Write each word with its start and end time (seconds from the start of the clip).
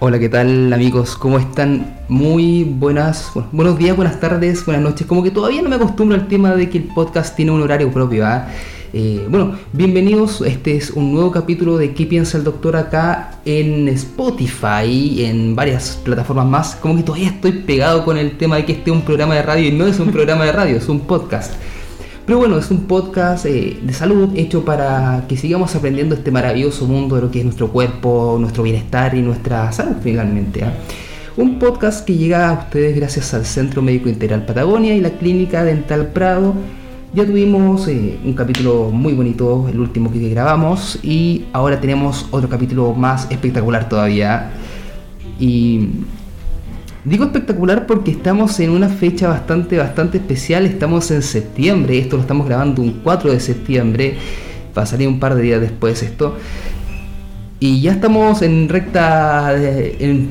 Hola, 0.00 0.20
¿qué 0.20 0.28
tal 0.28 0.72
amigos? 0.72 1.16
¿Cómo 1.16 1.40
están? 1.40 1.98
Muy 2.08 2.62
buenas, 2.62 3.32
bueno, 3.34 3.48
buenos 3.50 3.78
días, 3.78 3.96
buenas 3.96 4.20
tardes, 4.20 4.64
buenas 4.64 4.84
noches. 4.84 5.04
Como 5.08 5.24
que 5.24 5.32
todavía 5.32 5.60
no 5.60 5.68
me 5.68 5.74
acostumbro 5.74 6.14
al 6.14 6.28
tema 6.28 6.54
de 6.54 6.70
que 6.70 6.78
el 6.78 6.84
podcast 6.84 7.34
tiene 7.34 7.50
un 7.50 7.62
horario 7.62 7.90
propio. 7.90 8.24
¿ah? 8.24 8.46
Eh, 8.92 9.26
bueno, 9.28 9.58
bienvenidos. 9.72 10.40
Este 10.42 10.76
es 10.76 10.90
un 10.90 11.12
nuevo 11.12 11.32
capítulo 11.32 11.76
de 11.78 11.94
¿Qué 11.94 12.06
piensa 12.06 12.38
el 12.38 12.44
doctor 12.44 12.76
acá 12.76 13.40
en 13.44 13.88
Spotify, 13.88 15.24
en 15.24 15.56
varias 15.56 15.98
plataformas 16.04 16.46
más? 16.46 16.76
Como 16.76 16.94
que 16.94 17.02
todavía 17.02 17.30
estoy 17.30 17.50
pegado 17.50 18.04
con 18.04 18.18
el 18.18 18.38
tema 18.38 18.54
de 18.54 18.66
que 18.66 18.72
este 18.74 18.92
es 18.92 18.96
un 18.96 19.02
programa 19.02 19.34
de 19.34 19.42
radio 19.42 19.66
y 19.66 19.72
no 19.72 19.88
es 19.88 19.98
un 19.98 20.12
programa 20.12 20.44
de 20.44 20.52
radio, 20.52 20.76
es 20.76 20.88
un 20.88 21.00
podcast. 21.00 21.54
Pero 22.28 22.40
bueno, 22.40 22.58
es 22.58 22.70
un 22.70 22.80
podcast 22.80 23.46
eh, 23.46 23.78
de 23.82 23.92
salud 23.94 24.36
hecho 24.36 24.62
para 24.62 25.24
que 25.26 25.34
sigamos 25.38 25.74
aprendiendo 25.74 26.14
este 26.14 26.30
maravilloso 26.30 26.86
mundo 26.86 27.16
de 27.16 27.22
lo 27.22 27.30
que 27.30 27.38
es 27.38 27.44
nuestro 27.46 27.72
cuerpo, 27.72 28.36
nuestro 28.38 28.64
bienestar 28.64 29.14
y 29.14 29.22
nuestra 29.22 29.72
salud 29.72 29.96
finalmente. 30.02 30.62
¿ah? 30.62 30.74
Un 31.38 31.58
podcast 31.58 32.04
que 32.04 32.18
llega 32.18 32.50
a 32.50 32.52
ustedes 32.52 32.94
gracias 32.96 33.32
al 33.32 33.46
Centro 33.46 33.80
Médico 33.80 34.10
Integral 34.10 34.44
Patagonia 34.44 34.94
y 34.94 35.00
la 35.00 35.08
Clínica 35.12 35.64
Dental 35.64 36.08
Prado. 36.08 36.52
Ya 37.14 37.24
tuvimos 37.24 37.88
eh, 37.88 38.18
un 38.22 38.34
capítulo 38.34 38.90
muy 38.90 39.14
bonito, 39.14 39.66
el 39.66 39.80
último 39.80 40.12
que 40.12 40.28
grabamos, 40.28 40.98
y 41.02 41.46
ahora 41.54 41.80
tenemos 41.80 42.26
otro 42.30 42.50
capítulo 42.50 42.92
más 42.92 43.26
espectacular 43.30 43.88
todavía. 43.88 44.50
Y 45.40 45.88
Digo 47.08 47.24
espectacular 47.24 47.86
porque 47.86 48.10
estamos 48.10 48.60
en 48.60 48.68
una 48.68 48.90
fecha 48.90 49.28
bastante, 49.28 49.78
bastante 49.78 50.18
especial. 50.18 50.66
Estamos 50.66 51.10
en 51.10 51.22
septiembre. 51.22 51.98
Esto 51.98 52.16
lo 52.16 52.22
estamos 52.22 52.46
grabando 52.46 52.82
un 52.82 53.00
4 53.02 53.32
de 53.32 53.40
septiembre. 53.40 54.18
Va 54.76 54.82
a 54.82 54.86
salir 54.86 55.08
un 55.08 55.18
par 55.18 55.34
de 55.34 55.40
días 55.40 55.60
después 55.60 56.02
esto. 56.02 56.36
Y 57.60 57.80
ya 57.80 57.92
estamos 57.92 58.42
en 58.42 58.68
recta, 58.68 59.56
en 59.56 60.28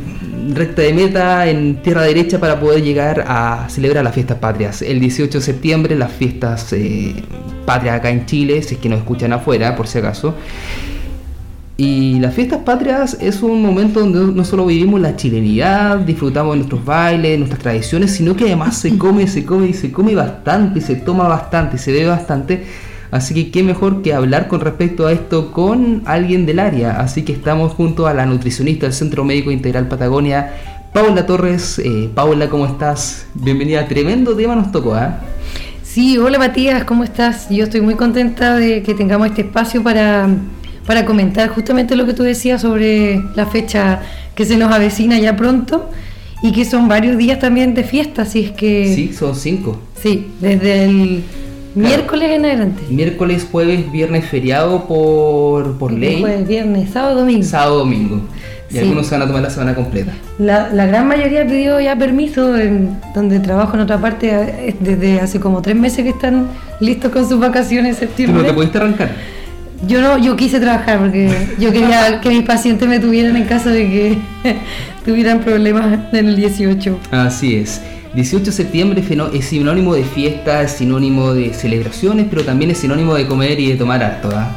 recta 0.53 0.83
de 0.83 0.93
meta, 0.93 1.49
en 1.49 1.81
tierra 1.81 2.03
derecha 2.03 2.39
para 2.39 2.59
poder 2.59 2.83
llegar 2.83 3.25
a 3.27 3.67
celebrar 3.69 4.03
las 4.03 4.13
fiestas 4.13 4.37
patrias. 4.37 4.83
El 4.83 4.99
18 4.99 5.39
de 5.39 5.43
septiembre, 5.43 5.95
las 5.95 6.11
fiestas 6.11 6.71
eh, 6.73 7.15
patrias 7.65 7.95
acá 7.95 8.11
en 8.11 8.27
Chile, 8.27 8.61
si 8.61 8.75
es 8.75 8.79
que 8.79 8.87
nos 8.87 8.99
escuchan 8.99 9.33
afuera, 9.33 9.75
por 9.75 9.87
si 9.87 9.97
acaso. 9.97 10.35
Y 11.79 12.19
las 12.19 12.33
fiestas 12.33 12.61
patrias 12.63 13.17
es 13.21 13.43
un 13.43 13.61
momento 13.61 13.99
donde 13.99 14.33
no 14.33 14.43
solo 14.43 14.65
vivimos 14.65 14.99
la 14.99 15.15
chilenidad, 15.15 15.99
disfrutamos 15.99 16.53
de 16.53 16.57
nuestros 16.57 16.83
bailes, 16.83 17.37
nuestras 17.37 17.61
tradiciones, 17.61 18.11
sino 18.13 18.35
que 18.35 18.45
además 18.45 18.77
se 18.77 18.97
come, 18.97 19.27
se 19.27 19.45
come 19.45 19.67
y 19.67 19.73
se 19.73 19.91
come 19.91 20.15
bastante, 20.15 20.79
y 20.79 20.81
se 20.81 20.95
toma 20.95 21.27
bastante, 21.27 21.75
y 21.75 21.79
se 21.79 21.91
bebe 21.91 22.07
bastante. 22.07 22.65
Así 23.11 23.35
que 23.35 23.51
qué 23.51 23.61
mejor 23.61 24.01
que 24.01 24.15
hablar 24.15 24.47
con 24.47 24.59
respecto 24.59 25.05
a 25.05 25.11
esto 25.11 25.51
con 25.51 26.01
alguien 26.05 26.47
del 26.47 26.57
área. 26.57 26.99
Así 26.99 27.21
que 27.21 27.33
estamos 27.33 27.73
junto 27.73 28.07
a 28.07 28.13
la 28.15 28.25
nutricionista 28.25 28.87
del 28.87 28.93
Centro 28.93 29.23
Médico 29.23 29.51
Integral 29.51 29.87
Patagonia, 29.87 30.53
Paula 30.91 31.27
Torres. 31.27 31.77
Eh, 31.77 32.09
Paula, 32.13 32.49
¿cómo 32.49 32.65
estás? 32.65 33.27
Bienvenida. 33.35 33.87
Tremendo 33.87 34.35
tema 34.35 34.55
nos 34.55 34.71
tocó, 34.71 34.97
¿eh? 34.97 35.09
Sí, 35.83 36.17
hola 36.17 36.39
Matías, 36.39 36.83
¿cómo 36.85 37.03
estás? 37.03 37.49
Yo 37.49 37.65
estoy 37.65 37.81
muy 37.81 37.93
contenta 37.93 38.55
de 38.55 38.81
que 38.81 38.93
tengamos 38.93 39.27
este 39.27 39.41
espacio 39.41 39.81
para 39.83 40.27
para 40.87 41.05
comentar 41.05 41.49
justamente 41.49 41.95
lo 41.95 42.07
que 42.07 42.13
tú 42.13 42.23
decías 42.23 42.61
sobre 42.61 43.21
la 43.35 43.45
fecha 43.45 43.99
que 44.33 44.45
se 44.45 44.57
nos 44.57 44.73
avecina 44.73 45.19
ya 45.19 45.35
pronto 45.35 45.89
y 46.41 46.53
que 46.53 46.65
son 46.65 46.87
varios 46.87 47.17
días 47.17 47.39
también 47.39 47.73
de 47.73 47.83
fiesta, 47.83 48.23
así 48.23 48.45
es 48.45 48.51
que... 48.51 48.93
Sí, 48.95 49.13
son 49.13 49.35
cinco. 49.35 49.79
Sí, 50.01 50.31
desde 50.39 50.85
el 50.85 51.23
miércoles 51.75 52.31
en 52.31 52.45
adelante. 52.45 52.83
Miércoles, 52.89 53.47
jueves, 53.51 53.91
viernes 53.91 54.25
feriado 54.25 54.85
por, 54.85 55.77
por 55.77 55.91
ley. 55.91 56.21
Jueves, 56.21 56.47
viernes, 56.47 56.89
sábado, 56.91 57.19
domingo. 57.19 57.43
Sábado, 57.43 57.79
domingo. 57.79 58.21
Y 58.69 58.77
algunos 58.79 59.07
se 59.07 59.15
van 59.15 59.21
a 59.21 59.27
tomar 59.27 59.41
la 59.41 59.49
semana 59.49 59.73
completa. 59.75 60.11
La, 60.39 60.69
la 60.73 60.85
gran 60.85 61.07
mayoría 61.07 61.45
pidió 61.47 61.79
ya 61.79 61.97
permiso, 61.97 62.57
en 62.57 62.99
donde 63.15 63.39
trabajo 63.39 63.75
en 63.75 63.81
otra 63.81 63.97
parte, 63.97 64.75
desde 64.79 65.21
hace 65.21 65.39
como 65.39 65.61
tres 65.61 65.75
meses 65.75 66.03
que 66.03 66.09
están 66.09 66.47
listos 66.79 67.11
con 67.11 67.27
sus 67.27 67.39
vacaciones 67.39 67.95
en 67.95 67.99
septiembre. 68.07 68.39
¿Tú 68.39 68.43
no 68.43 68.47
te 68.49 68.53
pudiste 68.53 68.77
arrancar? 68.77 69.36
Yo 69.85 70.01
no, 70.01 70.17
yo 70.17 70.35
quise 70.35 70.59
trabajar 70.59 70.99
porque 70.99 71.49
yo 71.59 71.71
quería 71.71 72.19
que 72.21 72.29
mis 72.29 72.43
pacientes 72.43 72.87
me 72.87 72.99
tuvieran 72.99 73.35
en 73.35 73.45
caso 73.45 73.69
de 73.69 73.83
que 73.89 74.17
tuvieran 75.05 75.41
problemas 75.41 75.99
en 76.13 76.27
el 76.27 76.35
18. 76.35 76.99
Así 77.11 77.55
es. 77.55 77.81
18 78.15 78.45
de 78.45 78.51
septiembre 78.51 79.03
es 79.33 79.45
sinónimo 79.45 79.93
de 79.93 80.03
fiesta, 80.03 80.63
es 80.63 80.71
sinónimo 80.71 81.33
de 81.33 81.53
celebraciones, 81.53 82.25
pero 82.29 82.43
también 82.43 82.71
es 82.71 82.79
sinónimo 82.79 83.13
de 83.13 83.27
comer 83.27 83.59
y 83.59 83.69
de 83.69 83.75
tomar 83.75 84.03
harto. 84.03 84.31
¿ah? 84.33 84.49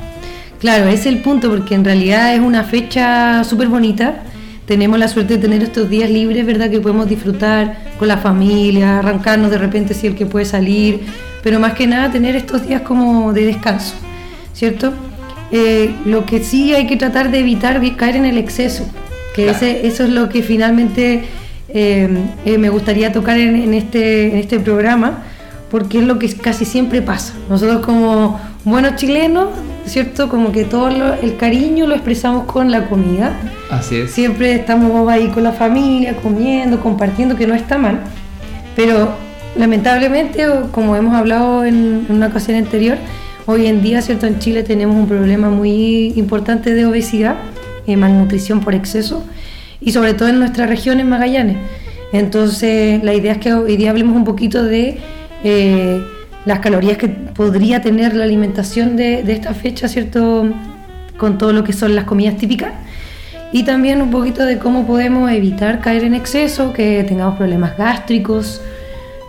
Claro, 0.60 0.88
ese 0.88 0.94
es 0.94 1.06
el 1.06 1.18
punto, 1.18 1.50
porque 1.50 1.74
en 1.74 1.84
realidad 1.84 2.34
es 2.34 2.40
una 2.40 2.64
fecha 2.64 3.44
súper 3.44 3.68
bonita. 3.68 4.22
Tenemos 4.64 4.98
la 4.98 5.08
suerte 5.08 5.34
de 5.34 5.42
tener 5.42 5.62
estos 5.62 5.90
días 5.90 6.08
libres, 6.08 6.46
¿verdad? 6.46 6.70
Que 6.70 6.80
podemos 6.80 7.08
disfrutar 7.08 7.76
con 7.98 8.08
la 8.08 8.16
familia, 8.16 9.00
arrancarnos 9.00 9.50
de 9.50 9.58
repente 9.58 9.92
si 9.92 10.06
el 10.06 10.14
que 10.14 10.24
puede 10.24 10.46
salir, 10.46 11.00
pero 11.42 11.60
más 11.60 11.74
que 11.74 11.86
nada 11.86 12.10
tener 12.10 12.36
estos 12.36 12.66
días 12.66 12.80
como 12.82 13.32
de 13.32 13.44
descanso, 13.44 13.94
¿cierto? 14.54 14.94
Eh, 15.52 15.94
lo 16.04 16.26
que 16.26 16.42
sí 16.44 16.74
hay 16.74 16.86
que 16.86 16.96
tratar 16.96 17.30
de 17.30 17.40
evitar 17.40 17.82
es 17.84 17.92
caer 17.94 18.16
en 18.16 18.24
el 18.24 18.38
exceso, 18.38 18.86
que 19.34 19.50
ese, 19.50 19.86
eso 19.86 20.04
es 20.04 20.10
lo 20.10 20.28
que 20.28 20.42
finalmente 20.42 21.24
eh, 21.68 22.08
eh, 22.44 22.58
me 22.58 22.68
gustaría 22.68 23.12
tocar 23.12 23.38
en, 23.38 23.74
este, 23.74 24.28
en 24.28 24.36
este 24.36 24.60
programa, 24.60 25.24
porque 25.70 25.98
es 25.98 26.04
lo 26.04 26.18
que 26.18 26.32
casi 26.34 26.64
siempre 26.64 27.02
pasa. 27.02 27.34
Nosotros 27.48 27.84
como 27.84 28.40
buenos 28.64 28.94
chilenos, 28.96 29.48
¿cierto? 29.86 30.28
Como 30.28 30.52
que 30.52 30.64
todo 30.64 30.88
el 31.14 31.36
cariño 31.36 31.86
lo 31.86 31.94
expresamos 31.94 32.44
con 32.44 32.70
la 32.70 32.88
comida. 32.88 33.32
Así 33.70 33.96
es. 33.96 34.12
Siempre 34.12 34.54
estamos 34.54 35.08
ahí 35.08 35.28
con 35.28 35.42
la 35.42 35.52
familia, 35.52 36.16
comiendo, 36.16 36.80
compartiendo, 36.80 37.36
que 37.36 37.46
no 37.46 37.54
está 37.54 37.76
mal, 37.76 38.00
pero 38.76 39.14
lamentablemente, 39.56 40.46
como 40.70 40.94
hemos 40.94 41.14
hablado 41.14 41.64
en 41.64 42.06
una 42.08 42.28
ocasión 42.28 42.56
anterior, 42.56 42.98
Hoy 43.46 43.66
en 43.66 43.82
día, 43.82 44.02
¿cierto? 44.02 44.26
En 44.26 44.38
Chile 44.38 44.62
tenemos 44.62 44.96
un 44.96 45.08
problema 45.08 45.48
muy 45.48 46.12
importante 46.16 46.74
de 46.74 46.86
obesidad, 46.86 47.36
y 47.86 47.96
malnutrición 47.96 48.60
por 48.60 48.74
exceso, 48.74 49.24
y 49.80 49.92
sobre 49.92 50.14
todo 50.14 50.28
en 50.28 50.38
nuestra 50.38 50.66
región, 50.66 51.00
en 51.00 51.08
Magallanes. 51.08 51.56
Entonces, 52.12 53.02
la 53.02 53.14
idea 53.14 53.32
es 53.32 53.38
que 53.38 53.52
hoy 53.52 53.76
día 53.76 53.90
hablemos 53.90 54.14
un 54.14 54.24
poquito 54.24 54.62
de 54.62 54.98
eh, 55.42 56.00
las 56.44 56.60
calorías 56.60 56.98
que 56.98 57.08
podría 57.08 57.80
tener 57.80 58.14
la 58.14 58.24
alimentación 58.24 58.96
de, 58.96 59.22
de, 59.22 59.32
esta 59.32 59.54
fecha, 59.54 59.88
¿cierto? 59.88 60.52
Con 61.16 61.38
todo 61.38 61.52
lo 61.52 61.64
que 61.64 61.72
son 61.72 61.94
las 61.94 62.04
comidas 62.04 62.36
típicas. 62.36 62.72
Y 63.52 63.64
también 63.64 64.00
un 64.02 64.10
poquito 64.10 64.44
de 64.44 64.58
cómo 64.58 64.86
podemos 64.86 65.30
evitar 65.30 65.80
caer 65.80 66.04
en 66.04 66.14
exceso, 66.14 66.72
que 66.72 67.04
tengamos 67.04 67.36
problemas 67.36 67.76
gástricos, 67.76 68.60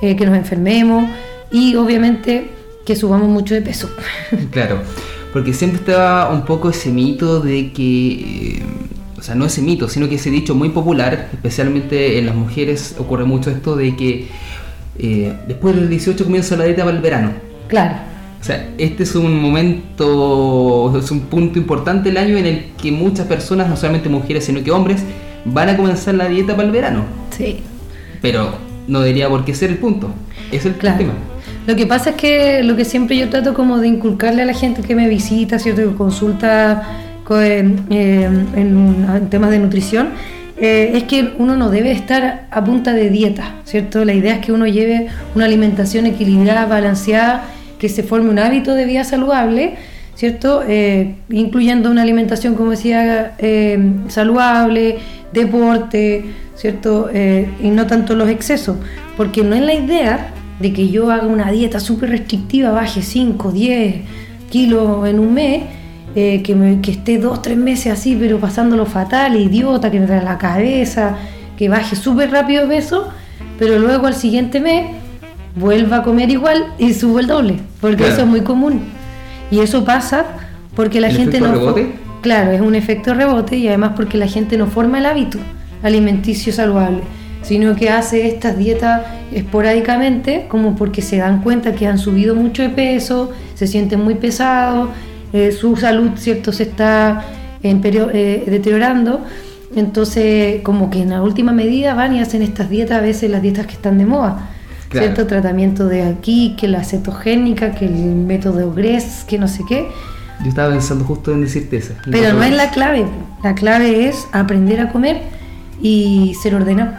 eh, 0.01 0.15
que 0.15 0.25
nos 0.25 0.35
enfermemos 0.35 1.09
y 1.51 1.75
obviamente 1.75 2.49
que 2.91 2.99
subamos 2.99 3.29
mucho 3.29 3.53
de 3.53 3.61
peso. 3.61 3.89
Claro, 4.51 4.79
porque 5.31 5.53
siempre 5.53 5.79
estaba 5.79 6.29
un 6.29 6.43
poco 6.43 6.69
ese 6.69 6.91
mito 6.91 7.39
de 7.39 7.71
que, 7.71 8.57
eh, 8.57 8.63
o 9.17 9.21
sea, 9.21 9.33
no 9.33 9.45
ese 9.45 9.61
mito, 9.61 9.87
sino 9.87 10.09
que 10.09 10.15
ese 10.15 10.29
dicho 10.29 10.55
muy 10.55 10.69
popular, 10.69 11.29
especialmente 11.31 12.19
en 12.19 12.25
las 12.25 12.35
mujeres, 12.35 12.95
ocurre 12.99 13.23
mucho 13.23 13.49
esto 13.49 13.77
de 13.77 13.95
que 13.95 14.27
eh, 14.99 15.33
después 15.47 15.75
del 15.75 15.89
18 15.89 16.25
comienza 16.25 16.57
la 16.57 16.65
dieta 16.65 16.83
para 16.83 16.97
el 16.97 17.01
verano. 17.01 17.31
Claro. 17.69 17.95
O 18.41 18.43
sea, 18.43 18.73
este 18.77 19.03
es 19.03 19.15
un 19.15 19.41
momento, 19.41 20.93
es 20.97 21.11
un 21.11 21.21
punto 21.21 21.59
importante 21.59 22.09
del 22.09 22.17
año 22.17 22.37
en 22.37 22.45
el 22.45 22.65
que 22.81 22.91
muchas 22.91 23.25
personas, 23.25 23.69
no 23.69 23.77
solamente 23.77 24.09
mujeres, 24.09 24.43
sino 24.45 24.61
que 24.63 24.71
hombres, 24.71 25.01
van 25.45 25.69
a 25.69 25.77
comenzar 25.77 26.15
la 26.15 26.27
dieta 26.27 26.57
para 26.57 26.67
el 26.67 26.73
verano. 26.73 27.05
Sí. 27.37 27.61
Pero 28.21 28.55
no 28.87 28.99
debería 28.99 29.29
por 29.29 29.45
qué 29.45 29.53
ser 29.53 29.69
el 29.69 29.77
punto. 29.77 30.09
Es 30.51 30.65
el 30.65 30.73
claro. 30.73 30.97
tema. 30.97 31.13
Lo 31.71 31.77
que 31.77 31.87
pasa 31.87 32.09
es 32.09 32.15
que 32.17 32.63
lo 32.63 32.75
que 32.75 32.83
siempre 32.83 33.15
yo 33.15 33.29
trato 33.29 33.53
como 33.53 33.77
de 33.77 33.87
inculcarle 33.87 34.41
a 34.41 34.45
la 34.45 34.53
gente 34.53 34.81
que 34.81 34.93
me 34.93 35.07
visita, 35.07 35.57
¿cierto? 35.57 35.89
que 35.89 35.95
consulta 35.95 36.83
eh, 37.29 37.59
en, 37.89 39.27
temas 39.29 39.51
de 39.51 39.59
nutrición, 39.59 40.09
eh, 40.57 40.91
es 40.95 41.03
que 41.03 41.31
uno 41.37 41.55
no 41.55 41.69
debe 41.69 41.93
estar 41.93 42.47
a 42.51 42.61
punta 42.65 42.91
de 42.91 43.09
dieta, 43.09 43.55
¿cierto? 43.63 44.03
La 44.03 44.11
idea 44.11 44.33
es 44.33 44.45
que 44.45 44.51
uno 44.51 44.67
lleve 44.67 45.07
una 45.33 45.45
alimentación 45.45 46.05
equilibrada, 46.07 46.65
balanceada, 46.65 47.45
que 47.79 47.87
se 47.87 48.03
forme 48.03 48.29
un 48.31 48.39
hábito 48.39 48.73
de 48.73 48.83
vida 48.83 49.05
saludable, 49.05 49.75
¿cierto? 50.15 50.63
Eh, 50.67 51.15
incluyendo 51.29 51.89
una 51.89 52.01
alimentación, 52.01 52.55
como 52.55 52.71
decía, 52.71 53.37
saludable, 54.09 54.97
deporte, 55.31 56.25
¿cierto? 56.55 57.09
y 57.13 57.69
no 57.69 57.87
tanto 57.87 58.13
los 58.13 58.27
excesos, 58.27 58.75
porque 59.15 59.41
no 59.41 59.55
es 59.55 59.61
la 59.61 59.73
idea 59.73 60.33
de 60.61 60.73
que 60.73 60.89
yo 60.89 61.11
haga 61.11 61.27
una 61.27 61.51
dieta 61.51 61.79
súper 61.79 62.09
restrictiva, 62.09 62.71
baje 62.71 63.01
5, 63.01 63.51
10 63.51 63.95
kilos 64.49 65.07
en 65.07 65.19
un 65.19 65.33
mes, 65.33 65.63
eh, 66.15 66.41
que, 66.43 66.55
me, 66.55 66.81
que 66.81 66.91
esté 66.91 67.17
dos, 67.17 67.41
tres 67.41 67.57
meses 67.57 67.93
así, 67.93 68.17
pero 68.19 68.39
pasándolo 68.39 68.85
fatal, 68.85 69.39
idiota, 69.39 69.89
que 69.89 69.99
me 69.99 70.05
trae 70.05 70.23
la 70.23 70.37
cabeza, 70.37 71.17
que 71.57 71.69
baje 71.69 71.95
súper 71.95 72.31
rápido 72.31 72.63
de 72.63 72.75
peso, 72.75 73.07
pero 73.57 73.79
luego 73.79 74.07
al 74.07 74.15
siguiente 74.15 74.59
mes 74.59 74.91
vuelva 75.55 75.97
a 75.97 76.03
comer 76.03 76.29
igual 76.29 76.65
y 76.77 76.93
subo 76.93 77.19
el 77.19 77.27
doble, 77.27 77.59
porque 77.79 78.07
eso 78.07 78.21
es 78.21 78.27
muy 78.27 78.41
común. 78.41 78.81
Y 79.49 79.59
eso 79.59 79.85
pasa 79.85 80.25
porque 80.75 80.99
la 81.01 81.09
gente 81.09 81.39
no... 81.39 81.51
Rebote? 81.51 81.93
Claro, 82.21 82.51
es 82.51 82.61
un 82.61 82.75
efecto 82.75 83.13
rebote 83.13 83.57
y 83.57 83.67
además 83.67 83.93
porque 83.95 84.17
la 84.17 84.27
gente 84.27 84.57
no 84.57 84.67
forma 84.67 84.99
el 84.99 85.05
hábito 85.05 85.39
alimenticio 85.83 86.53
saludable, 86.53 87.01
sino 87.41 87.75
que 87.75 87.89
hace 87.89 88.27
estas 88.27 88.57
dietas 88.57 89.01
esporádicamente, 89.31 90.45
como 90.47 90.75
porque 90.75 91.01
se 91.01 91.17
dan 91.17 91.41
cuenta 91.41 91.73
que 91.73 91.87
han 91.87 91.97
subido 91.97 92.35
mucho 92.35 92.61
de 92.61 92.69
peso, 92.69 93.31
se 93.55 93.67
sienten 93.67 94.01
muy 94.01 94.15
pesados, 94.15 94.89
eh, 95.33 95.51
su 95.51 95.75
salud, 95.75 96.11
¿cierto?, 96.15 96.51
se 96.51 96.63
está 96.63 97.25
en 97.63 97.81
eh, 97.83 98.43
deteriorando. 98.47 99.21
Entonces, 99.75 100.61
como 100.63 100.89
que 100.89 101.01
en 101.01 101.11
la 101.11 101.21
última 101.21 101.53
medida 101.53 101.93
van 101.93 102.15
y 102.15 102.19
hacen 102.19 102.41
estas 102.41 102.69
dietas, 102.69 102.97
a 102.97 103.01
veces 103.01 103.31
las 103.31 103.41
dietas 103.41 103.65
que 103.65 103.73
están 103.73 103.97
de 103.97 104.05
moda. 104.05 104.49
¿Cierto? 104.91 105.25
Tratamiento 105.25 105.87
de 105.87 106.03
aquí, 106.03 106.57
que 106.59 106.67
la 106.67 106.83
cetogénica, 106.83 107.71
que 107.71 107.85
el 107.85 107.93
método 107.93 108.73
GRES, 108.73 109.23
que 109.25 109.37
no 109.37 109.47
sé 109.47 109.63
qué. 109.65 109.87
Yo 110.43 110.49
estaba 110.49 110.71
pensando 110.71 111.05
justo 111.05 111.31
en 111.31 111.43
decirte 111.43 111.77
eso. 111.77 111.93
Pero 112.11 112.33
no 112.33 112.43
es 112.43 112.51
la 112.51 112.71
clave. 112.71 113.05
La 113.41 113.55
clave 113.55 114.09
es 114.09 114.27
aprender 114.33 114.81
a 114.81 114.91
comer 114.91 115.21
y 115.81 116.35
ser 116.43 116.55
ordenado. 116.55 116.91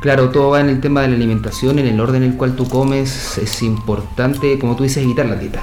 Claro, 0.00 0.30
todo 0.30 0.50
va 0.50 0.60
en 0.60 0.70
el 0.70 0.80
tema 0.80 1.02
de 1.02 1.08
la 1.08 1.14
alimentación, 1.14 1.78
en 1.78 1.86
el 1.86 2.00
orden 2.00 2.22
en 2.22 2.32
el 2.32 2.36
cual 2.36 2.56
tú 2.56 2.66
comes. 2.68 3.36
Es 3.36 3.62
importante, 3.62 4.58
como 4.58 4.74
tú 4.74 4.82
dices, 4.82 5.02
evitar 5.02 5.26
las 5.26 5.40
dietas. 5.40 5.62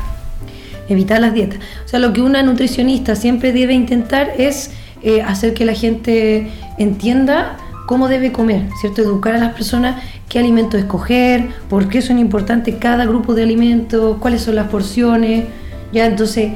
Evitar 0.87 1.19
las 1.19 1.33
dietas. 1.33 1.59
O 1.85 1.87
sea, 1.87 1.99
lo 1.99 2.13
que 2.13 2.21
una 2.21 2.43
nutricionista 2.43 3.15
siempre 3.15 3.51
debe 3.51 3.73
intentar 3.73 4.31
es 4.37 4.71
eh, 5.01 5.23
hacer 5.23 5.53
que 5.55 5.65
la 5.65 5.73
gente 5.73 6.51
entienda 6.77 7.57
cómo 7.87 8.07
debe 8.07 8.31
comer, 8.31 8.67
¿cierto? 8.79 9.01
Educar 9.01 9.33
a 9.33 9.39
las 9.39 9.53
personas 9.53 10.03
qué 10.29 10.39
alimentos 10.39 10.79
escoger, 10.79 11.47
por 11.69 11.87
qué 11.89 12.01
son 12.01 12.19
importantes 12.19 12.75
cada 12.79 13.05
grupo 13.05 13.33
de 13.33 13.43
alimentos, 13.43 14.17
cuáles 14.19 14.41
son 14.41 14.55
las 14.55 14.67
porciones, 14.67 15.45
ya 15.91 16.05
entonces 16.05 16.51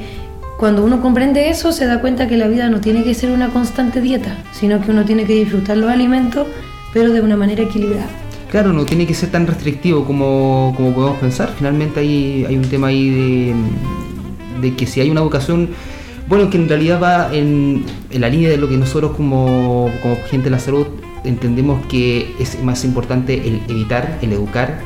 cuando 0.58 0.84
uno 0.84 1.00
comprende 1.00 1.48
eso 1.48 1.72
se 1.72 1.86
da 1.86 2.00
cuenta 2.00 2.28
que 2.28 2.36
la 2.36 2.48
vida 2.48 2.68
no 2.68 2.80
tiene 2.80 3.02
que 3.02 3.14
ser 3.14 3.30
una 3.30 3.48
constante 3.48 4.00
dieta, 4.00 4.36
sino 4.52 4.80
que 4.80 4.90
uno 4.90 5.04
tiene 5.04 5.24
que 5.24 5.34
disfrutar 5.34 5.76
los 5.78 5.90
alimentos, 5.90 6.46
pero 6.92 7.12
de 7.12 7.20
una 7.20 7.36
manera 7.36 7.62
equilibrada. 7.62 8.08
Claro, 8.50 8.72
no 8.72 8.84
tiene 8.84 9.06
que 9.06 9.14
ser 9.14 9.30
tan 9.30 9.46
restrictivo 9.46 10.04
como, 10.04 10.74
como 10.76 10.92
podemos 10.92 11.18
pensar. 11.18 11.54
Finalmente 11.56 12.00
hay, 12.00 12.44
hay 12.46 12.56
un 12.56 12.64
tema 12.64 12.88
ahí 12.88 13.08
de, 13.08 13.54
de 14.60 14.76
que 14.76 14.86
si 14.86 15.00
hay 15.00 15.10
una 15.10 15.22
vocación, 15.22 15.70
bueno, 16.28 16.50
que 16.50 16.58
en 16.58 16.68
realidad 16.68 17.02
va 17.02 17.34
en, 17.34 17.84
en 18.10 18.20
la 18.20 18.28
línea 18.28 18.50
de 18.50 18.58
lo 18.58 18.68
que 18.68 18.76
nosotros 18.76 19.16
como, 19.16 19.90
como 20.02 20.16
gente 20.28 20.44
de 20.44 20.50
la 20.50 20.58
salud 20.58 20.86
entendemos 21.24 21.84
que 21.86 22.34
es 22.38 22.62
más 22.62 22.84
importante 22.84 23.34
el 23.34 23.62
evitar, 23.68 24.18
el 24.22 24.32
educar, 24.32 24.80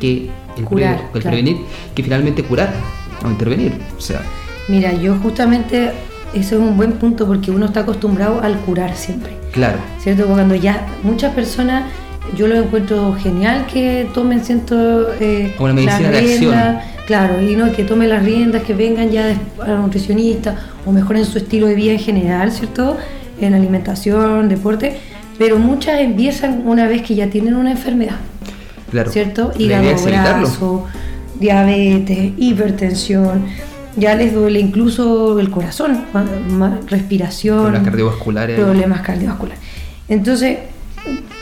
que 0.00 0.30
el, 0.56 0.64
curar, 0.64 1.10
el 1.14 1.22
prevenir, 1.22 1.58
que 1.94 2.02
finalmente 2.02 2.42
curar 2.44 2.72
o 3.24 3.30
intervenir. 3.30 3.72
O 3.96 4.00
sea. 4.00 4.22
Mira, 4.68 4.92
yo 4.94 5.16
justamente 5.16 5.92
eso 6.38 6.56
es 6.56 6.60
un 6.60 6.76
buen 6.76 6.92
punto 6.92 7.26
porque 7.26 7.50
uno 7.50 7.66
está 7.66 7.80
acostumbrado 7.80 8.40
al 8.40 8.56
curar 8.60 8.94
siempre. 8.96 9.32
Claro. 9.52 9.78
¿Cierto? 10.00 10.26
Cuando 10.26 10.54
ya 10.54 10.86
muchas 11.02 11.34
personas, 11.34 11.84
yo 12.36 12.46
lo 12.46 12.56
encuentro 12.56 13.14
genial 13.14 13.66
que 13.66 14.08
tomen 14.12 14.44
ciento 14.44 15.12
eh, 15.20 15.54
una 15.58 15.72
medicina 15.72 16.10
de 16.10 16.18
acción. 16.18 16.78
Claro, 17.06 17.40
y 17.40 17.54
no 17.54 17.70
que 17.72 17.84
tomen 17.84 18.08
las 18.08 18.24
riendas, 18.24 18.64
que 18.64 18.74
vengan 18.74 19.10
ya 19.10 19.36
a 19.62 19.68
la 19.68 19.76
nutricionista 19.76 20.56
o 20.84 20.90
mejoren 20.90 21.24
su 21.24 21.38
estilo 21.38 21.68
de 21.68 21.76
vida 21.76 21.92
en 21.92 22.00
general, 22.00 22.50
¿cierto? 22.50 22.96
En 23.40 23.54
alimentación, 23.54 24.48
deporte 24.48 24.98
pero 25.38 25.58
muchas 25.58 26.00
empiezan 26.00 26.62
una 26.66 26.86
vez 26.88 27.02
que 27.02 27.14
ya 27.14 27.28
tienen 27.28 27.56
una 27.56 27.70
enfermedad. 27.72 28.16
Claro. 28.90 29.10
¿Cierto? 29.10 29.52
Hígado 29.58 30.02
graso, 30.04 30.86
diabetes, 31.38 32.32
hipertensión, 32.36 33.44
ya 33.96 34.14
les 34.14 34.34
duele 34.34 34.60
incluso 34.60 35.38
el 35.38 35.50
corazón, 35.50 36.04
respiración, 36.88 37.62
problemas 37.62 37.84
cardiovasculares. 37.84 38.60
Problemas 38.60 39.00
cardiovasculares. 39.00 39.60
Entonces, 40.08 40.58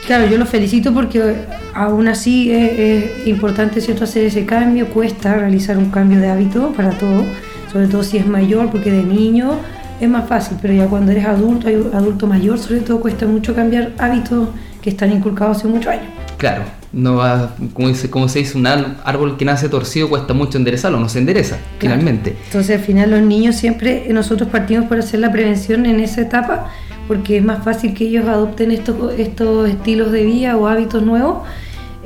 claro, 0.07 0.27
yo 0.27 0.39
los 0.39 0.49
felicito 0.49 0.95
porque 0.95 1.35
aún 1.75 2.09
así 2.09 2.51
es, 2.53 3.27
importante 3.27 3.81
¿cierto? 3.81 4.05
hacer 4.05 4.25
ese 4.25 4.47
cambio, 4.47 4.89
cuesta 4.89 5.35
realizar 5.35 5.77
un 5.77 5.91
cambio 5.91 6.21
de 6.21 6.29
hábito 6.29 6.73
para 6.73 6.91
todo, 6.91 7.25
sobre 7.73 7.89
todo 7.89 8.03
si 8.03 8.19
es 8.19 8.27
mayor, 8.27 8.71
porque 8.71 8.91
de 8.91 9.03
niño 9.03 9.59
es 10.01 10.09
más 10.09 10.29
fácil, 10.29 10.57
pero 10.61 10.75
ya 10.75 10.87
cuando 10.87 11.13
eres 11.13 11.27
adulto, 11.27 11.69
adulto 11.93 12.27
mayor, 12.27 12.59
sobre 12.59 12.81
todo 12.81 13.01
cuesta 13.01 13.27
mucho 13.27 13.55
cambiar 13.55 13.93
hábitos 13.99 14.49
que 14.81 14.91
están 14.91 15.13
inculcados 15.13 15.59
hace 15.59 15.69
muchos 15.69 15.89
años. 15.89 16.07
Claro, 16.37 16.63
no 16.95 17.17
va, 17.17 17.55
como, 17.73 17.89
dice, 17.89 18.09
como 18.09 18.29
se 18.29 18.41
dice, 18.41 18.57
un 18.57 18.67
árbol 18.67 19.37
que 19.37 19.45
nace 19.45 19.69
torcido 19.69 20.09
cuesta 20.09 20.33
mucho 20.33 20.59
enderezarlo, 20.59 20.99
no 20.99 21.09
se 21.09 21.19
endereza, 21.19 21.59
finalmente. 21.79 22.37
Entonces 22.47 22.79
al 22.79 22.85
final 22.85 23.11
los 23.11 23.23
niños 23.23 23.57
siempre, 23.57 24.07
nosotros 24.11 24.49
partimos 24.49 24.87
por 24.87 24.99
hacer 24.99 25.21
la 25.21 25.33
prevención 25.33 25.87
en 25.87 26.01
esa 26.01 26.23
etapa, 26.23 26.71
porque 27.09 27.39
es 27.39 27.45
más 27.45 27.65
fácil 27.65 27.95
que 27.95 28.05
ellos 28.07 28.27
adopten 28.27 28.71
estos, 28.71 29.19
estos 29.19 29.69
estilos 29.69 30.13
de 30.13 30.25
vida 30.25 30.57
o 30.57 30.67
hábitos 30.67 31.03
nuevos 31.03 31.43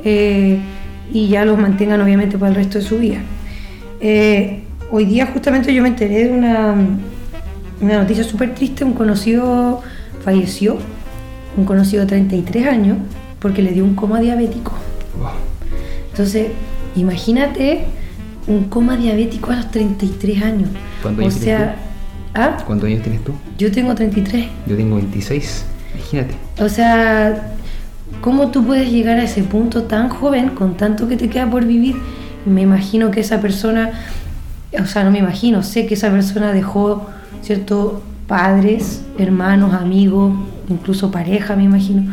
eh, 0.03 0.59
y 1.13 1.27
ya 1.29 1.45
los 1.45 1.57
mantengan 1.57 2.01
obviamente 2.01 2.37
para 2.37 2.49
el 2.49 2.55
resto 2.55 2.79
de 2.79 2.83
su 2.83 2.97
vida. 2.97 3.19
Eh, 4.01 4.63
hoy 4.91 5.05
día 5.05 5.27
justamente 5.27 5.73
yo 5.73 5.81
me 5.81 5.89
enteré 5.89 6.25
de 6.25 6.31
una 6.31 6.75
una 7.81 7.99
noticia 7.99 8.23
súper 8.23 8.53
triste, 8.55 8.83
un 8.83 8.93
conocido 8.93 9.81
falleció, 10.23 10.77
un 11.57 11.65
conocido 11.65 12.01
de 12.01 12.07
33 12.09 12.67
años, 12.67 12.97
porque 13.39 13.61
le 13.61 13.71
dio 13.71 13.83
un 13.83 13.95
coma 13.95 14.19
diabético. 14.19 14.73
Entonces, 16.11 16.47
imagínate 16.95 17.85
un 18.47 18.65
coma 18.65 18.97
diabético 18.97 19.51
a 19.51 19.57
los 19.57 19.71
33 19.71 20.43
años. 20.43 20.69
¿Cuántos 21.01 21.23
años 21.23 21.39
tienes 21.39 21.57
tú? 21.57 21.73
¿Ah? 22.35 22.57
¿Cuántos 22.65 22.87
años 22.87 23.01
tienes 23.03 23.23
tú? 23.23 23.33
Yo 23.57 23.71
tengo 23.71 23.95
33. 23.95 24.45
Yo 24.67 24.75
tengo 24.75 24.95
26. 24.95 25.65
Imagínate. 25.95 26.35
O 26.59 26.69
sea, 26.69 27.53
¿cómo 28.21 28.51
tú 28.51 28.65
puedes 28.65 28.91
llegar 28.91 29.17
a 29.17 29.23
ese 29.23 29.43
punto 29.43 29.83
tan 29.83 30.09
joven 30.09 30.49
con 30.49 30.77
tanto 30.77 31.07
que 31.07 31.17
te 31.17 31.29
queda 31.29 31.49
por 31.49 31.65
vivir? 31.65 31.95
Me 32.45 32.61
imagino 32.61 33.11
que 33.11 33.19
esa 33.19 33.41
persona, 33.41 33.91
o 34.79 34.85
sea, 34.85 35.03
no 35.03 35.11
me 35.11 35.19
imagino, 35.19 35.63
sé 35.63 35.85
que 35.85 35.95
esa 35.95 36.09
persona 36.09 36.51
dejó 36.51 37.07
¿cierto? 37.41 38.01
Padres, 38.27 39.01
hermanos, 39.17 39.73
amigos, 39.73 40.33
incluso 40.69 41.09
pareja, 41.09 41.55
me 41.55 41.63
imagino. 41.63 42.11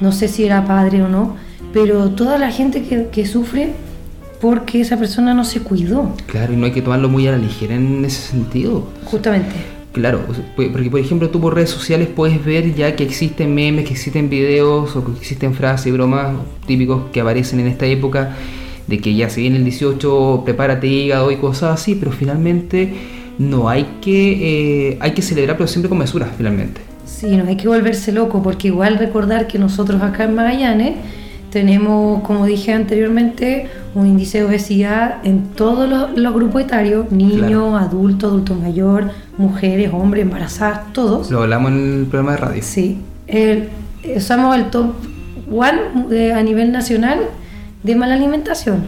No 0.00 0.12
sé 0.12 0.28
si 0.28 0.44
era 0.44 0.64
padre 0.64 1.02
o 1.02 1.08
no, 1.08 1.36
pero 1.72 2.10
toda 2.10 2.38
la 2.38 2.50
gente 2.50 2.84
que, 3.10 3.26
sufre 3.26 3.72
porque 4.40 4.80
esa 4.80 4.96
persona 4.96 5.34
no 5.34 5.44
se 5.44 5.60
cuidó. 5.60 6.14
Claro, 6.26 6.52
y 6.52 6.56
no 6.56 6.66
hay 6.66 6.72
que 6.72 6.82
tomarlo 6.82 7.08
muy 7.08 7.26
a 7.26 7.32
la 7.32 7.38
ligera 7.38 7.74
en 7.74 8.04
ese 8.04 8.30
sentido. 8.30 8.86
Justamente. 9.04 9.54
Claro, 9.92 10.20
porque 10.54 10.90
por 10.90 11.00
ejemplo 11.00 11.30
tú 11.30 11.40
por 11.40 11.54
redes 11.54 11.70
sociales 11.70 12.08
puedes 12.14 12.44
ver 12.44 12.74
ya 12.74 12.94
que 12.94 13.02
existen 13.02 13.54
memes, 13.54 13.86
que 13.86 13.94
existen 13.94 14.30
videos 14.30 14.94
o 14.94 15.04
que 15.04 15.12
existen 15.12 15.54
frases 15.54 15.88
y 15.88 15.90
bromas 15.90 16.36
típicos 16.66 17.10
que 17.12 17.20
aparecen 17.20 17.58
en 17.60 17.66
esta 17.66 17.86
época 17.86 18.36
de 18.86 18.98
que 18.98 19.14
ya 19.14 19.28
se 19.28 19.40
viene 19.40 19.56
el 19.56 19.64
18, 19.64 20.42
prepárate 20.44 20.86
hígado 20.86 21.30
y 21.32 21.36
cosas 21.36 21.80
así, 21.80 21.94
pero 21.94 22.12
finalmente 22.12 22.92
no 23.38 23.68
hay 23.68 23.86
que, 24.00 24.90
eh, 24.90 24.98
hay 25.00 25.12
que 25.12 25.22
celebrar, 25.22 25.56
pero 25.56 25.68
siempre 25.68 25.88
con 25.88 25.98
mesura, 25.98 26.32
finalmente. 26.36 26.87
Sí, 27.08 27.36
no 27.36 27.48
hay 27.48 27.56
que 27.56 27.66
volverse 27.66 28.12
loco, 28.12 28.42
porque 28.42 28.68
igual 28.68 28.98
recordar 28.98 29.46
que 29.46 29.58
nosotros 29.58 30.02
acá 30.02 30.24
en 30.24 30.34
Magallanes 30.34 30.96
tenemos, 31.50 32.22
como 32.22 32.44
dije 32.44 32.72
anteriormente, 32.72 33.68
un 33.94 34.06
índice 34.06 34.38
de 34.38 34.44
obesidad 34.44 35.16
en 35.24 35.48
todos 35.48 35.88
los, 35.88 36.34
grupos 36.34 36.62
etarios, 36.62 37.10
niños, 37.10 37.80
adultos, 37.80 38.30
adultos 38.30 38.60
mayores, 38.60 39.08
mujeres, 39.38 39.90
hombres, 39.92 40.22
embarazadas, 40.22 40.92
todos. 40.92 41.30
Lo 41.30 41.42
hablamos 41.42 41.72
en 41.72 42.00
el 42.00 42.06
programa 42.06 42.32
de 42.32 42.36
radio. 42.36 42.62
Sí, 42.62 42.98
el, 43.26 43.70
somos 44.20 44.54
el 44.56 44.70
top 44.70 44.92
one 45.50 45.80
eh, 46.10 46.34
a 46.34 46.42
nivel 46.42 46.70
nacional 46.70 47.20
de 47.82 47.96
mala 47.96 48.14
alimentación. 48.14 48.84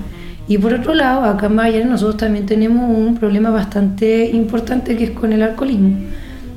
Y 0.46 0.58
por 0.58 0.74
otro 0.74 0.94
lado, 0.94 1.24
acá 1.24 1.46
en 1.46 1.54
Magallanes 1.54 1.88
nosotros 1.88 2.18
también 2.18 2.44
tenemos 2.44 2.96
un 2.96 3.16
problema 3.16 3.50
bastante 3.50 4.28
importante 4.30 4.96
que 4.96 5.04
es 5.04 5.10
con 5.12 5.32
el 5.32 5.42
alcoholismo. 5.42 5.96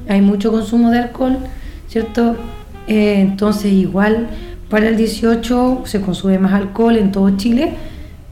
Hay 0.07 0.21
mucho 0.21 0.51
consumo 0.51 0.91
de 0.91 0.99
alcohol, 0.99 1.37
¿cierto? 1.87 2.35
Eh, 2.87 3.19
entonces 3.19 3.71
igual 3.71 4.27
para 4.69 4.89
el 4.89 4.97
18 4.97 5.83
se 5.85 6.01
consume 6.01 6.39
más 6.39 6.53
alcohol 6.53 6.97
en 6.97 7.11
todo 7.11 7.35
Chile, 7.37 7.73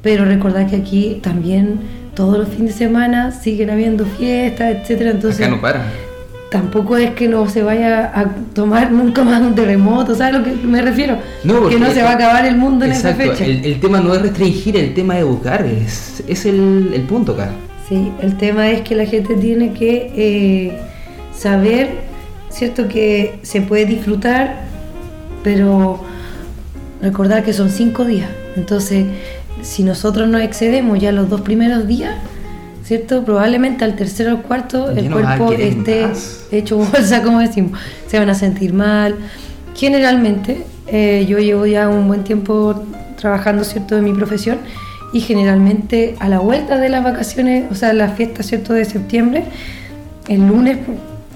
pero 0.02 0.26
recordad 0.26 0.70
que 0.70 0.78
aquí 0.78 1.20
también 1.22 1.80
todos 2.16 2.38
los 2.38 2.50
fines 2.50 2.74
de 2.74 2.86
semana 2.86 3.32
siguen 3.32 3.70
habiendo 3.70 4.06
fiestas, 4.06 4.76
etcétera. 4.76 5.12
Entonces, 5.12 5.40
acá 5.40 5.50
no 5.50 5.62
para 5.62 5.86
tampoco 6.52 6.98
es 6.98 7.12
que 7.12 7.30
no 7.30 7.48
se 7.48 7.64
vaya 7.64 8.12
a 8.14 8.26
tomar 8.54 8.92
nunca 8.92 9.24
más 9.24 9.42
un 9.42 9.56
terremoto, 9.56 10.14
¿sabes 10.14 10.36
a 10.36 10.40
lo 10.40 10.44
que 10.44 10.52
me 10.52 10.82
refiero? 10.82 11.18
No, 11.46 11.70
que 11.70 11.80
no 11.80 11.90
se 11.92 12.04
va 12.04 12.10
a 12.10 12.14
acabar 12.16 12.46
el 12.46 12.58
mundo 12.58 12.84
en 12.84 12.92
esa 12.92 13.16
fecha. 13.16 13.46
El, 13.46 13.64
el, 13.64 13.80
tema 13.80 14.02
no 14.02 14.14
es 14.14 14.22
restringir, 14.22 14.76
el 14.76 14.94
tema 14.94 15.16
es 15.16 15.22
educar, 15.22 15.66
es, 15.66 16.22
es 16.28 16.46
el, 16.46 16.92
el, 16.94 17.02
punto 17.04 17.32
acá. 17.32 17.52
Sí, 17.88 18.12
el 18.22 18.36
tema 18.36 18.70
es 18.70 18.82
que 18.82 18.96
la 18.96 19.06
gente 19.06 19.36
tiene 19.36 19.72
que 19.72 20.12
eh, 20.14 20.78
saber, 21.42 22.02
¿cierto? 22.50 22.88
Que 22.88 23.40
se 23.42 23.62
puede 23.62 23.86
disfrutar, 23.86 24.62
pero 25.44 26.00
recordar 27.02 27.44
que 27.44 27.54
son 27.54 27.70
cinco 27.70 28.06
días. 28.06 28.30
Entonces, 28.56 29.06
si 29.62 29.84
nosotros 29.84 30.28
nos 30.28 30.42
excedemos 30.42 31.00
ya 31.00 31.12
los 31.12 31.30
dos 31.30 31.42
primeros 31.42 31.88
días, 31.88 32.16
¿cierto? 32.84 33.24
Probablemente 33.24 33.86
al 33.86 33.96
tercero 33.96 34.36
o 34.36 34.42
cuarto 34.42 34.90
el 34.92 35.10
cuerpo 35.10 35.54
esté 35.54 36.08
hecho 36.52 36.78
bolsa, 36.78 37.24
como 37.24 37.40
decimos. 37.40 37.80
Se 38.08 38.20
van 38.20 38.30
a 38.30 38.36
sentir 38.36 38.74
mal, 38.74 39.16
Generalmente, 39.76 40.64
eh, 40.88 41.26
yo 41.28 41.40
llevo 41.40 41.66
ya 41.66 41.90
un 41.90 42.08
buen 42.08 42.24
tiempo 42.24 42.84
trabajando, 43.20 43.64
¿cierto?, 43.64 43.98
en 43.98 44.04
mi 44.04 44.14
profesión 44.14 44.58
y 45.14 45.22
generalmente 45.22 46.16
a 46.20 46.30
la 46.30 46.40
vuelta 46.40 46.78
de 46.78 46.90
las 46.90 47.04
vacaciones, 47.04 47.66
o 47.72 47.76
sea, 47.76 47.94
la 47.94 48.10
fiesta, 48.10 48.44
¿cierto?, 48.44 48.74
de 48.74 48.86
septiembre, 48.86 49.46
el 50.28 50.48
lunes 50.48 50.78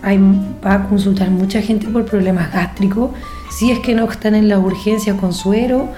hay, 0.05 0.19
va 0.63 0.75
a 0.75 0.88
consultar 0.88 1.31
mucha 1.31 1.62
gente 1.62 1.88
por 1.88 2.05
problemas 2.05 2.53
gástricos, 2.53 3.09
si 3.50 3.71
es 3.71 3.79
que 3.79 3.95
no 3.95 4.09
están 4.09 4.35
en 4.35 4.47
la 4.47 4.59
urgencia 4.59 5.17
con 5.17 5.33
suero, 5.33 5.89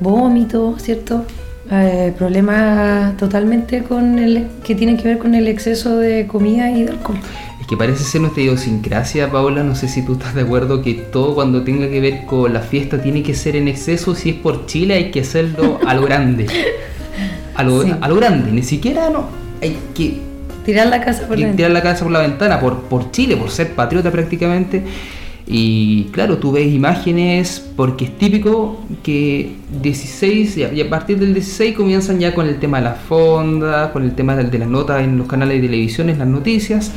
vómito, 0.00 0.76
¿cierto? 0.78 1.24
Eh, 1.70 2.12
problemas 2.18 3.16
totalmente 3.16 3.82
con 3.82 4.18
el, 4.18 4.48
que 4.62 4.74
tienen 4.74 4.98
que 4.98 5.04
ver 5.04 5.18
con 5.18 5.34
el 5.34 5.48
exceso 5.48 5.96
de 5.96 6.26
comida 6.26 6.70
y 6.70 6.82
de 6.84 6.90
alcohol. 6.90 7.18
Es 7.58 7.66
que 7.66 7.74
parece 7.78 8.04
ser 8.04 8.20
nuestra 8.20 8.42
idiosincrasia, 8.42 9.32
Paula. 9.32 9.64
No 9.64 9.74
sé 9.74 9.88
si 9.88 10.04
tú 10.04 10.12
estás 10.12 10.34
de 10.34 10.42
acuerdo 10.42 10.82
que 10.82 10.92
todo 10.92 11.34
cuando 11.34 11.64
tenga 11.64 11.88
que 11.88 12.00
ver 12.00 12.26
con 12.26 12.52
la 12.52 12.60
fiesta 12.60 13.00
tiene 13.00 13.22
que 13.22 13.32
ser 13.32 13.56
en 13.56 13.68
exceso. 13.68 14.14
Si 14.14 14.28
es 14.28 14.36
por 14.36 14.66
Chile, 14.66 14.92
hay 14.92 15.10
que 15.10 15.20
hacerlo 15.20 15.78
a 15.86 15.94
lo 15.94 16.02
grande. 16.02 16.46
A 17.56 17.62
lo, 17.62 17.82
a 17.82 18.08
lo 18.08 18.16
grande, 18.16 18.50
ni 18.50 18.64
siquiera 18.64 19.10
no. 19.10 19.28
Hay 19.62 19.76
que 19.94 20.33
tirar 20.64 20.88
la 20.88 21.00
casa 21.00 21.26
por 21.26 21.38
la 21.38 21.52
tirar 21.52 21.70
la 21.70 21.82
casa 21.82 22.04
por 22.04 22.12
la 22.12 22.20
ventana 22.20 22.60
por, 22.60 22.82
por 22.82 23.10
Chile, 23.10 23.36
por 23.36 23.50
ser 23.50 23.72
patriota 23.74 24.10
prácticamente. 24.10 24.82
Y 25.46 26.04
claro, 26.04 26.38
tú 26.38 26.52
ves 26.52 26.72
imágenes 26.72 27.70
porque 27.76 28.06
es 28.06 28.16
típico 28.16 28.80
que 29.02 29.52
16 29.82 30.56
y 30.56 30.80
a 30.80 30.88
partir 30.88 31.18
del 31.18 31.34
16 31.34 31.76
comienzan 31.76 32.18
ya 32.18 32.34
con 32.34 32.46
el 32.46 32.58
tema 32.58 32.78
de 32.78 32.84
las 32.84 32.98
fondas, 32.98 33.90
con 33.90 34.04
el 34.04 34.14
tema 34.14 34.36
de, 34.36 34.58
las 34.58 34.68
notas 34.68 35.02
en 35.02 35.18
los 35.18 35.26
canales 35.26 35.60
de 35.60 35.68
televisión, 35.68 36.08
en 36.08 36.18
las 36.18 36.28
noticias. 36.28 36.92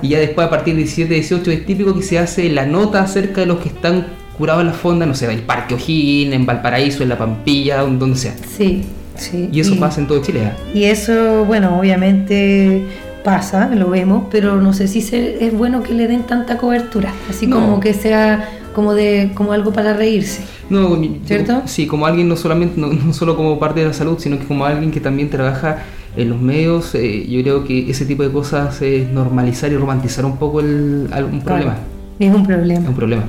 Y 0.00 0.08
ya 0.08 0.20
después 0.20 0.46
a 0.46 0.50
partir 0.50 0.74
del 0.74 0.84
17, 0.84 1.12
18 1.12 1.50
es 1.50 1.66
típico 1.66 1.94
que 1.94 2.02
se 2.02 2.18
hace 2.18 2.48
la 2.48 2.64
nota 2.64 3.02
acerca 3.02 3.42
de 3.42 3.46
los 3.46 3.58
que 3.58 3.68
están 3.68 4.06
curados 4.38 4.62
en 4.62 4.68
la 4.68 4.72
fonda, 4.72 5.04
no 5.04 5.14
sé, 5.14 5.26
en 5.26 5.32
el 5.32 5.42
Parque 5.42 5.74
O'Higgins, 5.74 6.34
en 6.34 6.46
Valparaíso, 6.46 7.02
en 7.02 7.10
La 7.10 7.18
Pampilla, 7.18 7.82
donde 7.82 8.16
sea. 8.16 8.34
Sí, 8.56 8.82
sí. 9.16 9.48
Y 9.52 9.60
eso 9.60 9.78
pasa 9.78 10.00
en 10.00 10.06
todo 10.06 10.22
Chile. 10.22 10.42
¿eh? 10.44 10.52
Y 10.74 10.84
eso, 10.84 11.44
bueno, 11.44 11.78
obviamente 11.78 12.84
pasa, 13.22 13.68
lo 13.74 13.90
vemos, 13.90 14.24
pero 14.30 14.60
no 14.60 14.72
sé 14.72 14.88
si 14.88 14.98
es 14.98 15.56
bueno 15.56 15.82
que 15.82 15.94
le 15.94 16.08
den 16.08 16.24
tanta 16.24 16.58
cobertura, 16.58 17.12
así 17.30 17.48
como 17.48 17.80
que 17.80 17.94
sea 17.94 18.48
como 18.74 18.94
de 18.94 19.30
como 19.34 19.52
algo 19.52 19.72
para 19.72 19.92
reírse. 19.92 20.42
No, 20.70 20.98
¿cierto? 21.24 21.62
sí, 21.66 21.86
como 21.86 22.06
alguien 22.06 22.28
no 22.28 22.36
solamente 22.36 22.80
no, 22.80 23.12
solo 23.12 23.36
como 23.36 23.58
parte 23.58 23.80
de 23.80 23.86
la 23.86 23.92
salud, 23.92 24.18
sino 24.18 24.38
que 24.38 24.44
como 24.44 24.64
alguien 24.64 24.90
que 24.90 25.00
también 25.00 25.30
trabaja 25.30 25.84
en 26.16 26.30
los 26.30 26.40
medios, 26.40 26.94
eh, 26.94 27.26
yo 27.28 27.42
creo 27.42 27.64
que 27.64 27.90
ese 27.90 28.04
tipo 28.04 28.22
de 28.22 28.30
cosas 28.30 28.80
es 28.82 29.08
normalizar 29.08 29.72
y 29.72 29.76
romantizar 29.76 30.24
un 30.24 30.36
poco 30.36 30.60
el, 30.60 31.08
un 31.30 31.40
problema. 31.42 31.76
es 32.18 32.34
un 32.34 32.46
problema. 32.46 32.80
Es 32.80 32.88
un 32.88 32.94
problema. 32.94 33.22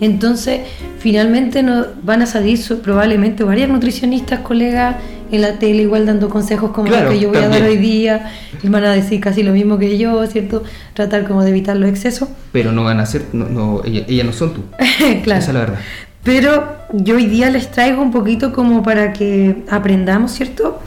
Entonces, 0.00 0.60
finalmente 0.98 1.62
no, 1.62 1.84
van 2.02 2.22
a 2.22 2.26
salir 2.26 2.58
probablemente 2.82 3.44
varias 3.44 3.68
nutricionistas, 3.68 4.40
colegas, 4.40 4.96
en 5.30 5.42
la 5.42 5.58
tele 5.58 5.82
igual 5.82 6.06
dando 6.06 6.28
consejos 6.28 6.70
como 6.70 6.88
los 6.88 7.02
que 7.02 7.20
yo 7.20 7.28
voy 7.28 7.38
a 7.38 7.48
dar 7.48 7.62
hoy 7.62 7.76
día, 7.76 8.32
y 8.62 8.68
van 8.68 8.84
a 8.84 8.92
decir 8.92 9.20
casi 9.20 9.42
lo 9.42 9.52
mismo 9.52 9.78
que 9.78 9.98
yo, 9.98 10.26
¿cierto? 10.26 10.62
Tratar 10.94 11.26
como 11.26 11.42
de 11.42 11.50
evitar 11.50 11.76
los 11.76 11.88
excesos. 11.88 12.28
Pero 12.52 12.72
no 12.72 12.84
van 12.84 13.00
a 13.00 13.06
ser, 13.06 13.26
no, 13.32 13.48
no 13.48 13.82
ellas, 13.84 14.26
no 14.26 14.32
son 14.32 14.54
tú. 14.54 14.62
claro. 15.22 15.40
Esa 15.40 15.50
es 15.50 15.54
la 15.54 15.60
verdad. 15.60 15.78
Pero 16.22 16.76
yo 16.92 17.16
hoy 17.16 17.26
día 17.26 17.50
les 17.50 17.70
traigo 17.70 18.02
un 18.02 18.10
poquito 18.10 18.52
como 18.52 18.82
para 18.82 19.12
que 19.12 19.64
aprendamos, 19.70 20.32
¿cierto? 20.32 20.78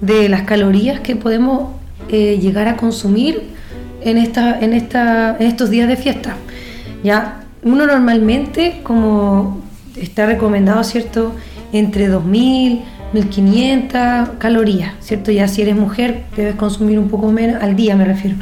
De 0.00 0.28
las 0.28 0.42
calorías 0.42 1.00
que 1.00 1.16
podemos 1.16 1.70
eh, 2.08 2.38
llegar 2.40 2.68
a 2.68 2.76
consumir 2.76 3.50
en, 4.02 4.16
esta, 4.18 4.58
en, 4.60 4.72
esta, 4.72 5.36
en 5.38 5.46
estos 5.46 5.70
días 5.70 5.88
de 5.88 5.96
fiesta. 5.96 6.36
Ya, 7.02 7.44
uno 7.62 7.86
normalmente, 7.86 8.80
como 8.82 9.62
está 9.96 10.26
recomendado, 10.26 10.84
¿cierto? 10.84 11.34
Entre 11.72 12.08
2000 12.08 12.82
1500 13.12 14.36
calorías, 14.38 14.94
¿cierto? 15.00 15.30
Ya 15.30 15.48
si 15.48 15.62
eres 15.62 15.76
mujer 15.76 16.24
debes 16.36 16.54
consumir 16.54 16.98
un 16.98 17.08
poco 17.08 17.32
menos, 17.32 17.62
al 17.62 17.76
día 17.76 17.96
me 17.96 18.04
refiero. 18.04 18.36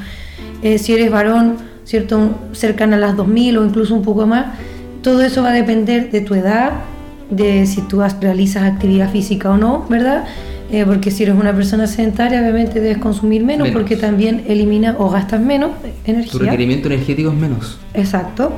Eh, 0.62 0.78
si 0.78 0.92
eres 0.92 1.10
varón, 1.10 1.56
¿cierto? 1.84 2.30
Cercana 2.52 2.96
a 2.96 2.98
las 2.98 3.16
2000 3.16 3.58
o 3.58 3.64
incluso 3.64 3.94
un 3.94 4.02
poco 4.02 4.26
más. 4.26 4.46
Todo 5.02 5.22
eso 5.22 5.42
va 5.42 5.50
a 5.50 5.52
depender 5.52 6.10
de 6.10 6.20
tu 6.20 6.34
edad, 6.34 6.72
de 7.30 7.66
si 7.66 7.82
tú 7.82 8.02
realizas 8.20 8.64
actividad 8.64 9.10
física 9.10 9.50
o 9.50 9.56
no, 9.56 9.86
¿verdad? 9.88 10.24
Eh, 10.70 10.84
porque 10.84 11.10
si 11.10 11.22
eres 11.22 11.34
una 11.34 11.54
persona 11.54 11.86
sedentaria, 11.86 12.40
obviamente 12.40 12.80
debes 12.80 12.98
consumir 12.98 13.42
menos, 13.42 13.70
porque 13.70 13.96
también 13.96 14.44
elimina 14.48 14.96
o 14.98 15.08
gastas 15.08 15.40
menos 15.40 15.70
energía. 16.04 16.32
Tu 16.32 16.38
requerimiento 16.40 16.88
energético 16.88 17.30
es 17.30 17.36
menos. 17.36 17.78
Exacto. 17.94 18.52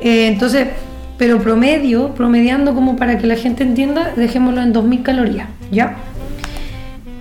Eh, 0.00 0.26
entonces, 0.26 0.68
pero 1.18 1.40
promedio, 1.40 2.14
promediando 2.14 2.74
como 2.74 2.96
para 2.96 3.18
que 3.18 3.26
la 3.26 3.36
gente 3.36 3.62
entienda, 3.62 4.12
dejémoslo 4.16 4.62
en 4.62 4.74
2.000 4.74 5.02
calorías, 5.02 5.48
¿ya? 5.70 5.96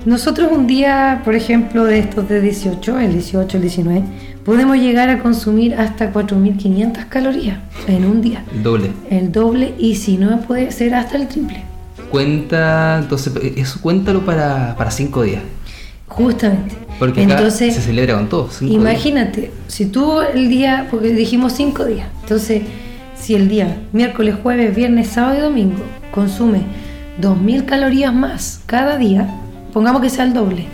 Nosotros 0.05 0.51
un 0.51 0.67
día, 0.67 1.21
por 1.25 1.33
ejemplo, 1.33 1.83
de 1.83 1.97
estos 1.97 2.29
de 2.29 2.39
18, 2.39 2.99
el 2.99 3.13
18, 3.13 3.57
el 3.57 3.61
19, 3.61 4.03
podemos 4.43 4.77
llegar 4.77 5.09
a 5.09 5.19
consumir 5.19 5.73
hasta 5.73 6.13
4.500 6.13 7.09
calorías 7.09 7.57
en 7.87 8.05
un 8.05 8.21
día. 8.21 8.43
El 8.53 8.61
doble. 8.61 8.91
El 9.09 9.31
doble 9.31 9.73
y 9.79 9.95
si 9.95 10.17
no 10.17 10.41
puede 10.41 10.71
ser 10.71 10.93
hasta 10.93 11.17
el 11.17 11.27
triple. 11.27 11.63
Cuenta, 12.11 12.99
entonces, 13.01 13.33
eso 13.55 13.79
cuéntalo 13.81 14.23
para, 14.23 14.75
para 14.77 14.91
cinco 14.91 15.23
días. 15.23 15.41
Justamente. 16.07 16.75
Porque 16.99 17.23
entonces, 17.23 17.73
se 17.73 17.81
celebra 17.81 18.13
con 18.15 18.29
todo. 18.29 18.49
Imagínate, 18.61 19.51
si 19.67 19.87
tú 19.87 20.21
el 20.21 20.49
día, 20.49 20.87
porque 20.91 21.09
dijimos 21.09 21.53
cinco 21.53 21.83
días, 21.83 22.07
entonces 22.21 22.61
si 23.25 23.33
el 23.33 23.49
día 23.49 23.75
miércoles, 23.91 24.35
jueves, 24.43 24.75
viernes, 24.75 25.07
sábado 25.07 25.39
y 25.39 25.41
domingo 25.41 25.81
consume 26.11 26.61
2.000 27.19 27.65
calorías 27.65 28.13
más 28.13 28.61
cada 28.67 28.97
día, 28.97 29.27
pongamos 29.73 30.03
que 30.03 30.11
sea 30.11 30.25
el 30.25 30.33
doble, 30.33 30.67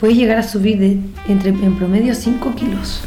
puede 0.00 0.16
llegar 0.16 0.38
a 0.38 0.42
subir 0.42 0.80
de 0.80 0.98
entre, 1.28 1.50
en 1.50 1.76
promedio 1.76 2.16
5 2.16 2.52
kilos. 2.56 3.02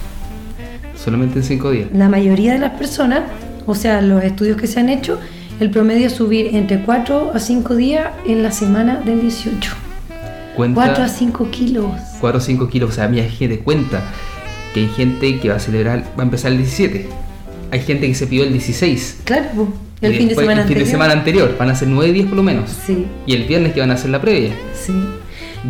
Solamente 0.96 1.40
en 1.40 1.44
5 1.44 1.72
días. 1.72 1.90
La 1.94 2.08
mayoría 2.08 2.54
de 2.54 2.60
las 2.60 2.72
personas, 2.72 3.24
o 3.66 3.76
sea, 3.76 4.00
los 4.00 4.24
estudios 4.24 4.56
que 4.56 4.68
se 4.68 4.80
han 4.80 4.88
hecho, 4.88 5.20
el 5.60 5.70
promedio 5.70 6.08
es 6.08 6.14
subir 6.14 6.56
entre 6.56 6.80
4 6.80 7.32
a 7.36 7.40
5 7.40 7.76
días 7.76 8.08
en 8.26 8.42
la 8.42 8.52
semana 8.52 9.02
del 9.02 9.20
18. 9.20 9.70
Cuenta 10.56 10.86
4 10.86 11.04
a 11.04 11.08
5 11.10 11.52
kilos. 11.52 11.92
4 12.22 12.38
a 12.38 12.42
5 12.42 12.70
kilos, 12.70 12.90
o 12.90 12.94
sea, 12.94 13.10
mi 13.10 13.22
gente 13.22 13.60
cuenta 13.60 14.02
que 14.74 14.80
hay 14.80 14.88
gente 14.88 15.42
que 15.42 15.50
va 15.50 15.56
a 15.56 15.60
celebrar, 15.60 16.06
va 16.18 16.22
a 16.22 16.24
empezar 16.24 16.54
el 16.54 16.60
17 16.60 17.23
hay 17.74 17.80
gente 17.80 18.08
que 18.08 18.14
se 18.14 18.28
pidió 18.28 18.44
el 18.44 18.52
16. 18.52 19.22
Claro, 19.24 19.68
el 20.00 20.16
fin 20.16 20.28
de 20.28 20.36
semana 20.36 20.62
el 20.62 20.68
fin 20.68 20.78
de 20.78 20.86
semana 20.86 21.14
anterior. 21.14 21.56
Van 21.58 21.72
a 21.72 21.76
ser 21.76 21.88
9 21.88 22.14
días 22.14 22.28
por 22.28 22.38
lo 22.38 22.44
menos. 22.44 22.70
Sí. 22.86 23.08
Y 23.26 23.34
el 23.34 23.46
viernes 23.46 23.74
que 23.74 23.80
van 23.80 23.90
a 23.90 23.96
hacer 23.96 24.12
la 24.12 24.22
previa. 24.22 24.52
Sí. 24.76 24.94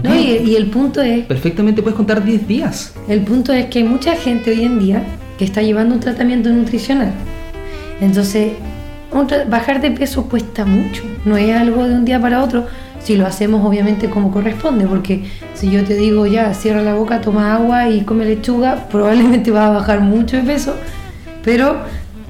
No, 0.03 0.13
y, 0.13 0.57
el 0.57 0.65
punto 0.65 1.01
es... 1.01 1.25
Perfectamente 1.25 1.81
puedes 1.81 1.95
contar 1.95 2.25
10 2.25 2.45
días. 2.45 2.93
El 3.07 3.21
punto 3.21 3.53
es 3.53 3.67
que 3.67 3.79
hay 3.79 3.85
mucha 3.85 4.17
gente 4.17 4.51
hoy 4.51 4.65
en 4.65 4.79
día 4.79 5.01
que 5.37 5.45
está 5.45 5.61
llevando 5.61 5.95
un 5.95 6.01
tratamiento 6.01 6.49
nutricional. 6.49 7.13
Entonces, 8.01 8.51
bajar 9.47 9.79
de 9.79 9.91
peso 9.91 10.27
cuesta 10.27 10.65
mucho. 10.65 11.03
No 11.23 11.37
es 11.37 11.55
algo 11.55 11.87
de 11.87 11.93
un 11.93 12.03
día 12.03 12.19
para 12.19 12.43
otro. 12.43 12.65
Si 12.99 13.15
lo 13.15 13.25
hacemos 13.25 13.65
obviamente 13.65 14.09
como 14.09 14.29
corresponde, 14.29 14.87
porque 14.87 15.23
si 15.53 15.71
yo 15.71 15.85
te 15.85 15.95
digo 15.95 16.25
ya, 16.25 16.53
cierra 16.53 16.81
la 16.81 16.95
boca, 16.95 17.21
toma 17.21 17.55
agua 17.55 17.87
y 17.87 18.01
come 18.01 18.25
lechuga, 18.25 18.87
probablemente 18.91 19.51
va 19.51 19.67
a 19.67 19.69
bajar 19.69 20.01
mucho 20.01 20.35
de 20.35 20.43
peso 20.43 20.75
pero 21.43 21.77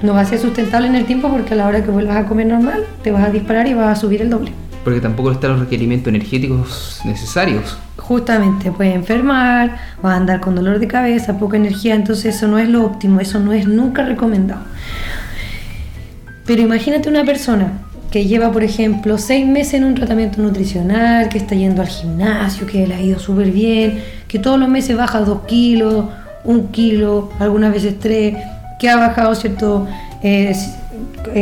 no 0.02 0.14
va 0.14 0.20
a 0.20 0.24
ser 0.24 0.38
sustentable 0.38 0.86
en 0.88 0.94
el 0.94 1.06
tiempo 1.06 1.28
porque 1.28 1.54
a 1.54 1.56
la 1.56 1.66
hora 1.66 1.82
que 1.82 1.90
vuelvas 1.90 2.16
a 2.16 2.26
comer 2.26 2.46
normal 2.46 2.84
te 3.02 3.10
vas 3.10 3.24
a 3.24 3.30
disparar 3.30 3.66
y 3.66 3.74
vas 3.74 3.98
a 3.98 4.00
subir 4.00 4.22
el 4.22 4.30
doble. 4.30 4.52
Porque 4.82 5.00
tampoco 5.00 5.32
están 5.32 5.52
los 5.52 5.60
requerimientos 5.60 6.08
energéticos 6.08 7.00
necesarios. 7.04 7.78
Justamente, 7.96 8.70
puedes 8.70 8.94
enfermar, 8.94 9.78
vas 10.02 10.12
a 10.12 10.16
andar 10.16 10.40
con 10.40 10.54
dolor 10.54 10.78
de 10.78 10.86
cabeza, 10.86 11.38
poca 11.38 11.56
energía, 11.56 11.94
entonces 11.94 12.36
eso 12.36 12.48
no 12.48 12.58
es 12.58 12.68
lo 12.68 12.84
óptimo, 12.84 13.18
eso 13.20 13.40
no 13.40 13.54
es 13.54 13.66
nunca 13.66 14.04
recomendado. 14.04 14.60
Pero 16.44 16.60
imagínate 16.60 17.08
una 17.08 17.24
persona 17.24 17.72
que 18.10 18.26
lleva, 18.26 18.52
por 18.52 18.62
ejemplo, 18.62 19.16
seis 19.16 19.46
meses 19.46 19.74
en 19.74 19.84
un 19.84 19.94
tratamiento 19.94 20.42
nutricional, 20.42 21.30
que 21.30 21.38
está 21.38 21.54
yendo 21.54 21.80
al 21.80 21.88
gimnasio, 21.88 22.66
que 22.66 22.86
le 22.86 22.94
ha 22.94 23.00
ido 23.00 23.18
súper 23.18 23.50
bien, 23.50 24.02
que 24.28 24.38
todos 24.38 24.60
los 24.60 24.68
meses 24.68 24.96
baja 24.96 25.20
dos 25.20 25.46
kilos, 25.46 26.04
un 26.44 26.68
kilo, 26.68 27.30
algunas 27.38 27.72
veces 27.72 27.98
tres, 27.98 28.36
que 28.84 28.90
ha 28.90 28.96
bajado, 28.96 29.34
¿cierto? 29.34 29.86
Eh, 30.22 30.54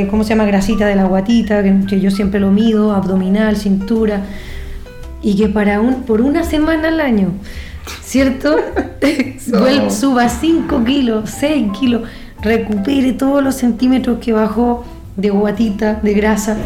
¿Cómo 0.09 0.23
se 0.23 0.29
llama? 0.29 0.45
Grasita 0.45 0.87
de 0.87 0.95
la 0.95 1.07
guatita, 1.07 1.61
que, 1.89 2.01
yo 2.01 2.13
siempre 2.13 2.39
lo 2.39 2.53
mido, 2.53 2.93
abdominal, 2.93 3.57
cintura, 3.57 4.23
y 5.23 5.37
que 5.37 5.49
para 5.49 5.81
un, 5.81 6.05
por 6.05 6.21
una 6.21 6.45
semana 6.45 6.87
al 6.87 7.01
año, 7.01 7.33
¿cierto? 8.01 8.55
suba 9.91 10.29
5 10.29 10.85
kilos, 10.85 11.31
6 11.31 11.73
kilos, 11.81 12.03
recupere 12.41 13.13
todos 13.13 13.43
los 13.43 13.57
centímetros 13.57 14.19
que 14.21 14.33
bajó 14.33 14.85
de 15.17 15.31
guatita, 15.31 15.95
de 15.95 16.15
grasa. 16.15 16.57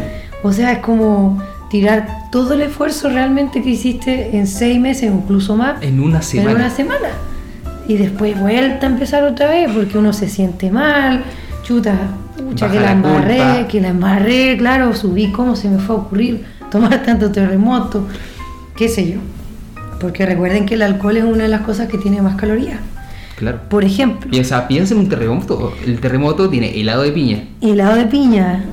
O 0.43 0.53
sea, 0.53 0.73
es 0.73 0.79
como 0.79 1.41
tirar 1.71 2.29
todo 2.31 2.53
el 2.53 2.61
esfuerzo 2.61 3.09
realmente 3.09 3.63
que 3.63 3.71
hiciste 3.71 4.37
en 4.37 4.45
6 4.45 4.79
meses, 4.79 5.11
incluso 5.11 5.55
más. 5.55 5.81
En 5.81 5.99
una 5.99 6.21
semana. 6.21 6.51
En 6.51 6.57
una 6.57 6.69
semana 6.69 7.07
y 7.87 7.95
después 7.97 8.39
vuelta 8.39 8.85
a 8.85 8.89
empezar 8.89 9.23
otra 9.23 9.49
vez 9.49 9.69
porque 9.73 9.97
uno 9.97 10.13
se 10.13 10.27
siente 10.27 10.69
mal, 10.69 11.23
chuta, 11.63 11.95
pucha, 12.37 12.69
que 12.69 12.75
la, 12.75 12.81
la 12.81 12.91
embarré, 12.91 13.67
que 13.67 13.79
la 13.81 13.89
embarré, 13.89 14.57
claro, 14.57 14.93
subí, 14.93 15.31
¿cómo 15.31 15.55
se 15.55 15.69
me 15.69 15.79
fue 15.79 15.95
a 15.95 15.99
ocurrir 15.99 16.45
tomar 16.71 17.03
tanto 17.03 17.31
terremoto? 17.31 18.07
¿Qué 18.75 18.89
sé 18.89 19.09
yo? 19.09 19.19
Porque 19.99 20.25
recuerden 20.25 20.65
que 20.65 20.75
el 20.75 20.81
alcohol 20.81 21.17
es 21.17 21.23
una 21.23 21.43
de 21.43 21.49
las 21.49 21.61
cosas 21.61 21.87
que 21.87 21.97
tiene 21.97 22.21
más 22.21 22.35
calorías. 22.35 22.79
Claro. 23.35 23.59
Por 23.69 23.83
ejemplo, 23.83 24.29
Piensa, 24.31 24.67
piensa 24.67 24.93
en 24.93 25.01
un 25.01 25.09
terremoto. 25.09 25.73
El 25.85 25.99
terremoto 25.99 26.49
tiene 26.49 26.79
helado 26.79 27.03
de 27.03 27.11
piña, 27.11 27.43
helado 27.61 27.95
de 27.95 28.05
piña, 28.05 28.65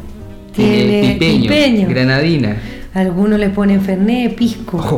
tiene 0.54 1.12
pipeño, 1.12 1.42
pipeño, 1.42 1.88
granadina. 1.88 2.56
algunos 2.94 3.38
le 3.38 3.50
ponen 3.50 3.83
fernet, 3.83 4.35
pisco. 4.35 4.78
Ojo. 4.78 4.97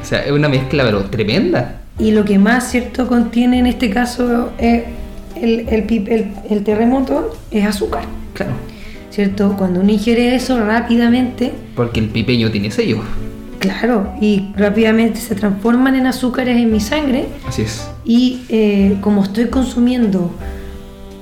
O 0.00 0.04
sea, 0.04 0.24
es 0.24 0.32
una 0.32 0.48
mezcla, 0.48 0.84
pero 0.84 1.04
tremenda. 1.04 1.77
Y 1.98 2.12
lo 2.12 2.24
que 2.24 2.38
más 2.38 2.70
cierto 2.70 3.08
contiene 3.08 3.58
en 3.58 3.66
este 3.66 3.90
caso 3.90 4.50
el, 4.58 4.84
el 5.40 5.84
pip- 5.86 6.08
el- 6.08 6.32
el 6.48 6.64
terremoto 6.64 7.36
es 7.50 7.64
azúcar. 7.66 8.04
Claro. 8.34 8.52
¿Cierto? 9.10 9.54
Cuando 9.58 9.80
uno 9.80 9.90
ingiere 9.90 10.34
eso 10.36 10.60
rápidamente, 10.64 11.52
Porque 11.74 11.98
el 12.00 12.08
pipeño 12.08 12.50
tiene 12.52 12.70
sello. 12.70 13.00
claro, 13.58 14.12
y 14.20 14.50
rápidamente 14.56 15.18
se 15.18 15.34
transforman 15.34 15.96
en 15.96 16.06
azúcares 16.06 16.56
en 16.56 16.70
mi 16.70 16.78
sangre 16.78 17.26
Así 17.48 17.62
es. 17.62 17.88
y 18.04 18.42
eh, 18.48 18.96
como 19.00 19.24
estoy 19.24 19.46
consumiendo 19.46 20.30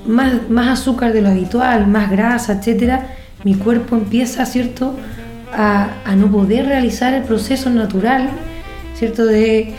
más, 0.05 0.47
más 0.49 0.79
azúcar 0.79 1.11
de 1.13 1.21
lo 1.23 1.29
habitual, 1.29 1.87
más 1.87 2.11
grasa, 2.11 2.53
etcétera, 2.53 3.15
mi 3.43 3.55
cuerpo 3.55 3.95
empieza, 3.95 4.45
¿cierto?, 4.45 4.93
a, 5.51 5.89
a 6.05 6.15
no 6.15 6.27
poder 6.29 6.65
realizar 6.67 7.13
el 7.15 7.23
proceso 7.23 7.69
natural, 7.71 8.29
¿cierto?, 8.93 9.25
de 9.25 9.73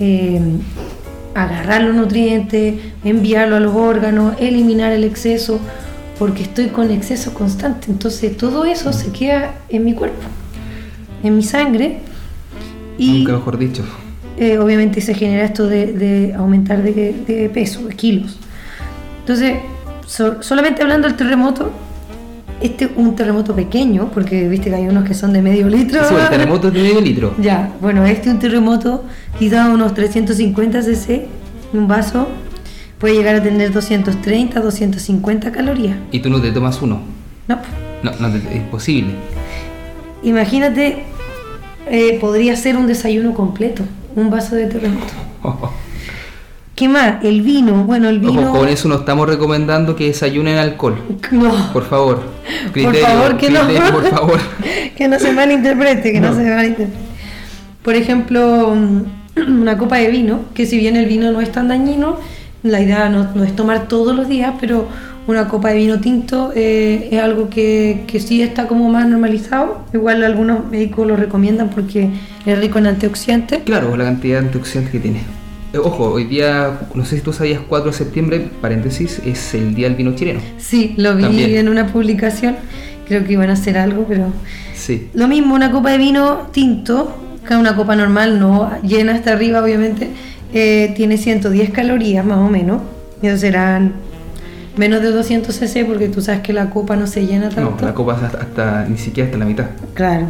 eh, 0.00 0.40
agarrar 1.34 1.82
los 1.82 1.94
nutrientes, 1.94 2.74
enviarlo 3.04 3.56
a 3.56 3.60
los 3.60 3.74
órganos, 3.74 4.34
eliminar 4.40 4.92
el 4.92 5.04
exceso, 5.04 5.60
porque 6.18 6.42
estoy 6.42 6.66
con 6.68 6.90
exceso 6.90 7.32
constante. 7.32 7.86
Entonces 7.90 8.36
todo 8.36 8.64
eso 8.64 8.92
se 8.92 9.12
queda 9.12 9.54
en 9.68 9.84
mi 9.84 9.94
cuerpo, 9.94 10.22
en 11.22 11.36
mi 11.36 11.42
sangre. 11.42 12.00
Y 12.98 13.18
Nunca 13.20 13.32
mejor 13.34 13.58
dicho. 13.58 13.84
eh, 14.36 14.58
obviamente 14.58 15.00
se 15.00 15.14
genera 15.14 15.44
esto 15.44 15.66
de, 15.68 15.92
de 15.92 16.34
aumentar 16.34 16.82
de, 16.82 17.14
de 17.26 17.48
peso, 17.48 17.84
de 17.86 17.94
kilos. 17.94 18.38
Entonces, 19.20 19.58
so- 20.06 20.42
solamente 20.42 20.82
hablando 20.82 21.06
del 21.08 21.16
terremoto, 21.16 21.70
este 22.60 22.84
es 22.86 22.90
un 22.96 23.14
terremoto 23.16 23.54
pequeño, 23.54 24.10
porque 24.12 24.48
viste 24.48 24.70
que 24.70 24.76
hay 24.76 24.86
unos 24.88 25.04
que 25.04 25.14
son 25.14 25.32
de 25.32 25.42
medio 25.42 25.68
litro. 25.68 26.02
Sí, 26.04 26.14
el 26.14 26.28
terremoto 26.28 26.68
es 26.68 26.74
de 26.74 26.82
medio 26.82 27.00
litro. 27.00 27.34
Ya, 27.40 27.72
bueno, 27.80 28.04
este 28.06 28.28
es 28.28 28.34
un 28.34 28.38
terremoto, 28.40 29.04
quizás 29.38 29.68
unos 29.68 29.94
350 29.94 30.82
cc, 30.82 31.26
un 31.72 31.88
vaso, 31.88 32.28
puede 32.98 33.14
llegar 33.14 33.36
a 33.36 33.42
tener 33.42 33.72
230, 33.72 34.60
250 34.60 35.52
calorías. 35.52 35.96
Y 36.12 36.20
tú 36.20 36.28
no 36.30 36.40
te 36.40 36.50
tomas 36.52 36.80
uno. 36.82 37.00
No, 37.48 37.58
No, 38.02 38.12
no, 38.20 38.28
es 38.36 38.62
posible. 38.70 39.14
imagínate, 40.22 41.04
eh, 41.90 42.18
podría 42.20 42.56
ser 42.56 42.76
un 42.76 42.86
desayuno 42.86 43.34
completo, 43.34 43.82
un 44.16 44.30
vaso 44.30 44.54
de 44.54 44.66
terremoto. 44.66 45.12
¿Qué 46.80 46.88
más? 46.88 47.22
El 47.22 47.42
vino, 47.42 47.84
bueno, 47.84 48.08
el 48.08 48.20
vino... 48.20 48.40
Ojo, 48.40 48.60
con 48.60 48.68
eso 48.70 48.88
no 48.88 48.94
estamos 48.94 49.28
recomendando 49.28 49.94
que 49.94 50.06
desayunen 50.06 50.56
alcohol. 50.56 50.96
No. 51.30 51.70
Por 51.74 51.84
favor. 51.84 52.22
por 52.72 52.96
favor, 52.96 53.36
que 53.36 53.50
no. 53.50 53.60
por 53.92 54.08
favor. 54.08 54.38
que 54.96 55.06
no 55.06 55.18
se 55.18 55.30
malinterprete, 55.30 56.10
que 56.10 56.20
no, 56.20 56.30
No. 56.30 56.36
se 56.36 56.42
malinterprete. 56.42 56.98
Por 57.82 57.96
ejemplo, 57.96 58.74
mm, 58.74 59.60
una 59.60 59.76
copa 59.76 59.98
de 59.98 60.08
vino, 60.08 60.40
que 60.54 60.64
si 60.64 60.78
bien 60.78 60.96
el 60.96 61.04
vino 61.04 61.30
no 61.32 61.42
es 61.42 61.52
tan 61.52 61.68
dañino, 61.68 62.16
la 62.62 62.80
idea 62.80 63.10
no, 63.10 63.28
no 63.34 63.44
es 63.44 63.54
tomar 63.54 63.86
todos 63.86 64.16
los 64.16 64.26
días, 64.26 64.54
pero 64.58 64.88
una 65.26 65.48
copa 65.48 65.68
de 65.68 65.76
vino 65.76 66.00
tinto 66.00 66.50
eh, 66.56 67.10
es 67.12 67.20
algo 67.20 67.50
que, 67.50 68.04
que 68.06 68.20
sí 68.20 68.40
está 68.40 68.66
como 68.68 68.88
más 68.88 69.06
normalizado. 69.06 69.84
Igual 69.92 70.24
algunos 70.24 70.64
médicos 70.70 71.06
lo 71.06 71.16
recomiendan 71.16 71.68
porque 71.68 72.08
es 72.46 72.58
rico 72.58 72.78
en 72.78 72.86
antioxidantes. 72.86 73.64
Claro, 73.64 73.94
la 73.98 74.04
cantidad 74.04 74.40
de 74.40 74.46
antioxidantes 74.46 74.92
que 74.92 74.98
tiene. 74.98 75.39
Eh, 75.72 75.78
Ojo, 75.78 76.10
hoy 76.10 76.24
día, 76.24 76.80
no 76.94 77.04
sé 77.04 77.16
si 77.16 77.22
tú 77.22 77.32
sabías, 77.32 77.60
4 77.68 77.90
de 77.92 77.96
septiembre, 77.96 78.48
paréntesis, 78.60 79.20
es 79.24 79.54
el 79.54 79.74
día 79.74 79.86
del 79.88 79.96
vino 79.96 80.14
chileno. 80.14 80.40
Sí, 80.58 80.94
lo 80.96 81.14
vi 81.14 81.22
También. 81.22 81.56
en 81.56 81.68
una 81.68 81.86
publicación. 81.86 82.56
Creo 83.06 83.24
que 83.24 83.32
iban 83.32 83.50
a 83.50 83.54
hacer 83.54 83.78
algo, 83.78 84.04
pero 84.08 84.26
Sí. 84.74 85.08
Lo 85.14 85.28
mismo, 85.28 85.54
una 85.54 85.70
copa 85.70 85.90
de 85.90 85.98
vino 85.98 86.48
tinto, 86.52 87.14
que 87.46 87.54
una 87.54 87.76
copa 87.76 87.94
normal, 87.96 88.40
no 88.40 88.70
llena 88.82 89.14
hasta 89.14 89.32
arriba, 89.32 89.62
obviamente, 89.62 90.08
eh, 90.54 90.92
tiene 90.96 91.18
110 91.18 91.70
calorías 91.70 92.24
más 92.24 92.38
o 92.38 92.48
menos. 92.48 92.80
Y 93.22 93.26
eso 93.26 93.36
serán 93.38 93.92
menos 94.76 95.02
de 95.02 95.10
200 95.10 95.54
cc 95.54 95.84
porque 95.84 96.08
tú 96.08 96.22
sabes 96.22 96.40
que 96.40 96.52
la 96.52 96.70
copa 96.70 96.96
no 96.96 97.06
se 97.06 97.26
llena 97.26 97.48
No, 97.50 97.54
tanto. 97.54 97.84
la 97.84 97.92
copa 97.94 98.16
es 98.16 98.22
hasta, 98.22 98.38
hasta- 98.38 98.86
ni 98.88 98.96
siquiera 98.96 99.26
hasta 99.26 99.38
la 99.38 99.44
mitad. 99.44 99.66
Claro. 99.94 100.26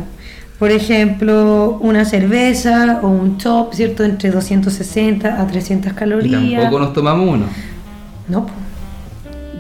Por 0.61 0.70
ejemplo, 0.70 1.79
una 1.81 2.05
cerveza 2.05 3.01
o 3.03 3.09
un 3.09 3.38
top, 3.38 3.73
¿cierto? 3.75 4.05
Entre 4.05 4.31
260 4.31 5.40
a 5.40 5.46
300 5.46 5.90
Y 5.90 5.94
calorías. 5.96 6.61
tampoco 6.62 6.79
nos 6.85 6.92
tomamos 6.92 7.29
uno. 7.29 7.46
No, 8.29 8.46
po. 8.46 8.53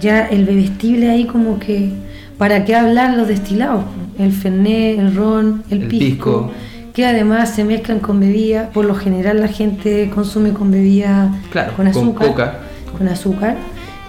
ya 0.00 0.26
el 0.28 0.44
bebestible 0.44 1.10
ahí 1.10 1.24
como 1.24 1.58
que, 1.58 1.90
¿para 2.38 2.64
qué 2.64 2.76
hablar 2.76 3.16
los 3.16 3.26
destilados? 3.28 3.82
El 4.18 4.30
fernet, 4.32 4.98
el 4.98 5.14
ron, 5.16 5.62
el, 5.70 5.82
El 5.84 5.88
pisco, 5.88 6.48
pisco. 6.48 6.52
que 6.92 7.06
además 7.06 7.48
se 7.54 7.64
mezclan 7.64 8.00
con 8.00 8.20
bebidas, 8.20 8.68
por 8.68 8.84
lo 8.84 8.94
general 8.94 9.40
la 9.40 9.48
gente 9.48 10.10
consume 10.14 10.52
con 10.52 10.70
bebidas 10.70 11.30
Claro, 11.50 11.72
con 11.76 11.86
con 11.86 11.86
azúcar. 11.88 12.28
coca. 12.28 12.54
Con 12.98 13.08
azúcar. 13.08 13.56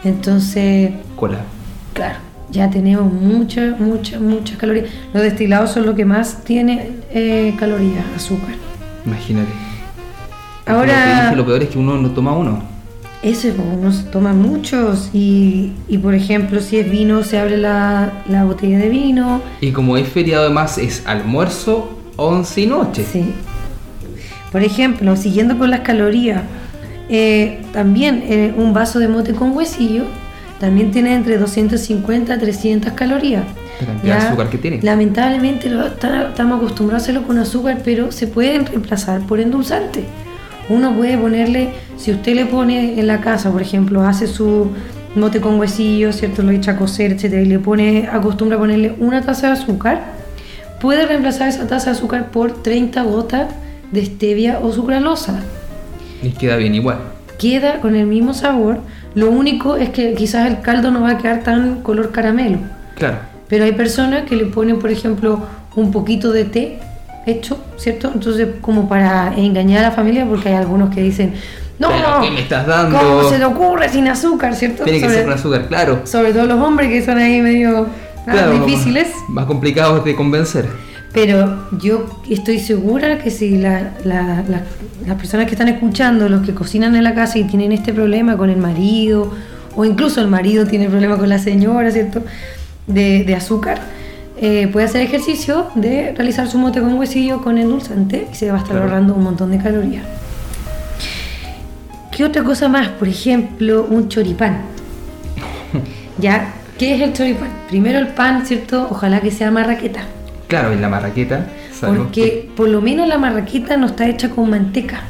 Entonces, 0.03 0.91
Cola. 1.15 1.39
claro, 1.93 2.15
ya 2.51 2.69
tenemos 2.69 3.11
muchas, 3.11 3.79
muchas, 3.79 4.21
muchas 4.21 4.57
calorías. 4.57 4.87
Los 5.13 5.23
destilados 5.23 5.71
son 5.71 5.85
lo 5.85 5.95
que 5.95 6.05
más 6.05 6.43
tiene 6.43 6.89
eh, 7.11 7.55
calorías, 7.57 8.03
azúcar. 8.15 8.55
Imagínate. 9.05 9.51
Ahora- 10.65 11.23
dije, 11.23 11.35
lo 11.35 11.45
peor 11.45 11.63
es 11.63 11.69
que 11.69 11.79
uno 11.79 11.97
no 11.97 12.09
toma 12.11 12.33
uno. 12.33 12.63
Ese, 13.23 13.51
pues, 13.51 13.67
uno 13.71 13.91
se 13.91 14.03
toma 14.03 14.33
muchos 14.33 15.09
y, 15.13 15.73
y, 15.87 15.97
por 15.99 16.15
ejemplo, 16.15 16.59
si 16.59 16.77
es 16.79 16.89
vino, 16.89 17.23
se 17.23 17.37
abre 17.39 17.57
la, 17.57 18.23
la 18.27 18.43
botella 18.45 18.79
de 18.79 18.89
vino. 18.89 19.41
Y 19.61 19.71
como 19.71 19.95
es 19.97 20.07
feriado 20.07 20.45
además, 20.45 20.77
es 20.79 21.03
almuerzo, 21.05 21.89
once 22.15 22.61
y 22.61 22.65
noche. 22.67 23.05
Sí. 23.11 23.25
Por 24.51 24.63
ejemplo, 24.63 25.15
siguiendo 25.15 25.57
con 25.57 25.69
las 25.69 25.81
calorías, 25.81 26.41
eh, 27.09 27.61
también 27.73 28.23
eh, 28.25 28.53
un 28.57 28.73
vaso 28.73 28.97
de 28.99 29.07
mote 29.07 29.33
con 29.33 29.51
huesillo 29.55 30.05
también 30.61 30.91
tiene 30.91 31.13
entre 31.15 31.37
250 31.37 32.33
a 32.35 32.37
300 32.39 32.93
calorías. 32.93 33.43
La 33.81 33.87
cantidad 33.87 34.19
de 34.19 34.27
azúcar 34.27 34.49
que 34.49 34.57
tiene. 34.59 34.79
Lamentablemente 34.81 35.69
lo- 35.69 35.87
está- 35.87 36.29
estamos 36.29 36.59
acostumbrados 36.59 37.01
a 37.01 37.03
hacerlo 37.03 37.27
con 37.27 37.37
azúcar, 37.39 37.79
pero 37.83 38.11
se 38.11 38.27
pueden 38.27 38.65
reemplazar 38.67 39.21
por 39.21 39.39
endulzantes. 39.39 40.03
Uno 40.69 40.93
puede 40.95 41.17
ponerle, 41.17 41.71
si 41.97 42.11
usted 42.11 42.35
le 42.35 42.45
pone 42.45 42.99
en 42.99 43.07
la 43.07 43.19
casa, 43.19 43.51
por 43.51 43.61
ejemplo, 43.61 44.03
hace 44.03 44.27
su 44.27 44.69
mote 45.15 45.41
con 45.41 45.59
huesillo, 45.59 46.13
¿cierto? 46.13 46.43
Lo 46.43 46.51
echa 46.51 46.71
a 46.71 46.77
cocer, 46.77 47.11
etcétera, 47.11 47.41
y 47.41 47.45
le 47.45 47.59
pone, 47.59 48.07
acostumbra 48.09 48.55
a 48.57 48.59
ponerle 48.59 48.95
una 48.99 49.21
taza 49.21 49.47
de 49.47 49.53
azúcar, 49.53 49.99
puede 50.79 51.05
reemplazar 51.07 51.49
esa 51.49 51.67
taza 51.67 51.89
de 51.91 51.97
azúcar 51.97 52.29
por 52.31 52.61
30 52.63 53.01
gotas 53.03 53.47
de 53.91 54.05
stevia 54.05 54.59
o 54.61 54.71
sucralosa. 54.71 55.41
Y 56.23 56.29
queda 56.29 56.55
bien 56.55 56.75
igual. 56.75 56.99
Queda 57.41 57.79
con 57.79 57.95
el 57.95 58.05
mismo 58.05 58.35
sabor, 58.35 58.81
lo 59.15 59.31
único 59.31 59.75
es 59.75 59.89
que 59.89 60.13
quizás 60.13 60.47
el 60.47 60.61
caldo 60.61 60.91
no 60.91 61.01
va 61.01 61.13
a 61.13 61.17
quedar 61.17 61.41
tan 61.41 61.81
color 61.81 62.11
caramelo. 62.11 62.59
Claro. 62.93 63.17
Pero 63.47 63.63
hay 63.63 63.71
personas 63.71 64.25
que 64.25 64.35
le 64.35 64.45
ponen, 64.45 64.77
por 64.77 64.91
ejemplo, 64.91 65.41
un 65.75 65.91
poquito 65.91 66.31
de 66.31 66.45
té 66.45 66.79
hecho, 67.25 67.57
¿cierto? 67.77 68.11
Entonces, 68.13 68.47
como 68.61 68.87
para 68.87 69.33
engañar 69.35 69.79
a 69.79 69.89
la 69.89 69.91
familia, 69.91 70.23
porque 70.23 70.49
hay 70.49 70.55
algunos 70.55 70.93
que 70.93 71.01
dicen, 71.01 71.33
no, 71.79 71.89
¿Pero 71.89 72.21
qué 72.21 72.29
me 72.29 72.41
estás 72.41 72.67
dando? 72.67 72.99
¿Cómo 72.99 73.27
se 73.27 73.39
le 73.39 73.45
ocurre 73.45 73.89
sin 73.89 74.07
azúcar, 74.07 74.53
¿cierto? 74.53 74.83
Tiene 74.83 74.99
que 74.99 75.05
sobre, 75.05 75.17
ser 75.17 75.25
con 75.25 75.33
azúcar, 75.33 75.67
claro. 75.67 76.01
sobre 76.03 76.33
todo 76.33 76.45
los 76.45 76.61
hombres 76.61 76.89
que 76.89 77.03
son 77.03 77.17
ahí 77.17 77.41
medio 77.41 77.87
ah, 78.27 78.51
difíciles. 78.51 79.07
Más, 79.21 79.29
más 79.29 79.45
complicados 79.45 80.05
de 80.05 80.15
convencer. 80.15 80.67
Pero 81.13 81.67
yo 81.79 82.05
estoy 82.29 82.59
segura 82.59 83.17
que 83.19 83.31
si 83.31 83.57
la- 83.57 83.91
la- 84.05 84.43
la- 84.47 84.61
las 85.05 85.15
personas 85.17 85.45
que 85.47 85.51
están 85.53 85.67
escuchando, 85.67 86.29
los 86.29 86.41
que 86.45 86.53
cocinan 86.53 86.95
en 86.95 87.03
la 87.03 87.13
casa 87.13 87.37
y 87.37 87.43
tienen 87.43 87.71
este 87.73 87.91
problema 87.93 88.37
con 88.37 88.49
el 88.49 88.57
marido, 88.57 89.31
o 89.75 89.83
incluso 89.83 90.21
el 90.21 90.27
marido 90.27 90.65
tiene 90.67 90.87
problema 90.89 91.17
con 91.17 91.27
la 91.27 91.37
señora, 91.39 91.91
¿cierto? 91.91 92.23
De, 92.87 93.23
de 93.25 93.35
azúcar, 93.35 93.79
eh, 94.39 94.67
puede 94.71 94.85
hacer 94.85 95.01
ejercicio 95.01 95.67
de 95.75 96.13
realizar 96.15 96.47
su 96.47 96.57
mote 96.57 96.79
con 96.81 96.93
huesillo 96.93 97.41
con 97.41 97.57
endulzante 97.57 98.27
y 98.31 98.35
se 98.35 98.49
va 98.49 98.55
a 98.57 98.61
estar 98.61 98.71
Claro. 98.71 98.85
ahorrando 98.89 99.13
un 99.13 99.23
montón 99.23 99.51
de 99.51 99.57
calorías. 99.57 100.05
¿Qué 102.11 102.23
otra 102.25 102.43
cosa 102.43 102.67
más? 102.69 102.87
Por 102.89 103.07
ejemplo, 103.07 103.85
un 103.89 104.07
choripán. 104.09 104.61
¿Ya? 106.17 106.53
¿Qué 106.77 106.95
es 106.95 107.01
el 107.01 107.13
choripán? 107.13 107.49
Primero 107.69 107.99
el 107.99 108.07
pan, 108.09 108.45
¿cierto? 108.45 108.87
Ojalá 108.89 109.21
que 109.21 109.31
sea 109.31 109.51
marraqueta. 109.51 110.01
Claro, 110.51 110.73
en 110.73 110.81
la 110.81 110.89
marraqueta. 110.89 111.45
Porque 111.79 112.49
por 112.57 112.67
lo 112.67 112.81
menos 112.81 113.07
la 113.07 113.17
marraqueta 113.17 113.77
no 113.77 113.85
está 113.85 114.05
hecha 114.09 114.29
con 114.31 114.49
manteca. 114.49 115.03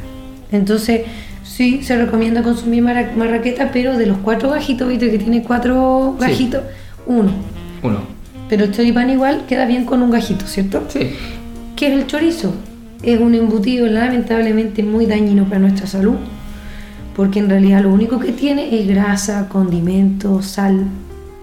Entonces, 0.52 1.02
sí, 1.44 1.82
se 1.82 1.98
recomienda 1.98 2.44
consumir 2.44 2.84
marra- 2.84 3.12
marraqueta, 3.18 3.72
pero 3.74 3.98
de 3.98 4.06
los 4.06 4.20
cuatro 4.20 4.52
gajitos, 4.52 4.88
viste 4.88 5.10
que 5.10 5.18
tiene 5.18 5.42
cuatro 5.42 6.16
Sí. 6.20 6.26
gajitos, 6.28 6.62
Uno. 7.08 7.32
Uno. 7.82 8.02
Pero 8.50 8.66
el 8.66 8.72
choripán 8.72 9.10
igual 9.10 9.46
queda 9.48 9.66
bien 9.66 9.84
con 9.86 10.04
un 10.04 10.12
gajito, 10.12 10.46
¿cierto? 10.46 10.84
Sí. 10.90 11.10
¿Qué 11.76 11.88
es 11.88 11.94
el 11.94 12.06
chorizo? 12.06 12.54
Es 13.02 13.20
un 13.20 13.34
embutido 13.34 13.88
lamentablemente 13.88 14.84
muy 14.84 15.08
dañino 15.08 15.46
para 15.46 15.58
nuestra 15.62 15.88
salud, 15.88 16.18
porque 17.16 17.40
en 17.40 17.50
realidad 17.50 17.82
lo 17.82 17.90
único 17.90 18.20
que 18.20 18.32
tiene 18.32 18.80
es 18.80 18.88
grasa, 18.88 19.50
condimentos, 19.50 20.46
sal. 20.46 20.84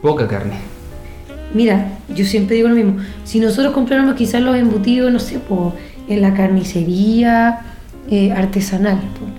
Poca 0.03 0.29
carne. 0.29 0.55
Mira, 1.55 1.93
yo 2.15 2.25
siempre 2.25 2.57
digo 2.57 2.69
lo 2.69 2.75
mismo, 2.75 2.97
si 3.25 3.41
nosotros 3.41 3.73
compráramos 3.73 4.15
quizás 4.15 4.43
los 4.43 4.57
embutidos, 4.57 5.13
no 5.13 5.19
sé, 5.19 5.39
po, 5.39 5.75
en 6.09 6.21
la 6.21 6.35
carnicería 6.35 7.61
eh, 8.11 8.33
artesanal, 8.33 8.99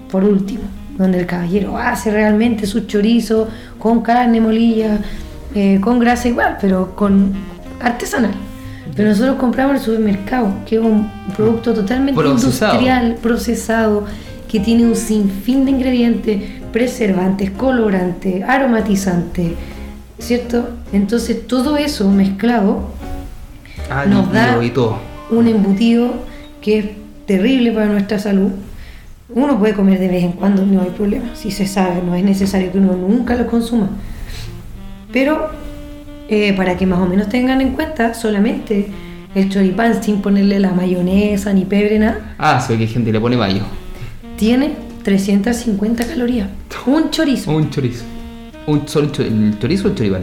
por, 0.10 0.24
por 0.24 0.30
último, 0.30 0.62
donde 0.98 1.20
el 1.20 1.26
caballero 1.26 1.78
hace 1.78 2.12
realmente 2.12 2.66
su 2.66 2.82
chorizo 2.82 3.48
con 3.78 4.02
carne 4.02 4.42
molilla, 4.42 5.00
eh, 5.56 5.80
con 5.82 6.00
grasa 6.00 6.28
igual, 6.28 6.58
pero 6.60 6.96
con 6.96 7.34
artesanal. 7.80 8.34
Pero 8.96 9.10
nosotros 9.10 9.38
compramos 9.38 9.72
en 9.72 9.78
el 9.78 9.84
supermercado, 9.86 10.54
que 10.66 10.76
es 10.76 10.82
un 10.82 11.10
producto 11.36 11.74
totalmente 11.74 12.20
Procesado. 12.20 12.74
industrial, 12.74 13.16
procesado, 13.22 14.06
que 14.48 14.60
tiene 14.60 14.84
un 14.86 14.96
sinfín 14.96 15.64
de 15.66 15.72
ingredientes, 15.72 16.44
preservantes, 16.74 17.52
colorantes, 17.52 18.44
aromatizantes, 18.44 19.54
¿cierto? 20.20 20.70
Entonces 20.94 21.48
todo 21.48 21.78
eso 21.78 22.10
mezclado 22.10 22.90
Ah, 23.90 24.06
Nos 24.06 24.32
da- 24.32 24.64
y 24.64 24.70
todo. 24.70 24.98
un 25.32 25.48
embutido 25.48 26.12
que 26.62 26.78
es 26.80 26.86
terrible 27.26 27.72
para 27.72 27.88
nuestra 27.88 28.20
salud. 28.20 28.52
Uno 29.34 29.58
puede 29.60 29.74
comer 29.74 30.00
de 30.00 30.08
vez 30.08 30.24
en 30.24 30.34
cuando, 30.34 30.66
no 30.66 30.82
hay 30.82 30.90
problema. 30.90 31.36
Si 31.36 31.50
se 31.52 31.66
sabe, 31.66 32.02
no 32.06 32.14
es 32.16 32.24
necesario 32.24 32.72
que 32.72 32.78
uno 32.78 32.94
nunca 32.96 33.36
lo 33.36 33.48
consuma. 33.48 33.90
Pero 35.12 35.50
eh, 36.30 36.54
para 36.54 36.78
que 36.78 36.86
más 36.86 37.00
o 37.00 37.06
menos 37.08 37.30
tengan 37.30 37.62
en 37.62 37.72
cuenta, 37.72 38.14
solamente 38.14 38.88
el 39.34 39.50
choripán, 39.50 40.04
sin 40.04 40.22
ponerle 40.22 40.60
la 40.60 40.72
mayonesa 40.72 41.52
ni 41.54 41.66
pebre, 41.66 41.98
nada, 42.00 42.36
Ah, 42.38 42.64
ve 42.70 42.78
que 42.78 42.84
hay 42.84 42.90
gente 42.90 43.12
le 43.12 43.20
pone 43.20 43.38
mayo. 43.38 43.62
tiene 44.38 44.74
350 45.04 46.06
calorías. 46.06 46.48
Un 46.86 47.10
chorizo. 47.10 47.52
Un 47.52 47.70
chorizo. 47.70 48.04
Un 48.70 48.88
solo 48.88 49.10
el 49.20 49.58
chorizo 49.60 49.88
o 49.88 49.92
el 49.92 49.96
choripán. 49.98 50.22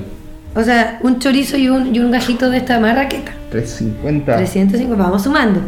O 0.55 0.63
sea, 0.63 0.99
un 1.03 1.19
chorizo 1.19 1.57
y 1.57 1.69
un, 1.69 1.95
y 1.95 1.99
un 1.99 2.11
gajito 2.11 2.49
de 2.49 2.59
esta 2.59 2.79
marraqueta. 2.79 3.33
350. 3.51 4.37
350, 4.37 5.03
vamos 5.03 5.23
sumando. 5.23 5.61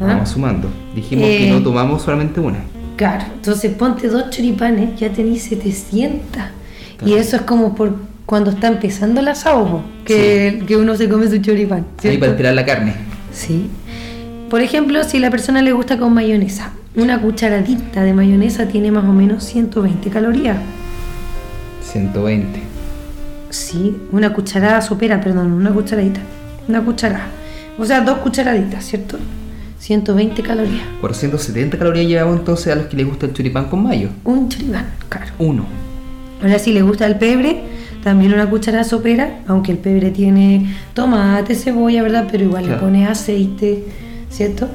¿Ah? 0.00 0.04
Vamos 0.06 0.28
sumando. 0.28 0.68
Dijimos 0.94 1.26
Eh, 1.28 1.38
que 1.38 1.50
no 1.50 1.62
tomamos 1.62 2.02
solamente 2.02 2.40
una. 2.40 2.58
Claro, 2.96 3.24
entonces 3.34 3.72
ponte 3.74 4.08
dos 4.08 4.30
choripanes, 4.30 4.98
ya 5.00 5.10
tenéis 5.10 5.42
700. 5.44 6.42
Y 7.06 7.14
eso 7.14 7.36
es 7.36 7.42
como 7.42 7.74
por 7.74 7.96
cuando 8.26 8.50
está 8.50 8.68
empezando 8.68 9.20
el 9.20 9.28
asado, 9.28 9.82
que, 10.04 10.62
que 10.66 10.76
uno 10.76 10.94
se 10.96 11.08
come 11.08 11.28
su 11.28 11.38
choripán. 11.38 11.80
Ahí 11.80 11.84
¿cierto? 12.00 12.20
para 12.20 12.32
esperar 12.32 12.54
la 12.54 12.64
carne. 12.64 12.94
Sí. 13.32 13.68
Por 14.48 14.60
ejemplo, 14.62 15.02
si 15.04 15.18
la 15.18 15.30
persona 15.30 15.60
le 15.60 15.72
gusta 15.72 15.98
con 15.98 16.14
mayonesa, 16.14 16.70
una 16.94 17.20
cucharadita 17.20 18.02
de 18.02 18.14
mayonesa 18.14 18.68
tiene 18.68 18.90
más 18.92 19.04
o 19.04 19.12
menos 19.12 19.42
120 19.44 20.08
calorías. 20.10 20.56
120. 21.94 22.58
Sí, 23.50 23.96
una 24.10 24.32
cucharada 24.32 24.82
sopera, 24.82 25.20
perdón, 25.20 25.52
una 25.52 25.70
cucharadita. 25.70 26.18
Una 26.66 26.84
cucharada. 26.84 27.28
O 27.78 27.84
sea, 27.84 28.00
dos 28.00 28.18
cucharaditas, 28.18 28.84
¿cierto? 28.84 29.16
120 29.78 30.42
calorías. 30.42 30.82
Por 31.00 31.14
170 31.14 31.78
calorías 31.78 32.08
llevamos 32.08 32.40
entonces 32.40 32.72
a 32.72 32.74
los 32.74 32.86
que 32.86 32.96
les 32.96 33.06
gusta 33.06 33.26
el 33.26 33.32
choripán 33.32 33.66
con 33.66 33.84
mayo. 33.84 34.08
Un 34.24 34.48
choripán, 34.48 34.86
claro. 35.08 35.32
Uno. 35.38 35.66
Ahora 36.42 36.58
si 36.58 36.72
le 36.72 36.82
gusta 36.82 37.06
el 37.06 37.16
pebre, 37.16 37.62
también 38.02 38.34
una 38.34 38.50
cucharada 38.50 38.82
sopera, 38.82 39.42
aunque 39.46 39.70
el 39.70 39.78
pebre 39.78 40.10
tiene 40.10 40.74
tomate, 40.94 41.54
cebolla, 41.54 42.02
¿verdad? 42.02 42.26
Pero 42.28 42.44
igual 42.44 42.66
le 42.66 42.74
pone 42.74 43.06
aceite, 43.06 43.84
¿cierto? 44.30 44.68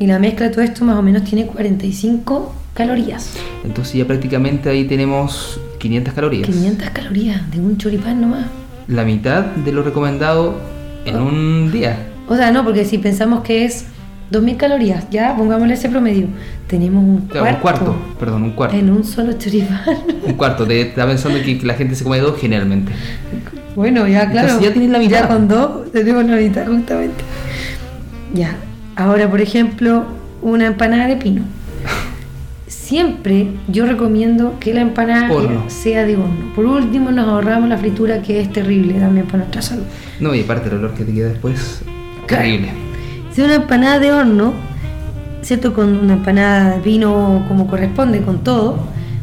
Y 0.00 0.08
la 0.08 0.18
mezcla 0.18 0.48
de 0.48 0.52
todo 0.52 0.64
esto 0.64 0.84
más 0.84 0.96
o 0.96 1.02
menos 1.02 1.22
tiene 1.22 1.46
45 1.46 2.52
calorías. 2.74 3.34
Entonces 3.64 3.94
ya 3.94 4.04
prácticamente 4.04 4.68
ahí 4.68 4.84
tenemos 4.84 5.60
500 5.86 6.14
calorías. 6.14 6.46
500 6.48 6.90
calorías 6.90 7.50
de 7.50 7.60
un 7.60 7.76
choripán 7.78 8.20
nomás. 8.20 8.46
La 8.88 9.04
mitad 9.04 9.42
de 9.44 9.72
lo 9.72 9.82
recomendado 9.82 10.54
en 11.04 11.16
un 11.16 11.70
día. 11.72 11.96
O 12.28 12.36
sea, 12.36 12.50
no, 12.50 12.64
porque 12.64 12.84
si 12.84 12.98
pensamos 12.98 13.42
que 13.42 13.64
es 13.64 13.86
2000 14.30 14.56
calorías, 14.56 15.08
ya 15.10 15.36
pongámosle 15.36 15.74
ese 15.74 15.88
promedio, 15.88 16.26
tenemos 16.66 17.04
un 17.04 17.20
Claro, 17.28 17.46
un 17.46 17.60
cuarto, 17.60 17.84
cuarto, 17.84 17.96
perdón, 18.18 18.42
un 18.42 18.50
cuarto. 18.52 18.76
en 18.76 18.90
un 18.90 19.04
solo 19.04 19.32
choripán. 19.34 19.80
Un 20.26 20.34
cuarto, 20.34 20.66
te 20.66 20.80
está 20.80 21.06
pensando 21.06 21.38
que 21.42 21.60
la 21.62 21.74
gente 21.74 21.94
se 21.94 22.02
come 22.04 22.18
dos 22.18 22.36
generalmente. 22.40 22.92
Bueno, 23.76 24.08
ya 24.08 24.30
claro. 24.30 24.48
Entonces 24.48 24.68
ya 24.68 24.72
tienes 24.72 24.90
la 24.90 24.98
mitad. 24.98 25.20
Ya 25.22 25.28
con 25.28 25.48
dos 25.48 25.92
tenemos 25.92 26.24
la 26.24 26.36
mitad 26.36 26.66
justamente. 26.66 27.22
Ya. 28.34 28.56
Ahora, 28.96 29.28
por 29.30 29.40
ejemplo, 29.40 30.04
una 30.42 30.66
empanada 30.66 31.06
de 31.06 31.16
pino. 31.16 31.42
Siempre 32.66 33.46
yo 33.68 33.86
recomiendo 33.86 34.54
que 34.58 34.74
la 34.74 34.80
empanada 34.80 35.30
Horno. 35.30 35.64
sea 35.68 36.04
de 36.04 36.16
horno. 36.16 36.52
Por 36.54 36.66
último, 36.66 37.12
nos 37.12 37.28
ahorramos 37.28 37.68
la 37.68 37.78
fritura 37.78 38.22
que 38.22 38.40
es 38.40 38.52
terrible 38.52 38.94
también 38.94 39.26
para 39.26 39.38
nuestra 39.38 39.62
salud. 39.62 39.84
No, 40.18 40.34
y 40.34 40.40
aparte 40.40 40.68
el 40.68 40.74
olor 40.76 40.94
que 40.94 41.04
te 41.04 41.12
queda 41.12 41.28
después, 41.28 41.82
terrible. 42.26 42.70
Si 43.32 43.40
una 43.42 43.54
empanada 43.54 44.00
de 44.00 44.12
horno, 44.12 44.52
¿cierto? 45.42 45.74
Con 45.74 45.96
una 45.96 46.14
empanada 46.14 46.76
de 46.76 46.80
pino 46.82 47.44
como 47.46 47.68
corresponde, 47.68 48.20
con 48.22 48.42
todo, 48.42 48.80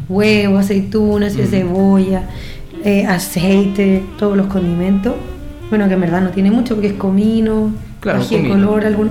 huevo, 0.08 0.58
aceitunas, 0.58 1.34
Mm. 1.36 1.40
cebolla, 1.46 2.22
eh, 2.82 3.04
aceite, 3.06 4.02
todos 4.18 4.36
los 4.38 4.46
condimentos. 4.46 5.14
Bueno, 5.68 5.86
que 5.88 5.94
en 5.94 6.00
verdad 6.00 6.22
no 6.22 6.30
tiene 6.30 6.50
mucho 6.50 6.74
porque 6.76 6.88
es 6.88 6.92
comino, 6.94 7.72
Claro, 8.00 8.22
comino. 8.26 8.48
color, 8.54 8.86
alguno. 8.86 9.10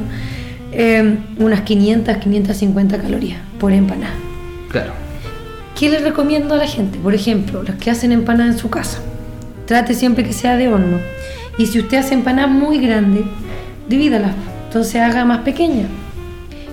Eh, 0.76 1.18
unas 1.38 1.62
500, 1.62 2.18
550 2.18 2.98
calorías 2.98 3.40
por 3.60 3.72
empanada. 3.72 4.14
Claro. 4.70 4.92
¿Qué 5.78 5.90
les 5.90 6.04
recomiendo 6.04 6.56
a 6.56 6.58
la 6.58 6.68
gente? 6.68 6.98
Por 7.00 7.14
ejemplo, 7.14 7.64
los 7.64 7.76
que 7.76 7.92
hacen 7.92 8.12
empanada 8.12 8.50
en 8.50 8.58
su 8.58 8.70
casa. 8.70 9.00
Trate 9.66 9.94
siempre 9.94 10.24
que 10.24 10.34
sea 10.34 10.58
de 10.58 10.68
horno. 10.68 10.98
Y 11.58 11.68
si 11.68 11.80
usted 11.80 11.98
hace 11.98 12.14
empanada 12.14 12.48
muy 12.48 12.80
grande, 12.80 13.24
divídala. 13.88 14.34
Entonces 14.66 15.02
haga 15.02 15.26
más 15.26 15.40
pequeña. 15.40 15.86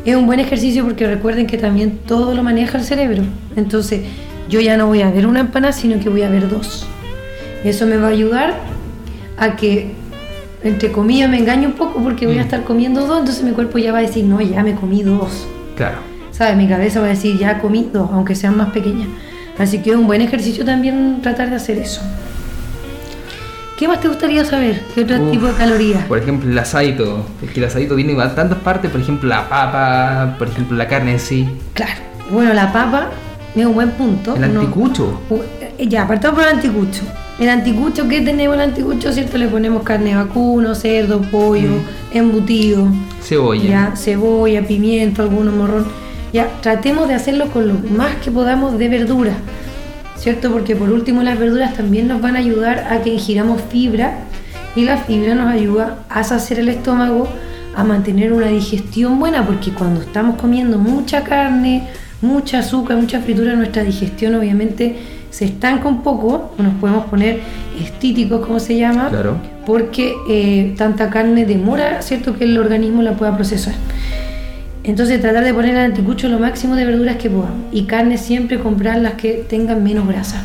Es 0.04 0.16
un 0.16 0.26
buen 0.26 0.40
ejercicio 0.40 0.84
porque 0.84 1.06
recuerden 1.06 1.46
que 1.46 1.58
también 1.58 1.98
todo 2.06 2.34
lo 2.34 2.42
maneja 2.42 2.78
el 2.78 2.84
cerebro. 2.84 3.22
Entonces 3.56 4.02
yo 4.48 4.60
ya 4.60 4.76
no 4.76 4.86
voy 4.86 5.02
a 5.02 5.10
ver 5.10 5.26
una 5.26 5.40
empanada, 5.40 5.72
sino 5.72 6.00
que 6.00 6.08
voy 6.08 6.22
a 6.22 6.30
ver 6.30 6.48
dos. 6.48 6.86
Eso 7.64 7.86
me 7.86 7.98
va 7.98 8.08
a 8.08 8.10
ayudar 8.10 8.54
a 9.36 9.56
que, 9.56 9.92
entre 10.62 10.92
comillas, 10.92 11.30
me 11.30 11.38
engañe 11.38 11.66
un 11.66 11.72
poco 11.72 12.02
porque 12.02 12.26
voy 12.26 12.36
a 12.36 12.40
Mm. 12.42 12.44
estar 12.44 12.64
comiendo 12.64 13.06
dos. 13.06 13.20
Entonces 13.20 13.42
mi 13.44 13.52
cuerpo 13.52 13.78
ya 13.78 13.92
va 13.92 13.98
a 13.98 14.02
decir, 14.02 14.24
no, 14.24 14.40
ya 14.40 14.62
me 14.62 14.74
comí 14.74 15.02
dos. 15.02 15.46
Claro. 15.76 15.98
¿Sabes? 16.32 16.56
Mi 16.56 16.68
cabeza 16.68 17.00
va 17.00 17.06
a 17.06 17.10
decir, 17.10 17.38
ya 17.38 17.58
comí 17.58 17.88
dos, 17.92 18.10
aunque 18.12 18.34
sean 18.34 18.56
más 18.56 18.70
pequeñas. 18.70 19.08
Así 19.58 19.78
que 19.80 19.90
es 19.90 19.96
un 19.96 20.06
buen 20.06 20.20
ejercicio 20.22 20.64
también 20.64 21.20
tratar 21.22 21.50
de 21.50 21.56
hacer 21.56 21.78
eso. 21.78 22.00
¿Qué 23.78 23.88
más 23.88 24.00
te 24.00 24.08
gustaría 24.08 24.44
saber? 24.44 24.82
¿Qué 24.94 25.02
otro 25.02 25.18
Uf, 25.22 25.30
tipo 25.32 25.46
de 25.46 25.52
calorías? 25.54 26.04
Por 26.04 26.18
ejemplo, 26.18 26.50
el 26.50 26.58
asadito. 26.58 27.24
Es 27.42 27.50
que 27.50 27.60
el 27.60 27.66
asadito 27.66 27.96
tiene 27.96 28.14
tantas 28.14 28.58
partes, 28.58 28.90
por 28.90 29.00
ejemplo, 29.00 29.28
la 29.28 29.48
papa, 29.48 30.34
por 30.38 30.48
ejemplo, 30.48 30.76
la 30.76 30.86
carne 30.86 31.12
en 31.12 31.20
sí. 31.20 31.48
Claro. 31.72 31.92
Bueno, 32.30 32.52
la 32.52 32.70
papa 32.72 33.08
es 33.56 33.64
un 33.64 33.72
buen 33.74 33.90
punto. 33.92 34.36
El 34.36 34.44
anticucho. 34.44 35.20
Uh, 35.30 35.38
eh, 35.78 35.86
ya, 35.88 36.06
partamos 36.06 36.40
por 36.40 36.48
el 36.48 36.56
anticucho. 36.56 37.02
El 37.40 37.48
anticucho, 37.48 38.07
¿qué 38.07 38.20
tenemos 38.20 38.55
el 38.55 38.61
anticucho? 38.61 39.11
¿Cierto? 39.14 39.38
Le 39.38 39.48
ponemos 39.48 39.83
carne 39.83 40.11
de 40.11 40.16
vacuno, 40.16 40.74
cerdo, 40.74 41.22
pollo, 41.22 41.70
embutido, 42.12 42.87
Cebolla. 43.22 43.64
ya, 43.64 43.96
cebolla, 43.96 44.62
pimiento, 44.66 45.22
alguno 45.22 45.50
morrón. 45.50 45.87
Ya, 46.35 46.48
tratemos 46.61 47.09
de 47.09 47.14
hacerlo 47.14 47.46
con 47.46 47.66
lo 47.66 47.74
más 47.96 48.16
que 48.16 48.31
podamos 48.31 48.79
de 48.79 48.90
verdura, 48.90 49.33
¿cierto? 50.18 50.53
Porque 50.53 50.76
por 50.76 50.90
último 50.90 51.22
las 51.22 51.38
verduras 51.38 51.74
también 51.74 52.09
nos 52.09 52.20
van 52.20 52.37
a 52.37 52.40
ayudar 52.40 52.87
a 52.90 53.00
que 53.00 53.14
ingiramos 53.14 53.62
fibra 53.70 54.18
y 54.76 54.85
la 54.85 54.98
fibra 54.98 55.35
nos 55.35 55.50
ayuda 55.50 56.05
a 56.11 56.22
saciar 56.22 56.61
el 56.61 56.68
estómago, 56.68 57.26
a 57.74 57.83
mantener 57.85 58.35
una 58.35 58.48
digestión 58.48 59.18
buena, 59.18 59.46
porque 59.46 59.70
cuando 59.72 60.03
estamos 60.03 60.37
comiendo 60.37 60.76
mucha 60.76 61.24
carne, 61.24 61.88
mucha 62.20 62.59
azúcar, 62.59 62.98
mucha 62.98 63.20
fritura, 63.20 63.55
nuestra 63.55 63.83
digestión 63.83 64.35
obviamente 64.35 64.96
se 65.30 65.44
estanca 65.46 65.88
un 65.88 66.02
poco, 66.02 66.52
nos 66.58 66.74
podemos 66.74 67.06
poner 67.06 67.40
estíticos, 67.80 68.44
como 68.46 68.58
se 68.60 68.76
llama, 68.76 69.08
Claro. 69.08 69.36
porque 69.66 70.14
eh, 70.28 70.74
tanta 70.76 71.08
carne 71.10 71.44
demora, 71.46 72.02
¿cierto?, 72.02 72.36
que 72.36 72.44
el 72.44 72.58
organismo 72.58 73.02
la 73.02 73.12
pueda 73.12 73.34
procesar. 73.36 73.74
Entonces 74.82 75.20
tratar 75.20 75.44
de 75.44 75.52
poner 75.54 75.76
al 75.76 75.84
anticucho 75.90 76.28
lo 76.28 76.38
máximo 76.38 76.74
de 76.74 76.84
verduras 76.86 77.16
que 77.16 77.28
podamos. 77.28 77.58
Y 77.70 77.84
carne 77.84 78.16
siempre 78.18 78.58
comprar 78.58 78.98
las 78.98 79.14
que 79.14 79.44
tengan 79.48 79.84
menos 79.84 80.08
grasa. 80.08 80.42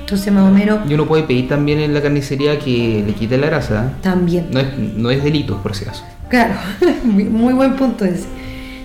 Entonces 0.00 0.32
más 0.32 0.50
o 0.50 0.54
menos 0.54 0.90
Y 0.90 0.94
uno 0.94 1.04
puede 1.06 1.24
pedir 1.24 1.48
también 1.48 1.78
en 1.80 1.92
la 1.92 2.00
carnicería 2.00 2.58
que 2.58 3.04
le 3.06 3.12
quite 3.12 3.36
la 3.36 3.48
grasa. 3.48 3.92
también. 4.02 4.46
No 4.50 4.60
es, 4.60 4.66
no 4.78 5.10
es 5.10 5.22
delito, 5.22 5.58
por 5.62 5.74
si 5.76 5.84
acaso. 5.84 6.04
Claro, 6.30 6.54
muy 7.04 7.52
buen 7.52 7.74
punto 7.76 8.04
ese. 8.06 8.24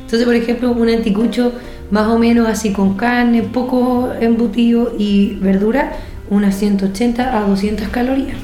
Entonces, 0.02 0.26
por 0.26 0.36
ejemplo, 0.36 0.72
un 0.72 0.90
anticucho 0.90 1.54
más 1.94 2.08
o 2.08 2.18
menos 2.18 2.48
así 2.48 2.72
con 2.72 2.96
carne, 2.96 3.44
poco 3.44 4.12
embutido 4.20 4.96
y 4.98 5.36
verdura, 5.36 5.94
unas 6.28 6.56
180 6.56 7.38
a 7.38 7.48
200 7.48 7.90
calorías. 7.90 8.36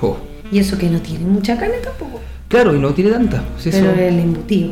Oh. 0.00 0.16
Y 0.50 0.58
eso 0.58 0.78
que 0.78 0.88
no 0.88 1.00
tiene 1.00 1.26
mucha 1.26 1.58
carne 1.58 1.74
tampoco. 1.84 2.22
Claro, 2.48 2.74
y 2.74 2.78
no 2.78 2.94
tiene 2.94 3.10
tanta. 3.10 3.44
sí, 3.58 3.68
pero 3.70 3.90
eso. 3.90 4.00
el 4.00 4.20
embutido. 4.20 4.70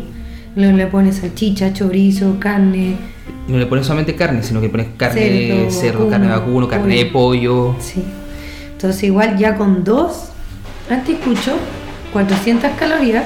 Le, 0.57 0.73
le 0.73 0.87
pones 0.87 1.17
salchicha, 1.17 1.75
chorizo, 1.75 2.39
carne. 2.41 2.97
No 3.49 3.59
le 3.59 3.67
pones 3.67 3.85
solamente 3.85 4.15
carne, 4.15 4.43
sino 4.43 4.63
que 4.63 4.71
pones 4.71 4.87
carne 4.97 5.21
de 5.21 5.71
Cerdo, 5.71 6.09
carne 6.09 6.29
de 6.29 6.33
vacuno, 6.33 6.67
vacuno, 6.67 6.69
carne 6.69 6.97
de 6.97 7.07
pollo. 7.07 7.77
Sí. 7.81 8.03
Entonces 8.73 9.03
igual 9.03 9.37
ya 9.37 9.59
con 9.59 9.85
dos 9.85 10.31
anticuchos, 10.89 11.57
400 12.15 12.71
calorías, 12.79 13.25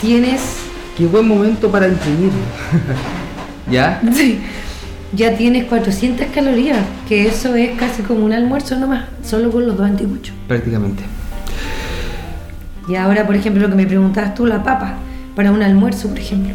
tienes 0.00 0.64
Qué 0.96 1.06
buen 1.06 1.26
momento 1.26 1.72
para 1.72 1.88
imprimir. 1.88 2.30
¿Ya? 3.70 4.00
Sí. 4.12 4.40
Ya 5.14 5.36
tienes 5.36 5.64
400 5.66 6.26
calorías, 6.34 6.78
que 7.08 7.28
eso 7.28 7.54
es 7.54 7.78
casi 7.78 8.02
como 8.02 8.24
un 8.24 8.32
almuerzo 8.32 8.76
nomás, 8.78 9.04
solo 9.22 9.50
con 9.52 9.64
los 9.66 9.76
dos 9.76 9.86
anticuchos. 9.86 10.34
Prácticamente. 10.48 11.04
Y 12.88 12.96
ahora, 12.96 13.24
por 13.26 13.36
ejemplo, 13.36 13.62
lo 13.62 13.68
que 13.70 13.76
me 13.76 13.86
preguntabas 13.86 14.34
tú, 14.34 14.44
la 14.44 14.62
papa, 14.62 14.94
para 15.36 15.52
un 15.52 15.62
almuerzo, 15.62 16.08
por 16.08 16.18
ejemplo. 16.18 16.52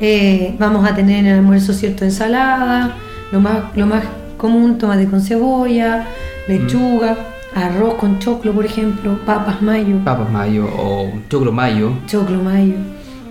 Eh, 0.00 0.54
vamos 0.58 0.88
a 0.88 0.94
tener 0.94 1.20
en 1.20 1.26
el 1.26 1.38
almuerzo, 1.38 1.72
¿cierto? 1.72 2.04
Ensalada, 2.04 2.94
lo 3.32 3.40
más, 3.40 3.56
lo 3.74 3.86
más 3.86 4.04
común, 4.36 4.78
tomate 4.78 5.06
con 5.06 5.20
cebolla, 5.22 6.06
lechuga, 6.46 7.16
arroz 7.54 7.94
con 7.94 8.18
choclo, 8.18 8.52
por 8.52 8.66
ejemplo, 8.66 9.18
papas 9.26 9.62
mayo, 9.62 9.96
Papas 10.04 10.30
mayo 10.30 10.66
o 10.78 11.10
choclo 11.28 11.50
mayo. 11.52 11.92
choclo 12.06 12.40
mayo, 12.42 12.74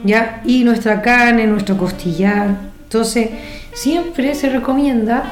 ¿ya? 0.03 0.41
Y 0.43 0.63
nuestra 0.63 1.01
carne, 1.01 1.45
nuestro 1.47 1.77
costillar. 1.77 2.55
Entonces, 2.87 3.31
siempre 3.73 4.33
se 4.33 4.47
recomienda, 4.47 5.25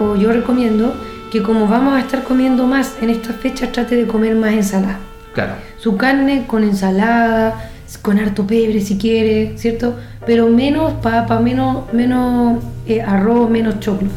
o 0.00 0.16
yo 0.16 0.32
recomiendo, 0.32 0.94
que 1.30 1.42
como 1.42 1.66
vamos 1.66 1.92
a 1.92 2.00
estar 2.00 2.24
comiendo 2.24 2.66
más 2.66 2.96
en 3.02 3.10
estas 3.10 3.36
fechas, 3.36 3.72
trate 3.72 3.94
de 3.94 4.06
comer 4.06 4.34
más 4.36 4.52
ensalada. 4.52 4.98
Claro. 5.34 5.52
Su 5.76 5.98
carne 5.98 6.46
con 6.46 6.64
ensalada, 6.64 7.70
con 8.00 8.18
harto 8.18 8.46
pebre 8.46 8.80
si 8.80 8.96
quiere, 8.96 9.52
¿cierto? 9.58 9.96
Pero 10.24 10.48
menos 10.48 10.94
papa, 10.94 11.40
menos, 11.40 11.92
menos 11.92 12.64
eh, 12.86 13.02
arroz, 13.02 13.50
menos 13.50 13.80
choclo, 13.80 14.08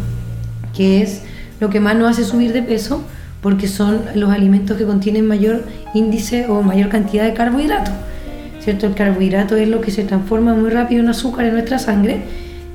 que 0.73 1.01
es 1.01 1.23
lo 1.59 1.69
que 1.69 1.81
más 1.81 1.97
nos 1.97 2.11
hace 2.11 2.23
subir 2.23 2.53
de 2.53 2.63
peso 2.63 3.03
porque 3.41 3.67
son 3.67 3.99
los 4.15 4.31
alimentos 4.31 4.77
que 4.77 4.85
contienen 4.85 5.27
mayor 5.27 5.65
índice 5.93 6.47
o 6.47 6.61
mayor 6.61 6.87
cantidad 6.87 7.25
de 7.25 7.33
carbohidratos. 7.33 7.93
¿Cierto? 8.61 8.85
El 8.85 8.93
carbohidrato 8.93 9.57
es 9.57 9.67
lo 9.67 9.81
que 9.81 9.91
se 9.91 10.05
transforma 10.05 10.53
muy 10.53 10.69
rápido 10.69 11.01
en 11.01 11.09
azúcar 11.09 11.45
en 11.45 11.53
nuestra 11.53 11.79
sangre 11.79 12.21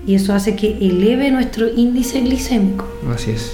y 0.06 0.14
eso 0.14 0.34
hace 0.34 0.54
que 0.56 0.78
eleve 0.80 1.30
nuestro 1.30 1.66
índice 1.74 2.20
glicémico. 2.20 2.86
Así 3.14 3.32
es. 3.32 3.52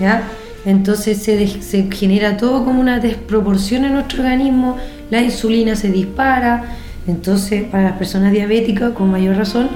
¿ya? 0.00 0.22
Entonces 0.66 1.18
se, 1.22 1.36
de- 1.36 1.62
se 1.62 1.90
genera 1.90 2.36
todo 2.36 2.64
como 2.64 2.80
una 2.80 2.98
desproporción 3.00 3.84
en 3.84 3.94
nuestro 3.94 4.22
organismo, 4.22 4.76
la 5.10 5.20
insulina 5.20 5.76
se 5.76 5.90
dispara, 5.90 6.64
entonces 7.06 7.64
para 7.64 7.84
las 7.84 7.92
personas 7.98 8.32
diabéticas 8.32 8.92
con 8.92 9.10
mayor 9.10 9.36
razón 9.36 9.68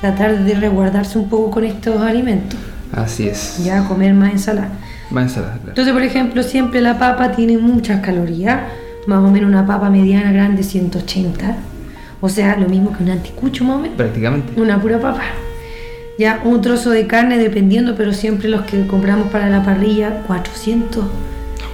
tratar 0.00 0.44
de 0.44 0.54
resguardarse 0.54 1.18
un 1.18 1.28
poco 1.30 1.50
con 1.50 1.64
estos 1.64 2.00
alimentos, 2.02 2.58
Así 2.92 3.26
es. 3.28 3.64
ya 3.64 3.84
comer 3.88 4.12
más 4.14 4.32
ensalada. 4.32 4.68
Más 5.10 5.24
ensalada, 5.24 5.54
claro. 5.54 5.68
Entonces 5.70 5.92
por 5.94 6.02
ejemplo 6.02 6.42
siempre 6.42 6.80
la 6.82 6.98
papa 6.98 7.32
tiene 7.32 7.56
muchas 7.56 8.00
calorías, 8.00 8.60
más 9.06 9.20
o 9.24 9.30
menos 9.30 9.48
una 9.48 9.66
papa 9.66 9.88
mediana 9.88 10.32
grande 10.32 10.62
180, 10.62 11.56
o 12.20 12.28
sea 12.28 12.56
lo 12.56 12.68
mismo 12.68 12.92
que 12.96 13.02
un 13.04 13.10
anticucho 13.10 13.64
más 13.64 13.76
o 13.76 13.80
menos. 13.80 13.96
Prácticamente. 13.96 14.60
Una 14.60 14.80
pura 14.80 15.00
papa. 15.00 15.22
Ya 16.18 16.40
un 16.44 16.62
trozo 16.62 16.90
de 16.90 17.06
carne 17.06 17.36
dependiendo, 17.36 17.94
pero 17.94 18.12
siempre 18.14 18.48
los 18.48 18.62
que 18.62 18.86
compramos 18.86 19.28
para 19.28 19.50
la 19.50 19.62
parrilla, 19.62 20.22
400, 20.26 21.04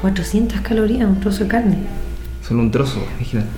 400 0.01 0.61
calorías, 0.63 1.09
un 1.09 1.21
trozo 1.21 1.45
de 1.45 1.49
carne. 1.49 1.77
Solo 2.47 2.61
un 2.61 2.71
trozo, 2.73 3.05
imagínate. 3.19 3.49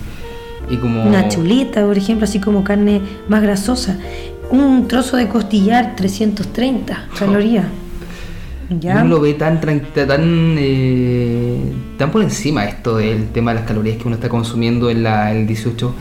Y 0.69 0.77
como. 0.77 1.03
Una 1.05 1.29
chuleta, 1.29 1.87
por 1.87 1.97
ejemplo, 1.97 2.25
así 2.25 2.39
como 2.39 2.65
carne 2.65 3.01
más 3.29 3.43
grasosa. 3.43 3.97
Un 4.51 4.87
trozo 4.87 5.17
de 5.17 5.27
costillar, 5.29 5.97
330 5.97 7.09
calorías. 7.19 7.65
¿Ya? 8.81 8.97
Uno 8.97 9.17
lo 9.17 9.21
ve 9.21 9.35
tan, 9.35 9.61
tan, 9.61 9.81
eh, 10.59 11.73
tan 11.99 12.11
por 12.11 12.23
encima 12.23 12.65
esto 12.65 12.97
del 12.97 13.29
tema 13.29 13.53
de 13.53 13.61
las 13.61 13.69
calorías 13.69 13.99
que 13.99 14.05
uno 14.05 14.17
está 14.17 14.29
consumiendo 14.29 14.91
en 14.91 15.03
la, 15.03 15.33
el 15.33 15.47
18. 15.47 15.95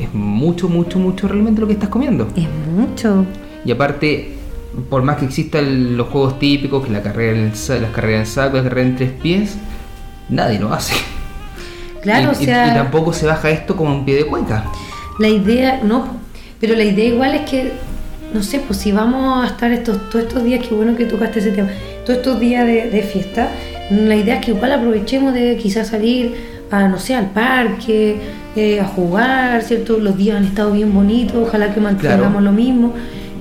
Es 0.00 0.14
mucho, 0.14 0.68
mucho, 0.68 0.98
mucho 0.98 1.28
realmente 1.28 1.60
lo 1.60 1.66
que 1.66 1.74
estás 1.74 1.88
comiendo. 1.88 2.28
Es 2.36 2.48
mucho. 2.74 3.24
Y 3.64 3.72
aparte, 3.72 4.34
por 4.90 5.02
más 5.02 5.16
que 5.18 5.24
existan 5.26 5.96
los 5.96 6.08
juegos 6.08 6.38
típicos, 6.38 6.84
que 6.86 6.92
la 6.92 7.02
carrera 7.02 7.32
en 7.38 7.44
el 7.46 7.82
las 7.82 7.90
carreras 7.92 8.28
en 8.28 8.34
saco, 8.34 8.56
la 8.58 8.62
carrera 8.64 8.88
en 8.88 8.96
tres 8.96 9.10
pies, 9.22 9.56
nadie 10.28 10.58
lo 10.58 10.72
hace. 10.72 10.94
Claro, 12.02 12.32
y, 12.32 12.36
o 12.36 12.42
y- 12.42 12.44
sea, 12.44 12.68
y 12.68 12.74
tampoco 12.74 13.12
se 13.12 13.26
baja 13.26 13.50
esto 13.50 13.76
como 13.76 13.94
un 13.94 14.04
pie 14.04 14.16
de 14.16 14.26
cuenca. 14.26 14.64
la 15.18 15.28
idea, 15.28 15.80
no, 15.82 16.06
pero 16.60 16.74
la 16.74 16.84
idea 16.84 17.06
igual 17.06 17.34
es 17.34 17.48
que, 17.48 17.72
no 18.34 18.42
sé, 18.42 18.60
pues 18.60 18.78
si 18.80 18.92
vamos 18.92 19.44
a 19.44 19.46
estar 19.48 19.70
estos, 19.72 20.10
todos 20.10 20.26
estos 20.26 20.44
días, 20.44 20.66
qué 20.66 20.74
bueno 20.74 20.96
que 20.96 21.04
tocaste 21.06 21.38
ese 21.38 21.52
tema, 21.52 21.68
todos 22.04 22.18
estos 22.18 22.40
días 22.40 22.66
de, 22.66 22.90
de 22.90 23.02
fiesta, 23.02 23.48
la 23.90 24.16
idea 24.16 24.36
es 24.40 24.44
que 24.44 24.50
igual 24.52 24.72
aprovechemos 24.72 25.32
de 25.34 25.56
quizás 25.56 25.88
salir 25.88 26.34
a, 26.70 26.88
no 26.88 26.98
sé, 26.98 27.14
al 27.14 27.30
parque, 27.30 28.16
eh, 28.56 28.80
a 28.80 28.84
jugar, 28.84 29.62
¿cierto? 29.62 29.98
Los 29.98 30.16
días 30.16 30.36
han 30.38 30.44
estado 30.44 30.72
bien 30.72 30.92
bonitos, 30.92 31.36
ojalá 31.36 31.72
que 31.72 31.80
mantengamos 31.80 32.26
Claro. 32.28 32.40
lo 32.40 32.52
mismo, 32.52 32.92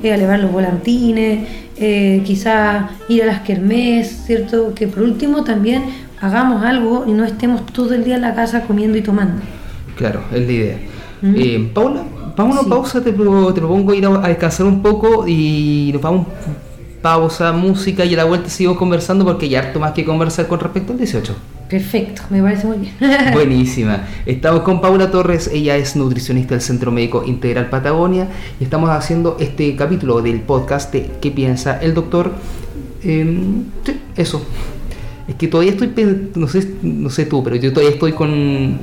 eh, 0.04 0.12
a 0.12 0.16
elevar 0.16 0.40
los 0.40 0.52
volantines, 0.52 1.48
eh, 1.78 2.22
quizás 2.26 2.92
ir 3.10 3.24
a 3.24 3.26
las 3.26 3.40
kermés, 3.42 4.24
¿cierto? 4.28 4.74
Que 4.76 4.88
por 4.88 5.02
último 5.04 5.44
también 5.44 5.84
hagamos 6.22 6.64
algo 6.64 7.06
y 7.08 7.12
no 7.12 7.24
estemos 7.26 7.66
todo 7.68 7.94
el 7.96 8.04
día 8.04 8.16
en 8.16 8.22
la 8.22 8.36
casa 8.36 8.62
comiendo 8.64 8.98
y 8.98 9.02
tomando. 9.02 9.42
Claro, 9.98 10.22
es 10.34 10.46
la 10.46 10.52
idea. 10.52 10.78
Mm. 11.22 11.34
Eh, 11.38 11.70
Paula, 11.74 12.04
vamos 12.36 12.58
a 12.58 12.60
Sí. 12.62 12.66
una 12.68 12.76
pausa, 12.76 13.02
te, 13.04 13.12
pro- 13.14 13.54
te 13.54 13.60
propongo 13.62 13.94
ir 13.94 14.06
a, 14.06 14.10
a 14.24 14.28
descansar 14.28 14.66
un 14.66 14.82
poco 14.82 15.26
y 15.28 15.90
nos 15.94 16.02
vamos 16.02 16.28
pausa, 17.02 17.52
música 17.52 18.06
y 18.06 18.14
a 18.14 18.18
la 18.18 18.24
vuelta 18.26 18.50
seguimos 18.50 18.78
conversando 18.78 19.26
porque 19.26 19.46
hay 19.46 19.56
harto 19.56 19.80
más 19.80 19.92
que 19.92 20.06
conversar 20.06 20.48
con 20.48 20.60
respecto 20.60 20.94
al 20.94 20.98
18. 21.00 21.36
Perfecto, 21.74 22.22
me 22.30 22.40
parece 22.40 22.68
muy 22.68 22.78
bien. 22.78 22.94
Buenísima. 23.34 24.04
Estamos 24.28 24.62
con 24.62 24.80
Paula 24.80 25.10
Torres, 25.10 25.50
ella 25.52 25.76
es 25.76 25.96
nutricionista 25.96 26.54
del 26.54 26.62
Centro 26.62 26.92
Médico 26.92 27.24
Integral 27.26 27.72
Patagonia 27.72 28.28
y 28.60 28.66
estamos 28.66 28.92
haciendo 28.92 29.38
este 29.40 29.76
capítulo 29.76 30.22
del 30.22 30.42
podcast 30.42 30.94
de 30.94 31.10
¿Qué 31.20 31.32
piensa 31.32 31.80
el 31.82 31.96
doctor? 31.96 32.32
Em, 33.04 33.64
sí, 33.84 34.00
eso. 34.16 34.46
Es 35.28 35.34
que 35.34 35.48
todavía 35.48 35.72
estoy, 35.72 35.92
no 36.36 36.48
sé, 36.48 36.76
no 36.84 37.10
sé 37.10 37.26
tú, 37.26 37.44
pero 37.44 37.56
yo 37.56 37.74
todavía 37.74 37.94
estoy 37.96 38.12
con 38.12 38.78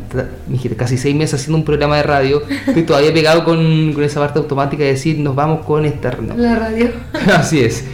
casi 0.77 0.99
seis 0.99 1.15
meses 1.15 1.35
haciendo 1.35 1.59
un 1.59 1.65
programa 1.65 1.97
de 1.99 2.03
radio. 2.03 2.43
Estoy 2.67 2.83
todavía 2.83 3.15
pegado 3.15 3.45
con, 3.45 3.93
con 3.93 4.03
esa 4.03 4.19
parte 4.19 4.41
automática 4.41 4.83
de 4.83 4.91
decir 4.91 5.17
nos 5.21 5.37
vamos 5.37 5.65
con 5.65 5.85
esta. 5.85 6.11
no. 6.21 6.37
La 6.37 6.57
radio. 6.57 6.91
Así 7.37 7.61
es. 7.61 7.85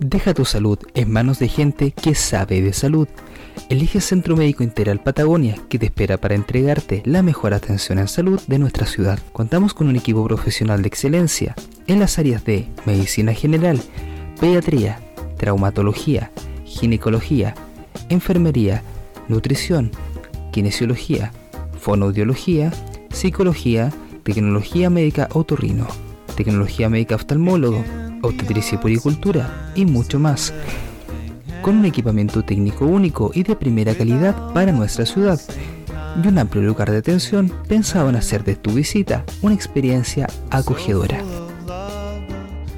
Deja 0.00 0.32
tu 0.32 0.44
salud 0.44 0.78
en 0.94 1.10
manos 1.10 1.40
de 1.40 1.48
gente 1.48 1.90
que 1.90 2.14
sabe 2.14 2.62
de 2.62 2.72
salud. 2.72 3.08
Elige 3.68 4.00
Centro 4.00 4.36
Médico 4.36 4.62
Integral 4.62 5.02
Patagonia, 5.02 5.56
que 5.68 5.78
te 5.78 5.86
espera 5.86 6.18
para 6.18 6.36
entregarte 6.36 7.02
la 7.04 7.22
mejor 7.22 7.52
atención 7.52 7.98
en 7.98 8.06
salud 8.06 8.40
de 8.46 8.60
nuestra 8.60 8.86
ciudad. 8.86 9.18
Contamos 9.32 9.74
con 9.74 9.88
un 9.88 9.96
equipo 9.96 10.24
profesional 10.24 10.82
de 10.82 10.88
excelencia 10.88 11.56
en 11.88 11.98
las 11.98 12.18
áreas 12.20 12.44
de 12.44 12.68
medicina 12.86 13.34
general, 13.34 13.80
pediatría, 14.40 15.00
traumatología, 15.36 16.30
ginecología, 16.64 17.56
enfermería, 18.08 18.84
nutrición, 19.26 19.90
kinesiología, 20.52 21.32
fonoaudiología, 21.80 22.72
psicología, 23.10 23.92
tecnología 24.22 24.90
médica 24.90 25.28
otorrino, 25.32 25.88
tecnología 26.36 26.88
médica 26.88 27.16
oftalmólogo, 27.16 27.84
obstetricia 28.22 28.76
y 28.76 28.78
puericultura 28.78 29.72
y 29.74 29.84
mucho 29.84 30.18
más. 30.18 30.52
Con 31.62 31.78
un 31.78 31.84
equipamiento 31.84 32.44
técnico 32.44 32.86
único 32.86 33.30
y 33.34 33.42
de 33.42 33.56
primera 33.56 33.94
calidad 33.94 34.52
para 34.52 34.72
nuestra 34.72 35.06
ciudad 35.06 35.40
y 36.22 36.26
un 36.26 36.38
amplio 36.38 36.62
lugar 36.62 36.90
de 36.90 36.98
atención 36.98 37.52
pensado 37.68 38.08
en 38.08 38.16
hacer 38.16 38.44
de 38.44 38.56
tu 38.56 38.72
visita 38.72 39.24
una 39.42 39.54
experiencia 39.54 40.28
acogedora. 40.50 41.22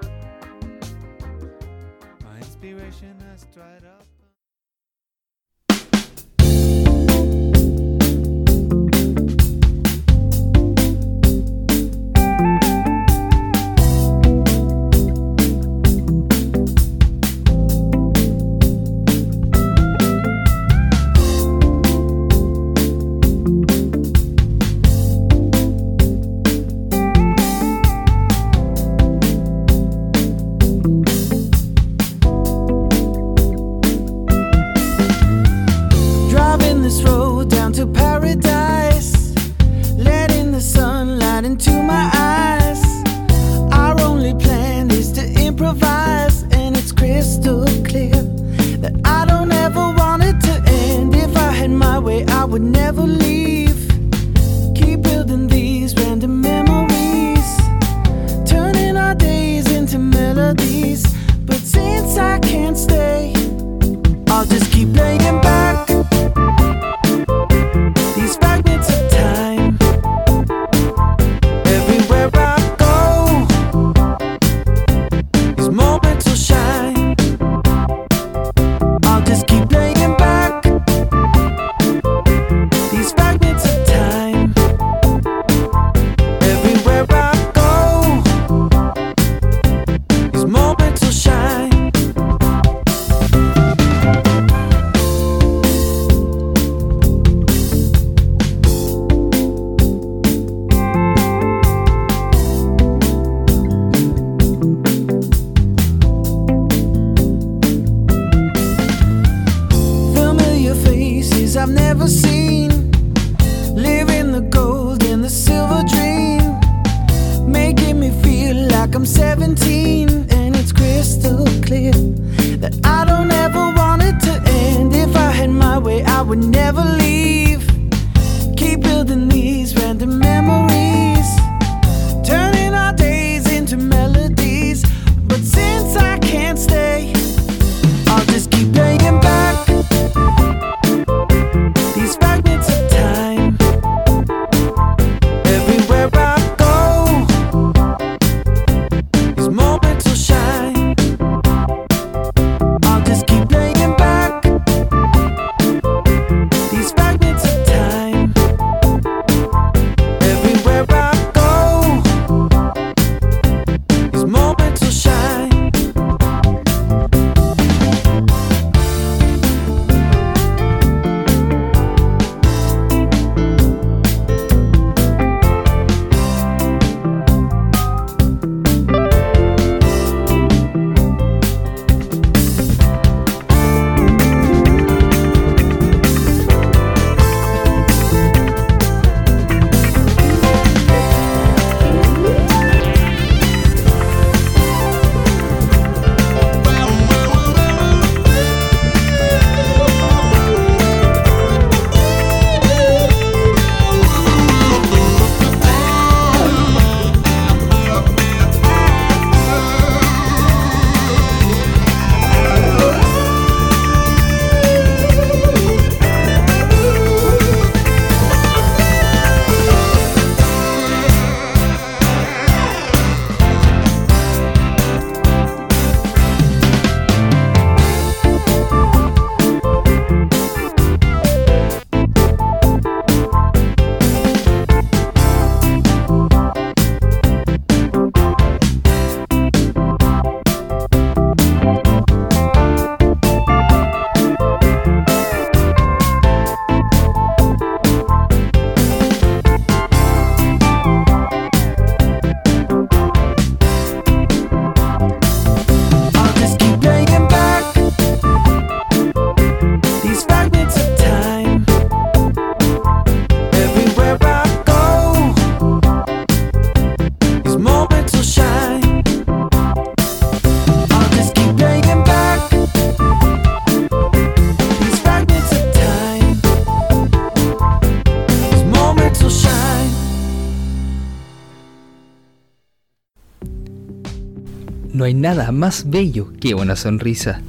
No 285.05 285.09
hay 285.09 285.13
nada 285.13 285.53
más 285.53 285.91
bello 285.91 286.33
que 286.41 286.55
una 286.55 286.77
sonrisa. 286.77 287.43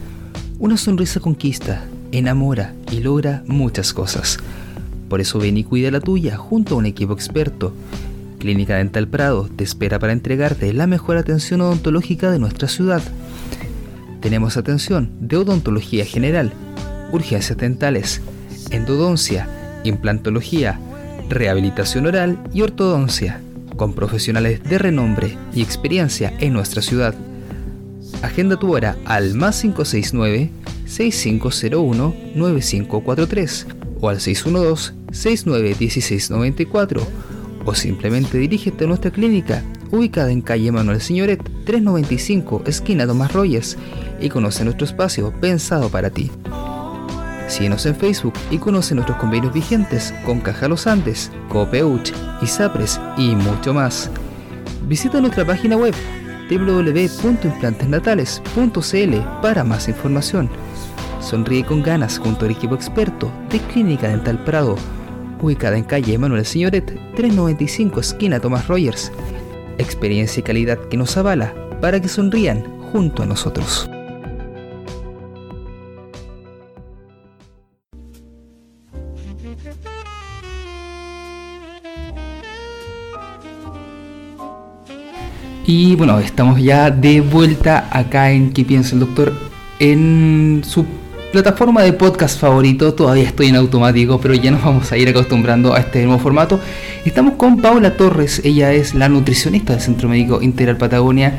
Una 0.60 0.76
sonrisa 0.76 1.22
conquista, 1.22 1.86
enamora 2.12 2.74
y 2.92 3.00
logra 3.00 3.44
muchas 3.48 3.94
cosas. 3.94 4.40
Por 5.08 5.22
eso 5.22 5.40
ven 5.40 5.56
y 5.56 5.64
cuida 5.64 5.90
la 5.90 6.02
tuya 6.02 6.36
junto 6.36 6.76
a 6.76 6.80
un 6.80 6.86
equipo 6.86 7.14
experto. 7.14 7.74
Clínica 8.40 8.76
Dental 8.76 9.08
Prado 9.08 9.48
te 9.56 9.64
espera 9.64 10.00
para 10.00 10.12
entregarte 10.12 10.74
la 10.74 10.86
mejor 10.86 11.16
atención 11.16 11.62
odontológica 11.62 12.30
de 12.30 12.40
nuestra 12.40 12.68
ciudad. 12.68 13.02
Tenemos 14.20 14.58
atención 14.58 15.10
de 15.22 15.38
odontología 15.38 16.04
general, 16.04 16.52
urgencias 17.14 17.58
dentales, 17.58 18.20
endodoncia, 18.70 19.48
implantología, 19.86 20.78
rehabilitación 21.30 22.06
oral 22.06 22.38
y 22.54 22.64
ortodoncia, 22.64 23.40
con 23.78 23.94
profesionales 23.94 24.62
de 24.62 24.78
renombre 24.78 25.38
y 25.54 25.62
experiencia 25.62 26.34
en 26.42 26.52
nuestra 26.52 26.82
ciudad. 26.82 27.16
Agenda 28.26 28.58
tu 28.58 28.74
hora 28.74 28.98
al 29.06 29.36
más 29.36 29.62
569 29.62 30.50
6501 30.86 32.16
9543 32.36 33.68
o 34.02 34.10
al 34.10 34.18
612-691694 34.18 37.02
o 37.66 37.76
simplemente 37.76 38.38
dirígete 38.38 38.84
a 38.84 38.88
nuestra 38.88 39.12
clínica 39.12 39.64
ubicada 39.92 40.32
en 40.32 40.42
calle 40.42 40.72
Manuel 40.72 41.02
Señoret 41.02 41.40
395 41.66 42.64
esquina 42.66 43.06
Tomás 43.06 43.32
Royes 43.32 43.78
y 44.20 44.30
conoce 44.30 44.64
nuestro 44.64 44.86
espacio 44.86 45.32
pensado 45.40 45.90
para 45.90 46.10
ti. 46.10 46.32
Síguenos 47.48 47.86
en 47.86 47.96
Facebook 47.96 48.34
y 48.50 48.58
conoce 48.58 48.96
nuestros 48.96 49.20
convenios 49.20 49.54
vigentes 49.54 50.16
con 50.26 50.42
Caja 50.42 50.68
Los 50.68 50.88
Andes, 50.88 51.32
Copeuch, 51.50 52.12
ISAPRES 52.42 53.00
y 53.18 53.36
mucho 53.36 53.72
más. 53.74 54.10
Visita 54.88 55.22
nuestra 55.22 55.46
página 55.46 55.78
web 55.78 55.94
www.implantesnatales.cl 56.50 59.42
para 59.42 59.64
más 59.64 59.88
información. 59.88 60.50
Sonríe 61.22 61.66
con 61.66 61.82
ganas 61.82 62.20
junto 62.20 62.46
al 62.46 62.52
equipo 62.52 62.76
experto 62.76 63.32
de 63.50 63.60
Clínica 63.60 64.10
Dental 64.10 64.44
Prado, 64.44 64.76
ubicada 65.42 65.78
en 65.78 65.84
calle 65.84 66.18
Manuel 66.18 66.46
Señoret 66.46 66.86
395 67.16 68.00
esquina 68.00 68.40
Tomás 68.40 68.68
Rogers. 68.68 69.12
Experiencia 69.78 70.42
y 70.42 70.44
calidad 70.44 70.80
que 70.88 70.98
nos 70.98 71.18
avala 71.18 71.54
para 71.82 72.00
que 72.00 72.08
sonrían 72.08 72.64
junto 72.92 73.24
a 73.24 73.26
nosotros. 73.26 73.90
Y 85.68 85.96
bueno, 85.96 86.20
estamos 86.20 86.62
ya 86.62 86.92
de 86.92 87.22
vuelta 87.22 87.88
acá 87.92 88.32
en 88.32 88.52
¿Qué 88.52 88.64
piensa 88.64 88.94
el 88.94 89.00
doctor? 89.00 89.34
En 89.80 90.62
su 90.64 90.86
plataforma 91.32 91.82
de 91.82 91.92
podcast 91.92 92.40
favorito, 92.40 92.94
todavía 92.94 93.24
estoy 93.24 93.48
en 93.48 93.56
automático, 93.56 94.22
pero 94.22 94.36
ya 94.36 94.52
nos 94.52 94.64
vamos 94.64 94.92
a 94.92 94.98
ir 94.98 95.10
acostumbrando 95.10 95.74
a 95.74 95.80
este 95.80 96.04
nuevo 96.06 96.20
formato. 96.20 96.60
Estamos 97.04 97.34
con 97.34 97.62
Paula 97.62 97.98
Torres, 97.98 98.42
ella 98.46 98.74
es 98.74 98.94
la 98.94 99.10
nutricionista 99.10 99.74
del 99.74 99.82
Centro 99.82 100.08
Médico 100.08 100.40
Integral 100.40 100.78
Patagonia, 100.78 101.30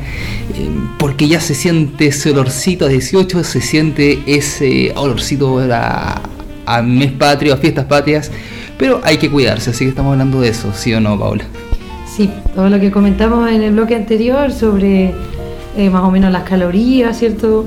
eh, 0.54 0.68
porque 0.98 1.28
ya 1.28 1.40
se 1.40 1.54
siente 1.54 2.08
ese 2.08 2.32
olorcito 2.32 2.86
a 2.86 2.88
18, 2.88 3.44
se 3.44 3.60
siente 3.60 4.22
ese 4.26 4.92
olorcito 4.96 5.60
a, 5.72 6.20
a 6.66 6.82
mes 6.82 7.12
patrio, 7.12 7.54
a 7.54 7.58
fiestas 7.58 7.84
patrias, 7.84 8.32
pero 8.76 9.00
hay 9.04 9.18
que 9.18 9.30
cuidarse, 9.30 9.70
así 9.70 9.84
que 9.84 9.90
estamos 9.90 10.12
hablando 10.12 10.40
de 10.40 10.48
eso, 10.48 10.72
¿sí 10.74 10.92
o 10.92 11.00
no, 11.00 11.16
Paula? 11.16 11.44
Sí, 12.16 12.30
todo 12.54 12.70
lo 12.70 12.80
que 12.80 12.90
comentamos 12.90 13.50
en 13.50 13.62
el 13.62 13.72
bloque 13.74 13.94
anterior 13.94 14.50
sobre 14.50 15.12
eh, 15.76 15.90
más 15.90 16.02
o 16.02 16.10
menos 16.10 16.32
las 16.32 16.44
calorías, 16.44 17.18
¿cierto? 17.18 17.66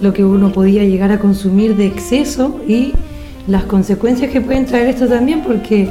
Lo 0.00 0.14
que 0.14 0.24
uno 0.24 0.50
podía 0.50 0.82
llegar 0.82 1.12
a 1.12 1.18
consumir 1.18 1.76
de 1.76 1.88
exceso 1.88 2.58
y 2.66 2.94
las 3.46 3.64
consecuencias 3.64 4.30
que 4.30 4.40
pueden 4.40 4.64
traer 4.64 4.88
esto 4.88 5.08
también, 5.08 5.42
porque 5.42 5.90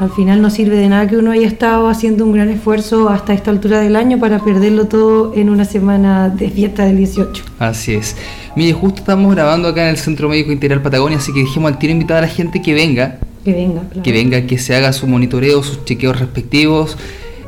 al 0.00 0.10
final 0.10 0.42
no 0.42 0.50
sirve 0.50 0.78
de 0.78 0.88
nada 0.88 1.06
que 1.06 1.16
uno 1.16 1.30
haya 1.30 1.46
estado 1.46 1.86
haciendo 1.86 2.24
un 2.24 2.32
gran 2.32 2.48
esfuerzo 2.48 3.08
hasta 3.08 3.34
esta 3.34 3.52
altura 3.52 3.78
del 3.78 3.94
año 3.94 4.18
para 4.18 4.40
perderlo 4.40 4.88
todo 4.88 5.32
en 5.36 5.48
una 5.48 5.64
semana 5.64 6.30
de 6.30 6.50
fiesta 6.50 6.86
del 6.86 6.96
18. 6.96 7.44
Así 7.60 7.94
es. 7.94 8.16
Mire, 8.56 8.72
justo 8.72 8.98
estamos 8.98 9.32
grabando 9.32 9.68
acá 9.68 9.84
en 9.84 9.90
el 9.90 9.96
Centro 9.96 10.28
Médico 10.28 10.50
Integral 10.50 10.82
Patagonia, 10.82 11.18
así 11.18 11.32
que 11.32 11.38
dijimos 11.38 11.70
al 11.70 11.78
tiro 11.78 11.92
invitar 11.92 12.16
a 12.16 12.22
la 12.22 12.26
gente 12.28 12.60
que 12.60 12.74
venga. 12.74 13.20
Que 13.44 13.52
venga, 13.52 13.82
claro. 13.82 14.02
Que 14.02 14.10
venga, 14.10 14.42
que 14.42 14.58
se 14.58 14.74
haga 14.74 14.92
su 14.92 15.06
monitoreo, 15.06 15.62
sus 15.62 15.84
chequeos 15.84 16.18
respectivos 16.18 16.96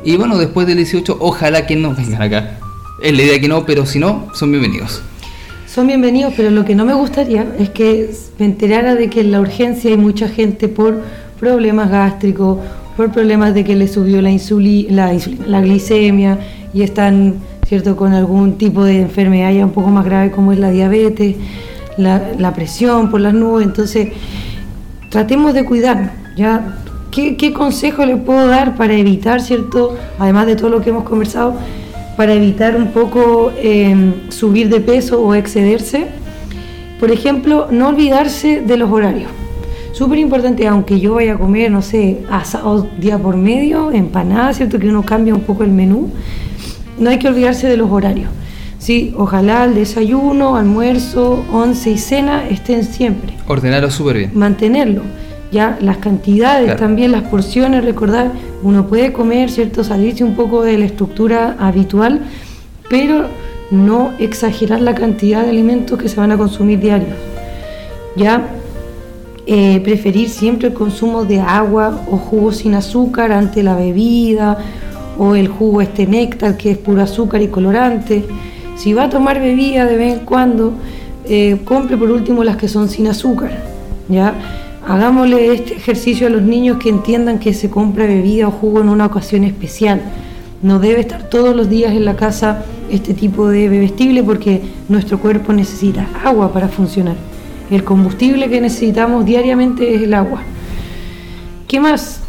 y 0.03 0.17
bueno, 0.17 0.37
después 0.37 0.67
del 0.67 0.77
18, 0.77 1.17
ojalá 1.19 1.65
que 1.67 1.75
no 1.75 1.93
vengan 1.93 2.21
acá. 2.21 2.59
Es 3.01 3.15
la 3.15 3.23
idea 3.23 3.39
que 3.39 3.47
no, 3.47 3.65
pero 3.65 3.85
si 3.85 3.99
no, 3.99 4.27
son 4.33 4.51
bienvenidos. 4.51 5.01
Son 5.67 5.87
bienvenidos, 5.87 6.33
pero 6.35 6.49
lo 6.49 6.65
que 6.65 6.75
no 6.75 6.85
me 6.85 6.93
gustaría 6.93 7.45
es 7.57 7.69
que 7.69 8.11
me 8.39 8.45
enterara 8.45 8.95
de 8.95 9.09
que 9.09 9.21
en 9.21 9.31
la 9.31 9.39
urgencia 9.39 9.91
hay 9.91 9.97
mucha 9.97 10.27
gente 10.27 10.67
por 10.67 11.01
problemas 11.39 11.89
gástricos, 11.89 12.59
por 12.97 13.11
problemas 13.11 13.53
de 13.53 13.63
que 13.63 13.75
le 13.75 13.87
subió 13.87 14.21
la, 14.21 14.31
insulina, 14.31 15.13
la, 15.47 15.61
glicemia 15.61 16.39
y 16.73 16.81
están 16.81 17.35
cierto 17.67 17.95
con 17.95 18.13
algún 18.13 18.57
tipo 18.57 18.83
de 18.83 19.01
enfermedad 19.01 19.53
ya 19.53 19.65
un 19.65 19.71
poco 19.71 19.89
más 19.89 20.03
grave 20.03 20.31
como 20.31 20.51
es 20.51 20.59
la 20.59 20.71
diabetes, 20.71 21.37
la, 21.97 22.33
la 22.37 22.53
presión 22.53 23.09
por 23.09 23.21
las 23.21 23.33
nubes. 23.33 23.65
Entonces, 23.65 24.09
tratemos 25.09 25.53
de 25.53 25.63
cuidarnos. 25.63 26.11
Ya 26.35 26.80
¿Qué, 27.11 27.51
consejo 27.51 28.05
le 28.05 28.15
puedo 28.15 28.47
dar 28.47 28.77
para 28.77 28.93
evitar, 28.93 29.41
cierto, 29.41 29.97
además 30.17 30.45
de 30.45 30.55
todo 30.55 30.69
lo 30.69 30.81
que 30.81 30.91
hemos 30.91 31.03
conversado, 31.03 31.55
para 32.15 32.33
evitar 32.33 32.77
un 32.77 32.87
poco 32.87 33.51
em, 33.61 34.13
subir 34.29 34.69
de 34.69 34.79
peso 34.79 35.21
o 35.21 35.35
excederse? 35.35 36.07
Por 37.01 37.11
ejemplo, 37.11 37.67
no 37.69 37.89
olvidarse 37.89 38.61
de 38.61 38.77
los 38.77 38.89
horarios. 38.89 39.29
Súper 39.91 40.19
importante, 40.19 40.65
aunque 40.67 41.01
yo 41.01 41.15
vaya 41.15 41.33
a 41.33 41.37
comer, 41.37 41.69
no 41.69 41.81
sé, 41.81 42.19
asado 42.31 42.87
día 42.97 43.17
por 43.17 43.35
medio, 43.35 43.91
empanada, 43.91 44.53
¿cierto? 44.53 44.79
Que 44.79 44.87
uno 44.87 45.03
cambia 45.03 45.35
un 45.35 45.41
poco 45.41 45.65
el 45.65 45.71
menú. 45.71 46.09
No 46.97 47.09
hay 47.09 47.19
que 47.19 47.27
olvidarse 47.27 47.67
de 47.67 47.75
los 47.75 47.91
horarios. 47.91 48.29
Sí, 48.79 49.13
ojalá 49.17 49.65
el 49.65 49.75
desayuno, 49.75 50.55
almuerzo, 50.55 51.43
once 51.51 51.91
y 51.91 51.97
cena 51.97 52.47
estén 52.47 52.85
siempre. 52.85 53.33
Ordenarlo 53.47 53.91
súper 53.91 54.17
bien. 54.17 54.31
Mantenerlo 54.33 55.01
ya 55.51 55.77
las 55.81 55.97
cantidades, 55.97 56.77
también 56.77 57.11
las 57.11 57.23
porciones, 57.23 57.83
recordar, 57.83 58.31
uno 58.63 58.87
puede 58.87 59.11
comer, 59.11 59.49
¿cierto? 59.49 59.83
Salirse 59.83 60.23
un 60.23 60.35
poco 60.35 60.63
de 60.63 60.77
la 60.77 60.85
estructura 60.85 61.55
habitual, 61.59 62.21
pero 62.89 63.25
no 63.69 64.11
exagerar 64.19 64.81
la 64.81 64.95
cantidad 64.95 65.43
de 65.43 65.49
alimentos 65.49 65.99
que 65.99 66.07
se 66.07 66.19
van 66.19 66.31
a 66.31 66.37
consumir 66.37 66.79
diarios. 66.79 67.15
Ya 68.15 68.47
eh, 69.45 69.81
preferir 69.83 70.29
siempre 70.29 70.69
el 70.69 70.73
consumo 70.73 71.25
de 71.25 71.39
agua 71.39 72.01
o 72.09 72.17
jugo 72.17 72.51
sin 72.51 72.75
azúcar 72.75 73.31
ante 73.31 73.63
la 73.63 73.75
bebida 73.75 74.57
o 75.17 75.35
el 75.35 75.47
jugo 75.47 75.81
este 75.81 76.05
néctar 76.05 76.57
que 76.57 76.71
es 76.71 76.77
puro 76.77 77.01
azúcar 77.01 77.41
y 77.41 77.47
colorante. 77.47 78.23
Si 78.77 78.93
va 78.93 79.05
a 79.05 79.09
tomar 79.09 79.39
bebida 79.39 79.85
de 79.85 79.97
vez 79.97 80.13
en 80.19 80.25
cuando, 80.25 80.73
eh, 81.25 81.59
compre 81.65 81.97
por 81.97 82.09
último 82.09 82.43
las 82.43 82.55
que 82.55 82.67
son 82.67 82.87
sin 82.87 83.07
azúcar. 83.07 83.51
¿ya? 84.09 84.33
Hagámosle 84.87 85.53
este 85.53 85.75
ejercicio 85.75 86.25
a 86.25 86.29
los 86.31 86.41
niños 86.41 86.77
que 86.77 86.89
entiendan 86.89 87.37
que 87.37 87.53
se 87.53 87.69
compra 87.69 88.07
bebida 88.07 88.47
o 88.47 88.51
jugo 88.51 88.81
en 88.81 88.89
una 88.89 89.05
ocasión 89.05 89.43
especial. 89.43 90.01
No 90.63 90.79
debe 90.79 91.01
estar 91.01 91.29
todos 91.29 91.55
los 91.55 91.69
días 91.69 91.93
en 91.93 92.03
la 92.03 92.15
casa 92.15 92.65
este 92.89 93.13
tipo 93.13 93.47
de 93.47 93.69
bebestible 93.69 94.23
porque 94.23 94.61
nuestro 94.89 95.19
cuerpo 95.19 95.53
necesita 95.53 96.07
agua 96.23 96.51
para 96.51 96.67
funcionar. 96.67 97.15
El 97.69 97.83
combustible 97.83 98.49
que 98.49 98.59
necesitamos 98.59 99.23
diariamente 99.23 99.95
es 99.95 100.01
el 100.01 100.13
agua. 100.15 100.41
¿Qué 101.67 101.79
más? 101.79 102.21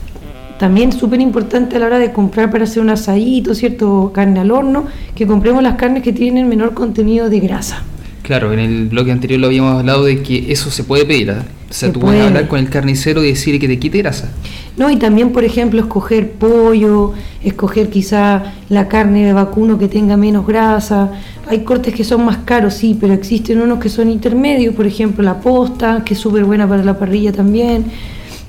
También 0.59 0.93
súper 0.93 1.21
importante 1.21 1.77
a 1.77 1.79
la 1.81 1.87
hora 1.87 1.99
de 1.99 2.13
comprar 2.13 2.51
para 2.51 2.65
hacer 2.65 2.83
un 2.83 2.91
asadito, 2.91 3.55
¿cierto? 3.55 4.13
Carne 4.15 4.41
al 4.41 4.51
horno, 4.51 4.85
que 5.15 5.27
compremos 5.27 5.63
las 5.63 5.75
carnes 5.75 6.03
que 6.03 6.13
tienen 6.13 6.49
menor 6.49 6.75
contenido 6.75 7.29
de 7.29 7.41
grasa. 7.41 7.83
Claro, 8.23 8.53
en 8.53 8.61
el 8.61 8.89
bloque 8.89 9.11
anterior 9.11 9.41
lo 9.41 9.49
habíamos 9.49 9.81
hablado 9.81 10.05
de 10.05 10.23
que 10.23 10.53
eso 10.53 10.71
se 10.71 10.85
puede 10.85 11.05
pedir. 11.05 11.33
¿ah? 11.33 11.45
O 11.69 11.73
sea, 11.73 11.91
tú 11.91 12.01
puedes 12.01 12.23
hablar 12.23 12.49
con 12.49 12.59
el 12.59 12.69
carnicero 12.69 13.25
y 13.25 13.29
decirle 13.29 13.59
que 13.59 13.67
te 13.67 13.79
quite 13.79 13.99
grasa. 13.99 14.31
No, 14.77 14.91
y 14.91 14.97
también, 14.97 15.33
por 15.33 15.43
ejemplo, 15.43 15.81
escoger 15.81 16.33
pollo, 16.33 17.13
escoger 17.43 17.91
quizá 17.91 18.55
la 18.69 18.89
carne 18.89 19.27
de 19.27 19.33
vacuno 19.33 19.79
que 19.79 19.89
tenga 19.89 20.17
menos 20.17 20.47
grasa. 20.47 21.11
Hay 21.49 21.61
cortes 21.65 21.95
que 21.95 22.05
son 22.05 22.25
más 22.25 22.39
caros, 22.45 22.75
sí, 22.75 22.97
pero 23.01 23.13
existen 23.13 23.61
unos 23.61 23.81
que 23.81 23.89
son 23.89 24.09
intermedios, 24.09 24.75
por 24.75 24.87
ejemplo, 24.87 25.25
la 25.25 25.41
posta, 25.41 26.03
que 26.05 26.15
es 26.15 26.21
súper 26.21 26.45
buena 26.45 26.69
para 26.69 26.85
la 26.85 26.99
parrilla 26.99 27.33
también, 27.33 27.87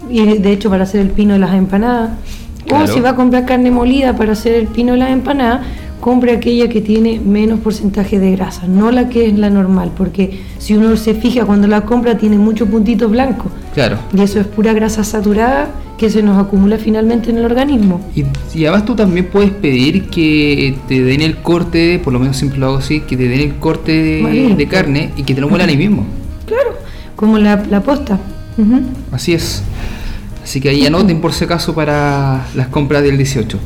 y 0.10 0.38
de 0.38 0.52
hecho 0.52 0.70
para 0.70 0.84
hacer 0.84 1.02
el 1.02 1.10
pino 1.10 1.34
de 1.34 1.40
las 1.40 1.54
empanadas. 1.54 2.12
O 2.72 2.88
si 2.88 3.00
va 3.00 3.12
a 3.12 3.16
comprar 3.16 3.46
carne 3.46 3.72
molida 3.72 4.16
para 4.16 4.34
hacer 4.34 4.56
el 4.56 4.68
pino 4.68 4.94
de 4.94 5.00
las 5.00 5.12
empanadas, 5.12 5.62
compre 6.04 6.34
aquella 6.34 6.68
que 6.68 6.82
tiene 6.82 7.22
menos 7.22 7.62
porcentaje 7.62 8.20
de 8.20 8.32
grasa, 8.32 8.68
no 8.68 8.92
la 8.92 9.08
que 9.08 9.26
es 9.26 9.40
la 9.40 9.50
normal, 9.50 9.94
porque 9.96 10.42
si 10.58 10.74
uno 10.74 10.98
se 10.98 11.14
fija 11.14 11.46
cuando 11.46 11.66
la 11.66 11.86
compra 11.86 12.18
tiene 12.18 12.38
muchos 12.38 12.68
puntitos 12.68 13.10
blancos. 13.10 13.50
Claro. 13.74 14.00
Y 14.14 14.20
eso 14.20 14.42
es 14.42 14.46
pura 14.46 14.74
grasa 14.74 15.06
saturada 15.06 15.70
que 15.98 16.10
se 16.10 16.22
nos 16.22 16.46
acumula 16.46 16.78
finalmente 16.78 17.30
en 17.30 17.38
el 17.38 17.46
organismo. 17.46 18.02
Y, 18.14 18.26
y, 18.54 18.66
además 18.66 18.84
tú 18.84 18.98
también 18.98 19.28
puedes 19.28 19.52
pedir 19.52 20.10
que 20.10 20.76
te 20.90 21.02
den 21.02 21.22
el 21.22 21.38
corte, 21.38 22.02
por 22.04 22.12
lo 22.12 22.20
menos 22.20 22.36
siempre 22.36 22.60
lo 22.60 22.66
hago 22.66 22.78
así, 22.80 23.00
que 23.00 23.16
te 23.16 23.30
den 23.30 23.40
el 23.40 23.56
corte 23.56 23.94
de, 23.94 24.56
de 24.58 24.68
carne 24.68 25.12
y 25.16 25.24
que 25.24 25.34
te 25.34 25.40
lo 25.40 25.48
muelan 25.48 25.70
ahí 25.70 25.78
mismo. 25.78 26.06
Claro, 26.46 26.76
como 27.16 27.38
la, 27.38 27.64
la 27.72 27.82
posta. 27.82 28.20
Así 29.14 29.34
es. 29.34 29.64
Así 30.44 30.60
que 30.60 30.68
ahí 30.68 30.86
anoten 30.86 31.22
por 31.22 31.32
si 31.32 31.46
acaso 31.46 31.74
para 31.74 32.46
las 32.56 32.68
compras 32.68 33.04
del 33.04 33.16
18. 33.16 33.58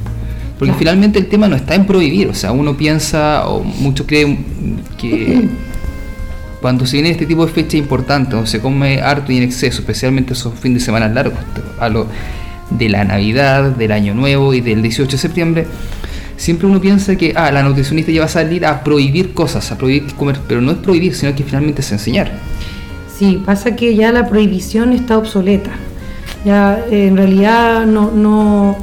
Porque 0.58 0.74
finalmente 0.74 1.20
el 1.20 1.28
tema 1.28 1.48
no 1.48 1.56
está 1.56 1.76
en 1.76 1.86
prohibir, 1.86 2.30
o 2.30 2.34
sea, 2.34 2.52
uno 2.52 2.76
piensa, 2.76 3.48
o 3.48 3.64
muchos 3.64 4.08
creen 4.08 4.44
que 4.98 5.48
cuando 6.62 6.88
se 6.88 6.98
viene 6.98 7.12
este 7.12 7.28
tipo 7.28 7.46
de 7.46 7.52
fecha 7.52 7.78
importante, 7.78 8.32
donde 8.32 8.50
se 8.50 8.60
come 8.60 9.00
harto 9.02 9.32
y 9.32 9.38
en 9.38 9.44
exceso, 9.44 9.82
especialmente 9.82 10.34
esos 10.34 10.58
fines 10.60 10.82
de 10.82 10.86
semana 10.86 11.08
largos, 11.10 11.38
lo 11.92 12.08
de 12.72 12.90
la 12.90 13.04
Navidad, 13.04 13.72
del 13.72 13.92
Año 13.92 14.16
Nuevo 14.16 14.54
y 14.54 14.62
del 14.62 14.82
18 14.82 15.12
de 15.12 15.18
septiembre, 15.18 15.68
siempre 16.38 16.68
uno 16.68 16.82
piensa 16.82 17.16
que 17.16 17.34
ah, 17.36 17.52
la 17.52 17.62
nutricionista 17.62 18.12
ya 18.12 18.22
va 18.22 18.26
a 18.26 18.30
salir 18.30 18.66
a 18.66 18.84
prohibir 18.84 19.34
cosas, 19.34 19.72
a 19.72 19.78
prohibir 19.78 20.14
comer, 20.16 20.40
pero 20.48 20.62
no 20.62 20.72
es 20.72 20.78
prohibir, 20.78 21.14
sino 21.14 21.36
que 21.36 21.44
finalmente 21.44 21.82
es 21.82 21.92
enseñar. 21.92 22.32
Sí, 23.18 23.42
pasa 23.46 23.76
que 23.76 23.96
ya 23.96 24.12
la 24.12 24.28
prohibición 24.28 24.94
está 24.94 25.18
obsoleta. 25.18 25.72
Ya 26.46 26.84
en 26.90 27.18
realidad 27.18 27.86
no, 27.86 28.12
no 28.12 28.78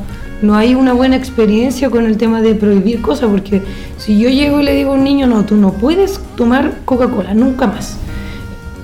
no 0.44 0.54
hay 0.54 0.74
una 0.74 0.92
buena 0.92 1.16
experiencia 1.16 1.90
con 1.90 2.06
el 2.06 2.16
tema 2.16 2.40
de 2.40 2.54
prohibir 2.54 3.00
cosas, 3.00 3.30
porque 3.30 3.62
si 3.98 4.18
yo 4.18 4.28
llego 4.28 4.60
y 4.60 4.64
le 4.64 4.74
digo 4.74 4.92
a 4.92 4.94
un 4.94 5.04
niño, 5.04 5.26
no, 5.26 5.44
tú 5.44 5.56
no 5.56 5.72
puedes 5.72 6.20
tomar 6.36 6.78
Coca-Cola, 6.84 7.34
nunca 7.34 7.66
más. 7.66 7.98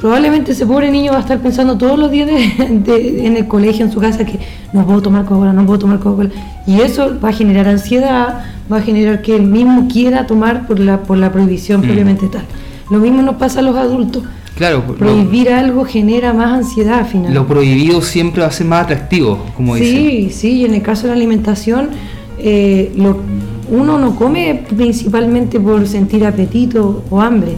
Probablemente 0.00 0.52
ese 0.52 0.64
pobre 0.64 0.90
niño 0.90 1.12
va 1.12 1.18
a 1.18 1.20
estar 1.20 1.38
pensando 1.40 1.76
todos 1.76 1.98
los 1.98 2.10
días 2.10 2.30
en 2.58 3.36
el 3.36 3.46
colegio, 3.46 3.84
en 3.84 3.92
su 3.92 4.00
casa, 4.00 4.24
que 4.24 4.38
no 4.72 4.86
puedo 4.86 5.02
tomar 5.02 5.24
Coca-Cola, 5.24 5.52
no 5.52 5.66
puedo 5.66 5.80
tomar 5.80 5.98
Coca-Cola. 5.98 6.30
Y 6.66 6.80
eso 6.80 7.18
va 7.22 7.28
a 7.28 7.32
generar 7.32 7.68
ansiedad, 7.68 8.44
va 8.72 8.78
a 8.78 8.82
generar 8.82 9.20
que 9.20 9.36
él 9.36 9.42
mismo 9.42 9.88
quiera 9.88 10.26
tomar 10.26 10.66
por 10.66 10.80
la, 10.80 11.02
por 11.02 11.18
la 11.18 11.30
prohibición 11.30 11.80
mm. 11.80 11.84
propiamente 11.84 12.28
tal. 12.28 12.44
Lo 12.90 12.98
mismo 12.98 13.22
nos 13.22 13.36
pasa 13.36 13.60
a 13.60 13.62
los 13.62 13.76
adultos. 13.76 14.22
Claro, 14.60 14.84
prohibir 14.84 15.48
algo 15.48 15.86
genera 15.86 16.34
más 16.34 16.52
ansiedad 16.52 16.98
al 16.98 17.06
final. 17.06 17.32
Lo 17.32 17.46
prohibido 17.46 18.02
siempre 18.02 18.42
va 18.42 18.48
a 18.48 18.52
ser 18.52 18.66
más 18.66 18.84
atractivo, 18.84 19.46
como 19.56 19.74
sí, 19.76 19.84
Sí, 19.86 20.30
sí, 20.30 20.64
en 20.66 20.74
el 20.74 20.82
caso 20.82 21.04
de 21.04 21.08
la 21.08 21.14
alimentación, 21.14 21.88
eh, 22.36 22.92
uno 23.70 23.98
no 23.98 24.16
come 24.16 24.66
principalmente 24.76 25.58
por 25.58 25.88
sentir 25.88 26.26
apetito 26.26 27.02
o 27.08 27.22
hambre, 27.22 27.52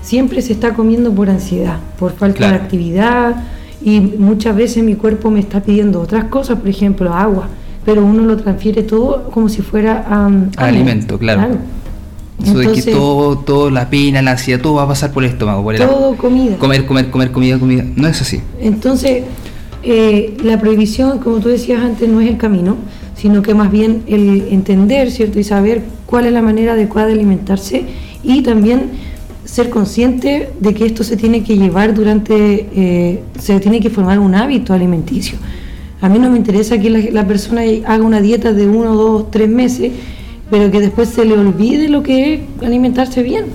siempre 0.00 0.40
se 0.40 0.52
está 0.52 0.74
comiendo 0.74 1.12
por 1.12 1.28
ansiedad, 1.28 1.80
por 1.98 2.12
falta 2.12 2.48
de 2.48 2.54
actividad 2.54 3.34
y 3.82 3.98
muchas 3.98 4.54
veces 4.54 4.84
mi 4.84 4.94
cuerpo 4.94 5.32
me 5.32 5.40
está 5.40 5.60
pidiendo 5.60 6.00
otras 6.00 6.26
cosas, 6.26 6.60
por 6.60 6.68
ejemplo, 6.68 7.12
agua, 7.12 7.48
pero 7.84 8.04
uno 8.04 8.22
lo 8.22 8.36
transfiere 8.36 8.84
todo 8.84 9.28
como 9.30 9.48
si 9.48 9.60
fuera 9.60 10.06
um, 10.08 10.50
alimento, 10.56 11.18
claro. 11.18 11.56
Eso 12.42 12.58
de 12.58 12.72
que 12.72 12.82
todo, 12.82 13.38
todo, 13.38 13.70
la 13.70 13.90
pena, 13.90 14.22
la 14.22 14.32
ansiedad, 14.32 14.60
todo 14.60 14.74
va 14.74 14.84
a 14.84 14.88
pasar 14.88 15.12
por 15.12 15.24
el 15.24 15.30
estómago. 15.30 15.62
Por 15.64 15.76
todo 15.76 16.16
comida. 16.16 16.56
Comer, 16.56 16.86
comer, 16.86 17.10
comer, 17.10 17.32
comida, 17.32 17.58
comida. 17.58 17.84
No 17.96 18.06
es 18.06 18.20
así. 18.20 18.40
Entonces, 18.60 19.24
eh, 19.82 20.36
la 20.44 20.60
prohibición, 20.60 21.18
como 21.18 21.38
tú 21.38 21.48
decías 21.48 21.82
antes, 21.82 22.08
no 22.08 22.20
es 22.20 22.28
el 22.28 22.36
camino, 22.36 22.76
sino 23.16 23.42
que 23.42 23.54
más 23.54 23.70
bien 23.70 24.02
el 24.06 24.48
entender, 24.50 25.10
¿cierto? 25.10 25.40
Y 25.40 25.44
saber 25.44 25.82
cuál 26.06 26.26
es 26.26 26.32
la 26.32 26.42
manera 26.42 26.72
adecuada 26.72 27.08
de 27.08 27.14
alimentarse 27.14 27.84
y 28.22 28.42
también 28.42 28.90
ser 29.44 29.70
consciente 29.70 30.50
de 30.60 30.74
que 30.74 30.86
esto 30.86 31.02
se 31.02 31.16
tiene 31.16 31.42
que 31.42 31.56
llevar 31.56 31.94
durante, 31.94 32.68
eh, 32.74 33.22
se 33.38 33.58
tiene 33.58 33.80
que 33.80 33.90
formar 33.90 34.18
un 34.20 34.34
hábito 34.34 34.74
alimenticio. 34.74 35.38
A 36.00 36.08
mí 36.08 36.18
no 36.20 36.30
me 36.30 36.36
interesa 36.36 36.78
que 36.78 36.90
la, 36.90 37.00
la 37.10 37.26
persona 37.26 37.62
haga 37.86 38.04
una 38.04 38.20
dieta 38.20 38.52
de 38.52 38.68
uno, 38.68 38.94
dos, 38.94 39.30
tres 39.32 39.48
meses 39.48 39.90
pero 40.50 40.70
que 40.70 40.80
después 40.80 41.08
se 41.08 41.24
le 41.24 41.38
olvide 41.38 41.88
lo 41.88 42.02
que 42.02 42.34
es 42.34 42.40
alimentarse 42.62 43.22
bien. 43.22 43.46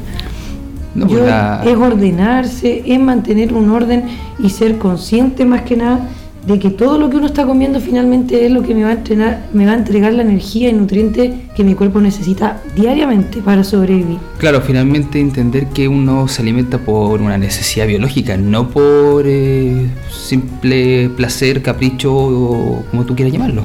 Es 1.65 1.75
ordenarse, 1.75 2.83
es 2.85 2.99
mantener 2.99 3.53
un 3.53 3.71
orden 3.71 4.03
y 4.37 4.49
ser 4.49 4.77
consciente 4.77 5.43
más 5.43 5.63
que 5.63 5.75
nada 5.75 6.07
de 6.45 6.59
que 6.59 6.69
todo 6.69 6.99
lo 6.99 7.09
que 7.09 7.17
uno 7.17 7.27
está 7.27 7.45
comiendo 7.45 7.79
finalmente 7.79 8.45
es 8.45 8.51
lo 8.51 8.63
que 8.63 8.75
me 8.75 8.83
va 8.83 8.89
a 8.89 8.93
entrenar, 8.93 9.45
me 9.53 9.65
va 9.65 9.71
a 9.71 9.75
entregar 9.75 10.13
la 10.13 10.23
energía 10.23 10.69
y 10.69 10.73
nutrientes 10.73 11.31
que 11.55 11.63
mi 11.63 11.73
cuerpo 11.73 12.01
necesita 12.01 12.61
diariamente 12.75 13.41
para 13.41 13.63
sobrevivir. 13.63 14.17
Claro, 14.39 14.61
finalmente 14.61 15.19
entender 15.19 15.67
que 15.67 15.87
uno 15.87 16.27
se 16.27 16.41
alimenta 16.41 16.77
por 16.79 17.21
una 17.21 17.37
necesidad 17.37 17.87
biológica, 17.87 18.35
no 18.35 18.69
por 18.69 19.23
eh, 19.25 19.87
simple 20.11 21.09
placer, 21.15 21.61
capricho 21.61 22.13
o 22.13 22.83
como 22.91 23.05
tú 23.05 23.15
quieras 23.15 23.33
llamarlo. 23.33 23.63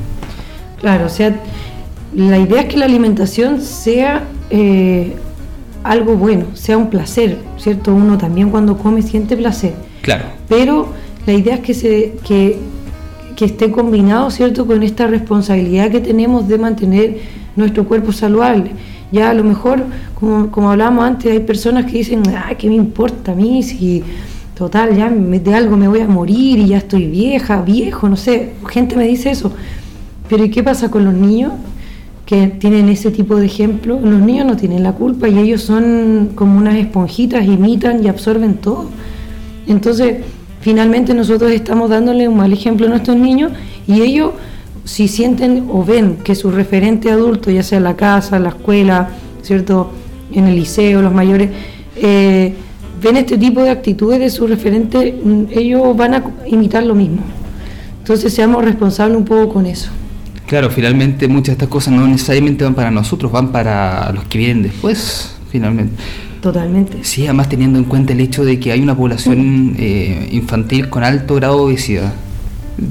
Claro, 0.81 1.07
o 1.07 1.09
sea, 1.09 1.35
la 2.19 2.37
idea 2.37 2.63
es 2.63 2.67
que 2.67 2.77
la 2.77 2.87
alimentación 2.87 3.63
sea 3.63 4.25
eh, 4.51 5.13
algo 5.85 6.17
bueno, 6.17 6.47
sea 6.55 6.77
un 6.77 6.91
placer, 6.91 7.39
¿cierto? 7.59 7.95
Uno 7.95 8.19
también 8.19 8.51
cuando 8.51 8.77
come 8.77 9.03
siente 9.03 9.37
placer. 9.37 9.75
Claro. 10.03 10.25
Pero 10.49 10.89
la 11.27 11.33
idea 11.33 11.55
es 11.55 11.61
que, 11.61 11.75
se, 11.75 12.15
que, 12.27 12.59
esté 13.41 13.71
combinado, 13.71 14.33
¿cierto?, 14.33 14.67
con 14.67 14.83
esta 14.83 15.07
responsabilidad 15.07 15.93
que 15.93 16.01
tenemos 16.01 16.49
de 16.49 16.59
mantener 16.59 17.19
nuestro 17.55 17.85
cuerpo 17.85 18.11
saludable. 18.11 18.73
Ya 19.13 19.31
a 19.31 19.35
lo 19.35 19.45
mejor, 19.45 19.85
como, 20.19 20.51
como 20.51 20.73
hablábamos 20.73 21.05
antes, 21.05 21.31
hay 21.31 21.39
personas 21.39 21.85
que 21.85 21.99
dicen, 21.99 22.23
ah, 22.37 22.53
¿qué 22.59 22.69
me 22.69 22.75
importa 22.75 23.31
a 23.31 23.35
mí 23.37 23.63
si 23.63 24.03
total, 24.57 24.97
ya 24.97 25.09
de 25.09 25.55
algo 25.55 25.77
me 25.77 25.87
voy 25.87 26.01
a 26.01 26.09
morir 26.09 26.59
y 26.59 26.67
ya 26.67 26.79
estoy 26.79 27.07
vieja, 27.07 27.63
viejo, 27.63 28.09
no 28.09 28.17
sé, 28.17 28.55
gente 28.69 28.97
me 28.97 29.07
dice 29.07 29.31
eso. 29.31 29.53
Pero 30.29 30.45
¿y 30.45 30.51
qué 30.51 30.65
pasa 30.65 30.91
con 30.91 31.05
los 31.05 31.15
niños? 31.15 31.53
Que 32.29 32.49
tienen 32.49 32.91
ese 32.91 33.11
tipo 33.11 33.37
de 33.37 33.47
ejemplo, 33.47 33.99
los 33.99 34.21
niños 34.21 34.45
no 34.45 34.55
tienen 34.55 34.83
la 34.83 34.93
culpa 34.93 35.31
y 35.31 35.39
ellos 35.39 35.63
son 35.63 36.33
como 36.35 36.59
unas 36.59 36.77
esponjitas, 36.77 37.47
imitan 37.47 38.05
y 38.05 38.09
absorben 38.09 38.57
todo. 38.57 38.85
Entonces, 39.67 40.19
finalmente 40.61 41.15
nosotros 41.15 41.51
estamos 41.51 41.89
dándole 41.89 42.29
un 42.29 42.37
mal 42.37 42.53
ejemplo 42.53 42.85
a 42.85 42.91
nuestros 42.91 43.17
niños 43.17 43.53
y 43.87 44.03
ellos, 44.03 44.33
si 44.85 45.09
sienten 45.09 45.69
o 45.71 45.83
ven 45.83 46.19
que 46.23 46.35
su 46.35 46.51
referente 46.51 47.11
adulto, 47.11 47.51
ya 47.51 47.63
sea 47.63 47.81
la 47.81 47.97
casa, 47.97 48.39
la 48.39 48.51
escuela, 48.51 49.09
¿cierto? 49.41 49.91
En 50.31 50.49
el 50.49 50.57
liceo, 50.57 51.01
los 51.01 51.15
mayores, 51.15 51.49
eh, 51.97 52.53
ven 53.03 53.17
este 53.17 53.39
tipo 53.39 53.63
de 53.63 53.71
actitudes 53.71 54.19
de 54.21 54.29
su 54.29 54.47
referente, 54.47 55.19
mm, 55.25 55.45
ellos 55.51 55.97
van 55.97 56.13
a 56.13 56.25
imitar 56.47 56.83
lo 56.83 56.95
mismo. 56.95 57.23
Entonces 58.01 58.35
seamos 58.35 58.63
responsables 58.63 59.17
un 59.17 59.25
poco 59.25 59.49
con 59.49 59.65
eso. 59.65 59.89
Claro, 60.49 60.71
finalmente 60.71 61.29
muchas 61.29 61.49
de 61.49 61.53
estas 61.53 61.69
cosas 61.69 61.93
no 61.93 62.09
necesariamente 62.09 62.65
van 62.65 62.75
para 62.75 62.91
nosotros, 62.91 63.31
van 63.31 63.53
para 63.53 64.11
los 64.13 64.25
que 64.25 64.39
vienen 64.39 64.63
después, 64.63 65.37
finalmente. 65.53 65.93
Totalmente. 66.41 67.05
Sí, 67.05 67.27
además 67.27 67.51
teniendo 67.51 67.79
en 67.79 67.85
cuenta 67.85 68.15
el 68.15 68.21
hecho 68.21 68.47
de 68.47 68.59
que 68.59 68.73
hay 68.73 68.81
una 68.81 68.97
población 68.97 69.77
eh, 69.79 70.31
infantil 70.33 70.89
con 70.89 71.05
alto 71.05 71.35
grado 71.35 71.59
de 71.59 71.63
obesidad, 71.65 72.15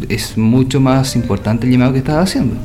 es 0.07 0.37
mucho 0.37 0.79
más 0.79 1.15
importante 1.15 1.65
el 1.65 1.71
llamado 1.71 1.93
que 1.93 1.99
estás 1.99 2.29
haciendo. 2.29 2.55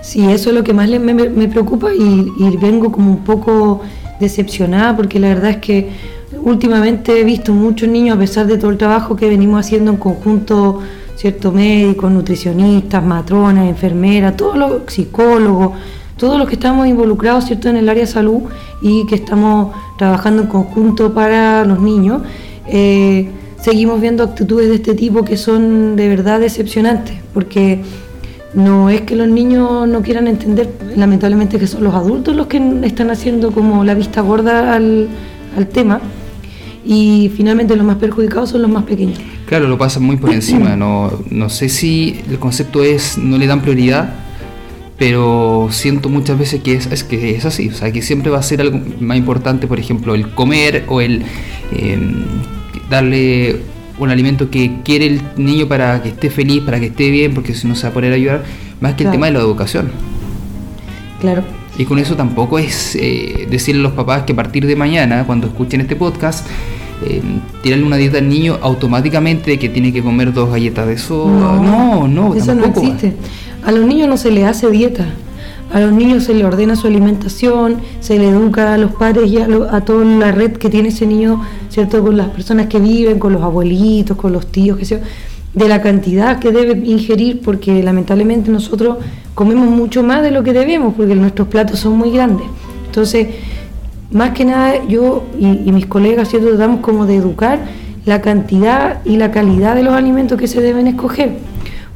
Sí, 0.00 0.24
eso 0.30 0.50
es 0.50 0.54
lo 0.54 0.62
que 0.62 0.74
más 0.74 0.88
me, 0.88 1.12
me 1.12 1.48
preocupa 1.48 1.92
y, 1.92 2.26
y 2.38 2.56
vengo 2.56 2.92
como 2.92 3.10
un 3.10 3.24
poco 3.24 3.82
decepcionada 4.20 4.96
porque 4.96 5.18
la 5.18 5.28
verdad 5.28 5.50
es 5.50 5.56
que 5.56 5.88
últimamente 6.44 7.20
he 7.20 7.24
visto 7.24 7.52
muchos 7.52 7.88
niños, 7.88 8.16
a 8.16 8.20
pesar 8.20 8.46
de 8.46 8.58
todo 8.58 8.70
el 8.70 8.78
trabajo 8.78 9.16
que 9.16 9.28
venimos 9.28 9.66
haciendo 9.66 9.90
en 9.90 9.96
conjunto 9.96 10.80
¿cierto? 11.20 11.52
Médicos, 11.52 12.10
nutricionistas, 12.10 13.04
matronas, 13.04 13.68
enfermeras, 13.68 14.38
todos 14.38 14.56
los 14.56 14.82
psicólogos, 14.86 15.72
todos 16.16 16.38
los 16.38 16.48
que 16.48 16.54
estamos 16.54 16.86
involucrados, 16.86 17.44
¿cierto? 17.44 17.68
En 17.68 17.76
el 17.76 17.90
área 17.90 18.04
de 18.04 18.10
salud 18.10 18.44
y 18.80 19.04
que 19.04 19.16
estamos 19.16 19.74
trabajando 19.98 20.40
en 20.44 20.48
conjunto 20.48 21.12
para 21.12 21.66
los 21.66 21.78
niños, 21.78 22.22
eh, 22.66 23.28
seguimos 23.60 24.00
viendo 24.00 24.22
actitudes 24.22 24.70
de 24.70 24.76
este 24.76 24.94
tipo 24.94 25.22
que 25.22 25.36
son 25.36 25.94
de 25.94 26.08
verdad 26.08 26.40
decepcionantes, 26.40 27.16
porque 27.34 27.82
no 28.54 28.88
es 28.88 29.02
que 29.02 29.14
los 29.14 29.28
niños 29.28 29.86
no 29.86 30.00
quieran 30.00 30.26
entender, 30.26 30.70
lamentablemente 30.96 31.58
que 31.58 31.66
son 31.66 31.84
los 31.84 31.94
adultos 31.94 32.34
los 32.34 32.46
que 32.46 32.62
están 32.84 33.10
haciendo 33.10 33.52
como 33.52 33.84
la 33.84 33.92
vista 33.92 34.22
gorda 34.22 34.74
al, 34.74 35.08
al 35.54 35.66
tema 35.66 36.00
y 36.82 37.30
finalmente 37.36 37.76
los 37.76 37.84
más 37.84 37.96
perjudicados 37.96 38.48
son 38.48 38.62
los 38.62 38.70
más 38.70 38.84
pequeños. 38.84 39.18
Claro, 39.50 39.66
lo 39.66 39.78
pasan 39.78 40.04
muy 40.04 40.16
por 40.16 40.30
encima. 40.30 40.76
No, 40.76 41.10
no 41.28 41.48
sé 41.48 41.68
si 41.68 42.20
el 42.30 42.38
concepto 42.38 42.84
es 42.84 43.18
no 43.18 43.36
le 43.36 43.48
dan 43.48 43.62
prioridad, 43.62 44.14
pero 44.96 45.66
siento 45.72 46.08
muchas 46.08 46.38
veces 46.38 46.62
que 46.62 46.74
es, 46.74 47.02
que 47.02 47.30
es 47.34 47.44
así. 47.44 47.68
O 47.68 47.74
sea, 47.74 47.90
que 47.90 48.00
siempre 48.00 48.30
va 48.30 48.38
a 48.38 48.44
ser 48.44 48.60
algo 48.60 48.80
más 49.00 49.18
importante, 49.18 49.66
por 49.66 49.80
ejemplo, 49.80 50.14
el 50.14 50.30
comer 50.36 50.84
o 50.86 51.00
el 51.00 51.24
em, 51.76 52.26
darle 52.88 53.56
un 53.98 54.10
alimento 54.10 54.50
que 54.50 54.82
quiere 54.84 55.06
el 55.06 55.20
niño 55.36 55.66
para 55.66 56.00
que 56.00 56.10
esté 56.10 56.30
feliz, 56.30 56.62
para 56.62 56.78
que 56.78 56.86
esté 56.86 57.10
bien, 57.10 57.34
porque 57.34 57.52
si 57.52 57.66
no 57.66 57.74
se 57.74 57.82
va 57.82 57.88
a 57.88 57.92
poder 57.92 58.12
ayudar, 58.12 58.44
más 58.80 58.94
que 58.94 59.02
el 59.02 59.10
tema 59.10 59.26
de 59.26 59.32
la 59.32 59.40
educación. 59.40 59.90
Claro, 61.20 61.42
Y 61.76 61.86
con 61.86 61.98
eso 61.98 62.14
tampoco 62.14 62.60
es 62.60 62.94
eh, 62.94 63.48
decirle 63.50 63.80
a 63.80 63.82
los 63.82 63.94
papás 63.94 64.22
que 64.22 64.32
a 64.32 64.36
partir 64.36 64.64
de 64.64 64.76
mañana, 64.76 65.24
cuando 65.26 65.48
escuchen 65.48 65.80
este 65.80 65.96
podcast, 65.96 66.46
eh, 67.06 67.22
tirarle 67.62 67.84
una 67.84 67.96
dieta 67.96 68.18
al 68.18 68.28
niño 68.28 68.58
automáticamente 68.60 69.58
que 69.58 69.68
tiene 69.68 69.92
que 69.92 70.02
comer 70.02 70.32
dos 70.32 70.50
galletas 70.50 70.86
de 70.86 70.94
eso. 70.94 71.28
No, 71.28 72.06
no, 72.06 72.34
eso 72.34 72.54
no 72.54 72.66
existe. 72.66 73.14
A 73.64 73.72
los 73.72 73.86
niños 73.86 74.08
no 74.08 74.16
se 74.16 74.30
les 74.30 74.44
hace 74.44 74.70
dieta. 74.70 75.06
A 75.72 75.78
los 75.80 75.92
niños 75.92 76.24
se 76.24 76.34
le 76.34 76.44
ordena 76.44 76.74
su 76.74 76.88
alimentación, 76.88 77.76
se 78.00 78.18
le 78.18 78.28
educa 78.28 78.74
a 78.74 78.78
los 78.78 78.92
padres 78.92 79.30
y 79.30 79.38
a, 79.38 79.80
toda 79.82 80.04
la 80.04 80.32
red 80.32 80.52
que 80.52 80.68
tiene 80.68 80.88
ese 80.88 81.06
niño, 81.06 81.42
¿cierto? 81.68 82.02
Con 82.02 82.16
las 82.16 82.28
personas 82.28 82.66
que 82.66 82.80
viven, 82.80 83.20
con 83.20 83.32
los 83.32 83.42
abuelitos, 83.42 84.16
con 84.16 84.32
los 84.32 84.46
tíos, 84.46 84.76
que 84.76 84.84
sea, 84.84 85.00
de 85.54 85.68
la 85.68 85.80
cantidad 85.80 86.40
que 86.40 86.50
debe 86.50 86.72
ingerir, 86.84 87.40
porque 87.40 87.82
lamentablemente 87.84 88.50
nosotros 88.50 88.98
comemos 89.34 89.68
mucho 89.68 90.02
más 90.02 90.22
de 90.22 90.32
lo 90.32 90.42
que 90.42 90.52
debemos, 90.52 90.94
porque 90.94 91.14
nuestros 91.14 91.46
platos 91.46 91.78
son 91.78 91.96
muy 91.96 92.10
grandes. 92.10 92.46
Entonces, 92.86 93.28
más 94.10 94.30
que 94.30 94.44
nada, 94.44 94.84
yo 94.88 95.24
y, 95.38 95.70
mis 95.72 95.86
colegas, 95.86 96.28
¿cierto? 96.28 96.48
Tratamos 96.48 96.80
como 96.80 97.06
de 97.06 97.16
educar 97.16 97.60
la 98.06 98.20
cantidad 98.20 99.00
y 99.04 99.16
la 99.16 99.30
calidad 99.30 99.76
de 99.76 99.82
los 99.82 99.94
alimentos 99.94 100.38
que 100.38 100.48
se 100.48 100.60
deben 100.60 100.86
escoger. 100.86 101.36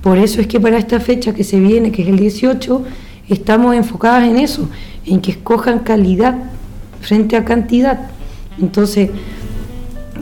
Por 0.02 0.18
eso 0.18 0.40
es 0.40 0.46
que 0.46 0.60
para 0.60 0.78
esta 0.78 1.00
fecha 1.00 1.32
que 1.32 1.44
se 1.44 1.58
viene, 1.58 1.90
que 1.90 2.02
es 2.02 2.08
el 2.08 2.18
18, 2.18 2.84
estamos 3.28 3.74
enfocadas 3.74 4.28
en 4.28 4.36
eso, 4.36 4.68
en 5.06 5.20
que 5.20 5.32
escojan 5.32 5.80
calidad 5.80 6.36
frente 7.00 7.36
a 7.36 7.44
cantidad. 7.44 8.10
Entonces, 8.60 9.10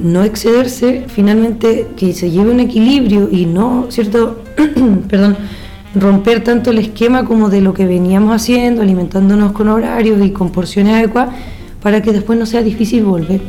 no 0.01 0.25
excederse, 0.25 1.05
finalmente 1.09 1.89
que 1.97 2.15
se 2.15 2.31
lleve 2.31 2.51
un 2.51 2.61
equilibrio 2.61 3.29
y 3.31 3.47
no, 3.47 3.87
¿cierto? 3.91 4.43
Perdón, 5.09 5.37
romper 5.95 6.43
tanto 6.43 6.71
el 6.71 6.79
esquema 6.79 7.25
como 7.25 7.51
de 7.51 7.61
lo 7.61 7.75
que 7.75 7.87
veníamos 7.87 8.35
haciendo, 8.35 8.83
alimentándonos 8.83 9.53
con 9.53 9.69
horarios 9.69 10.25
y 10.25 10.31
con 10.31 10.51
porciones 10.51 10.95
adecuadas, 10.95 11.35
para 11.83 12.01
que 12.03 12.13
después 12.13 12.39
no 12.39 12.47
sea 12.47 12.63
difícil 12.63 13.05
volver. 13.05 13.41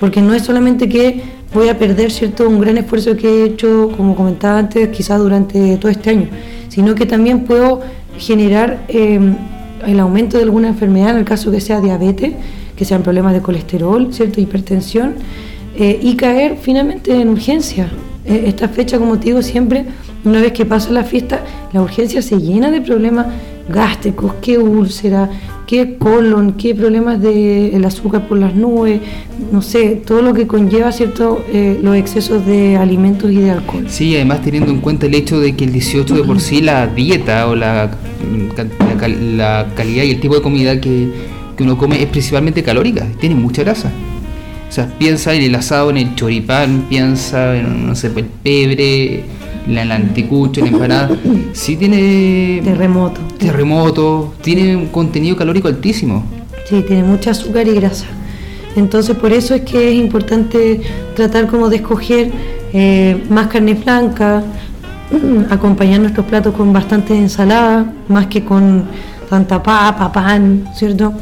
Porque 0.00 0.20
no 0.20 0.34
es 0.34 0.42
solamente 0.42 0.88
que 0.88 1.22
voy 1.52 1.68
a 1.68 1.78
perder, 1.78 2.10
¿cierto?, 2.10 2.48
un 2.48 2.60
gran 2.60 2.78
esfuerzo 2.78 3.16
que 3.16 3.28
he 3.28 3.44
hecho, 3.44 3.90
como 3.96 4.14
comentaba 4.14 4.58
antes, 4.58 4.88
quizás 4.88 5.18
durante 5.20 5.76
todo 5.76 5.90
este 5.90 6.10
año, 6.10 6.28
sino 6.68 6.94
que 6.94 7.06
también 7.06 7.44
puedo 7.44 7.80
generar 8.18 8.84
eh, 8.88 9.20
el 9.86 10.00
aumento 10.00 10.36
de 10.36 10.44
alguna 10.44 10.68
enfermedad, 10.68 11.10
en 11.10 11.18
el 11.18 11.24
caso 11.24 11.50
que 11.50 11.60
sea 11.60 11.80
diabetes, 11.80 12.32
que 12.76 12.84
sean 12.84 13.02
problemas 13.02 13.34
de 13.34 13.40
colesterol, 13.40 14.12
¿cierto? 14.12 14.40
hipertensión, 14.40 15.14
eh, 15.76 15.98
y 16.02 16.16
caer 16.16 16.56
finalmente 16.60 17.20
en 17.20 17.28
urgencia. 17.28 17.88
Eh, 18.24 18.44
esta 18.46 18.68
fecha, 18.68 18.98
como 18.98 19.18
te 19.18 19.26
digo 19.26 19.42
siempre, 19.42 19.84
una 20.24 20.40
vez 20.40 20.52
que 20.52 20.64
pasa 20.64 20.90
la 20.90 21.04
fiesta, 21.04 21.40
la 21.72 21.82
urgencia 21.82 22.22
se 22.22 22.38
llena 22.38 22.70
de 22.70 22.80
problemas 22.80 23.26
gástricos, 23.68 24.34
qué 24.42 24.58
úlcera, 24.58 25.30
qué 25.66 25.96
colon, 25.98 26.52
qué 26.54 26.74
problemas 26.74 27.20
del 27.20 27.74
el 27.74 27.84
azúcar 27.84 28.28
por 28.28 28.38
las 28.38 28.54
nubes, 28.54 29.00
no 29.50 29.62
sé, 29.62 30.02
todo 30.06 30.22
lo 30.22 30.34
que 30.34 30.46
conlleva 30.46 30.92
cierto 30.92 31.44
eh, 31.52 31.78
los 31.82 31.96
excesos 31.96 32.44
de 32.46 32.76
alimentos 32.76 33.30
y 33.30 33.36
de 33.36 33.50
alcohol. 33.50 33.86
Sí, 33.88 34.14
además 34.14 34.42
teniendo 34.42 34.70
en 34.70 34.80
cuenta 34.80 35.06
el 35.06 35.14
hecho 35.14 35.40
de 35.40 35.54
que 35.56 35.64
el 35.64 35.72
18 35.72 36.14
de 36.14 36.24
por 36.24 36.40
sí 36.40 36.60
la 36.60 36.86
dieta 36.86 37.48
o 37.48 37.54
la, 37.54 37.90
la, 39.36 39.66
calidad 39.74 40.04
y 40.04 40.10
el 40.10 40.20
tipo 40.20 40.34
de 40.34 40.42
comida 40.42 40.80
que, 40.80 41.08
que 41.56 41.62
uno 41.62 41.78
come 41.78 42.02
es 42.02 42.08
principalmente 42.08 42.62
calórica, 42.62 43.06
tiene 43.20 43.34
mucha 43.34 43.62
grasa. 43.62 43.90
O 44.68 44.72
sea, 44.72 44.88
piensa 44.98 45.32
en 45.34 45.42
el 45.42 45.54
asado, 45.54 45.90
en 45.90 45.98
el 45.98 46.14
choripán, 46.16 46.86
piensa 46.88 47.56
en, 47.56 47.86
no 47.86 47.94
sé, 47.94 48.08
el 48.08 48.24
pebre, 48.24 49.22
la, 49.66 49.84
la 49.84 49.94
anticucho, 49.96 50.60
la 50.60 50.68
empanada, 50.68 51.10
sí 51.52 51.76
tiene... 51.76 52.60
Terremoto. 52.62 53.20
Terremoto, 53.38 54.34
tiene 54.42 54.76
un 54.76 54.86
contenido 54.86 55.36
calórico 55.36 55.68
altísimo. 55.68 56.24
Sí, 56.68 56.82
tiene 56.86 57.02
mucha 57.02 57.30
azúcar 57.30 57.66
y 57.66 57.74
grasa. 57.74 58.06
Entonces 58.76 59.16
por 59.16 59.32
eso 59.32 59.54
es 59.54 59.62
que 59.62 59.90
es 59.90 59.94
importante 59.94 60.80
tratar 61.14 61.46
como 61.46 61.68
de 61.68 61.76
escoger 61.76 62.32
eh, 62.72 63.24
más 63.30 63.46
carne 63.46 63.74
blanca, 63.74 64.42
acompañar 65.50 66.00
nuestros 66.00 66.26
platos 66.26 66.54
con 66.54 66.72
bastante 66.72 67.16
ensalada, 67.16 67.92
más 68.08 68.26
que 68.26 68.44
con 68.44 68.84
tanta 69.30 69.62
papa, 69.62 70.12
pan, 70.12 70.68
¿cierto? 70.74 71.14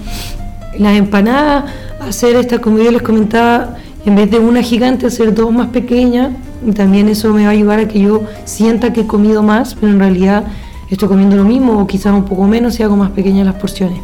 Las 0.79 0.97
empanadas, 0.97 1.65
hacer 2.01 2.37
esta, 2.37 2.59
como 2.59 2.79
yo 2.79 2.91
les 2.91 3.03
comentaba, 3.03 3.77
en 4.05 4.17
vez 4.17 4.31
de 4.31 4.39
una 4.39 4.63
gigante, 4.63 5.07
hacer 5.07 5.35
dos 5.35 5.53
más 5.53 5.69
pequeñas 5.69 6.31
y 6.67 6.73
también 6.73 7.09
eso 7.09 7.33
me 7.33 7.43
va 7.43 7.49
a 7.49 7.53
ayudar 7.53 7.81
a 7.81 7.89
que 7.89 8.01
yo 8.01 8.23
sienta 8.45 8.93
que 8.93 9.03
he 9.03 9.07
comido 9.07 9.43
más, 9.43 9.75
pero 9.75 9.93
en 9.93 9.99
realidad 9.99 10.45
estoy 10.91 11.09
comiendo 11.09 11.37
lo 11.37 11.45
mismo 11.45 11.79
o 11.79 11.87
quizás 11.87 12.13
un 12.13 12.25
poco 12.25 12.47
menos 12.47 12.75
si 12.75 12.83
hago 12.83 12.97
más 12.97 13.11
pequeñas 13.11 13.47
las 13.47 13.57
porciones. 13.57 13.99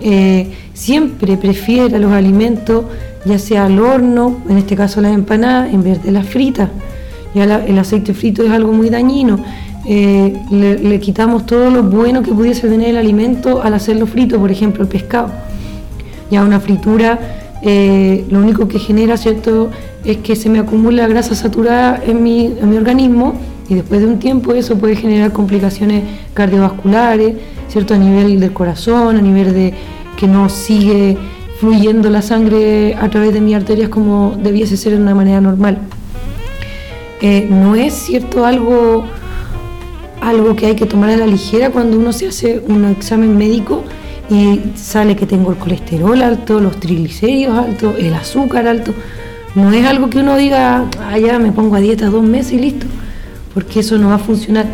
Eh, 0.00 0.52
siempre 0.74 1.36
prefiero 1.36 1.98
los 1.98 2.12
alimentos, 2.12 2.84
ya 3.24 3.38
sea 3.38 3.66
al 3.66 3.78
horno, 3.78 4.38
en 4.48 4.58
este 4.58 4.76
caso 4.76 5.00
las 5.00 5.14
empanadas, 5.14 5.72
en 5.72 5.82
vez 5.82 6.02
de 6.02 6.12
las 6.12 6.26
fritas. 6.26 6.68
Ya 7.34 7.44
el 7.44 7.78
aceite 7.78 8.12
frito 8.12 8.42
es 8.42 8.50
algo 8.50 8.72
muy 8.72 8.90
dañino. 8.90 9.38
Eh, 9.86 10.38
le, 10.50 11.00
quitamos 11.00 11.46
todo 11.46 11.70
lo 11.70 11.82
bueno 11.82 12.22
que 12.22 12.30
pudiese 12.30 12.68
tener 12.68 12.90
el 12.90 12.96
alimento 12.96 13.62
al 13.62 13.74
hacerlo 13.74 14.06
frito, 14.06 14.38
por 14.38 14.50
ejemplo 14.50 14.82
el 14.82 14.88
pescado. 14.88 15.30
Ya 16.30 16.44
una 16.44 16.60
fritura 16.60 17.41
eh, 17.62 18.24
lo 18.28 18.40
único 18.40 18.66
que 18.66 18.78
genera, 18.78 19.16
¿cierto?, 19.16 19.70
es 20.04 20.16
que 20.18 20.34
se 20.34 20.48
me 20.48 20.58
acumula 20.58 21.06
grasa 21.06 21.36
saturada 21.36 22.02
en 22.04 22.22
mi, 22.22 22.52
organismo 22.76 23.34
y 23.68 23.74
después 23.76 24.00
de 24.00 24.08
un 24.08 24.18
tiempo 24.18 24.52
eso 24.52 24.76
puede 24.76 24.96
generar 24.96 25.32
complicaciones 25.32 26.02
cardiovasculares, 26.34 27.36
¿cierto?, 27.68 27.94
a 27.94 27.98
nivel 27.98 28.40
del 28.40 28.52
corazón, 28.52 29.16
a 29.16 29.22
nivel 29.22 29.54
de 29.54 29.74
que 30.16 30.26
no 30.26 30.48
sigue 30.48 31.16
fluyendo 31.60 32.10
la 32.10 32.22
sangre 32.22 32.96
a 32.96 33.08
través 33.08 33.32
de 33.32 33.40
mis 33.40 33.54
arterias 33.54 33.88
como 33.88 34.36
debiese 34.42 34.76
ser 34.76 34.94
de 34.94 34.98
una 34.98 35.14
manera 35.14 35.40
normal. 35.40 35.78
Eh, 37.20 37.46
no 37.48 37.76
es 37.76 37.94
cierto 37.94 38.44
algo, 38.44 39.04
algo 40.20 40.56
que 40.56 40.66
hay 40.66 40.74
que 40.74 40.86
tomar 40.86 41.10
a 41.10 41.16
la 41.16 41.26
ligera 41.26 41.70
cuando 41.70 41.96
uno 41.96 42.12
se 42.12 42.26
hace 42.26 42.60
un 42.66 42.84
examen 42.86 43.38
médico 43.38 43.84
y 44.32 44.72
sale 44.76 45.14
que 45.14 45.26
tengo 45.26 45.50
el 45.50 45.58
colesterol 45.58 46.22
alto, 46.22 46.58
los 46.58 46.80
triglicéridos 46.80 47.58
altos, 47.58 47.96
el 47.98 48.14
azúcar 48.14 48.66
alto. 48.66 48.94
No 49.54 49.70
es 49.72 49.84
algo 49.84 50.08
que 50.08 50.18
uno 50.18 50.36
diga, 50.36 50.86
ah, 51.00 51.18
ya 51.18 51.38
me 51.38 51.52
pongo 51.52 51.76
a 51.76 51.80
dieta 51.80 52.06
dos 52.06 52.22
meses 52.22 52.54
y 52.54 52.58
listo, 52.58 52.86
porque 53.52 53.80
eso 53.80 53.98
no 53.98 54.08
va 54.08 54.14
a 54.14 54.18
funcionar. 54.18 54.66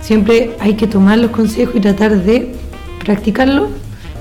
Siempre 0.00 0.50
hay 0.58 0.74
que 0.74 0.88
tomar 0.88 1.18
los 1.18 1.30
consejos 1.30 1.76
y 1.76 1.80
tratar 1.80 2.22
de 2.24 2.54
practicarlo. 3.04 3.68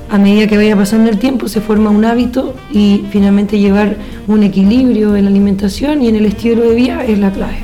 A 0.09 0.17
medida 0.17 0.47
que 0.47 0.55
vaya 0.55 0.75
pasando 0.75 1.09
el 1.09 1.17
tiempo 1.17 1.47
se 1.47 1.59
forma 1.59 1.89
un 1.89 2.05
hábito 2.05 2.53
y 2.71 3.03
finalmente 3.09 3.59
llevar 3.59 3.97
un 4.27 4.43
equilibrio 4.43 5.15
en 5.15 5.25
la 5.25 5.29
alimentación 5.31 6.03
y 6.03 6.07
en 6.07 6.15
el 6.15 6.25
estilo 6.25 6.61
de 6.61 6.75
vida 6.75 7.03
es 7.03 7.17
la 7.17 7.31
clave. 7.31 7.57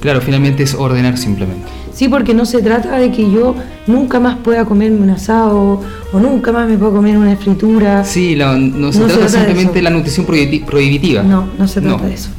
Claro, 0.00 0.20
finalmente 0.20 0.62
es 0.62 0.74
ordenar 0.74 1.18
simplemente. 1.18 1.83
Sí, 1.94 2.08
porque 2.08 2.34
no 2.34 2.44
se 2.44 2.60
trata 2.60 2.98
de 2.98 3.12
que 3.12 3.30
yo 3.30 3.54
nunca 3.86 4.18
más 4.18 4.36
pueda 4.38 4.64
comerme 4.64 5.00
un 5.00 5.10
asado 5.10 5.80
o 6.12 6.18
nunca 6.18 6.50
más 6.50 6.68
me 6.68 6.76
puedo 6.76 6.94
comer 6.94 7.16
una 7.16 7.36
fritura. 7.36 8.04
Sí, 8.04 8.34
no, 8.36 8.92
se, 8.92 8.98
trata, 8.98 9.28
simplemente 9.28 9.74
de 9.74 9.82
la 9.82 9.90
nutrición 9.90 10.26
prohibitiva. 10.26 11.22
No, 11.22 11.46
no 11.56 11.68
se 11.68 11.80
trata 11.80 12.04
de 12.04 12.14
eso. 12.14 12.30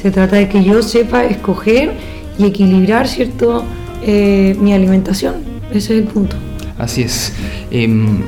Se 0.00 0.10
trata 0.10 0.36
de 0.36 0.48
que 0.48 0.64
yo 0.64 0.82
sepa 0.82 1.24
escoger 1.24 1.92
y 2.38 2.46
equilibrar, 2.46 3.06
¿cierto?, 3.06 3.64
eh, 4.04 4.56
mi 4.58 4.72
alimentación. 4.72 5.34
Ese 5.70 5.94
es 5.94 6.02
el 6.02 6.04
punto. 6.04 6.36
Así 6.78 7.02
es. 7.02 7.34
Em, 7.70 8.18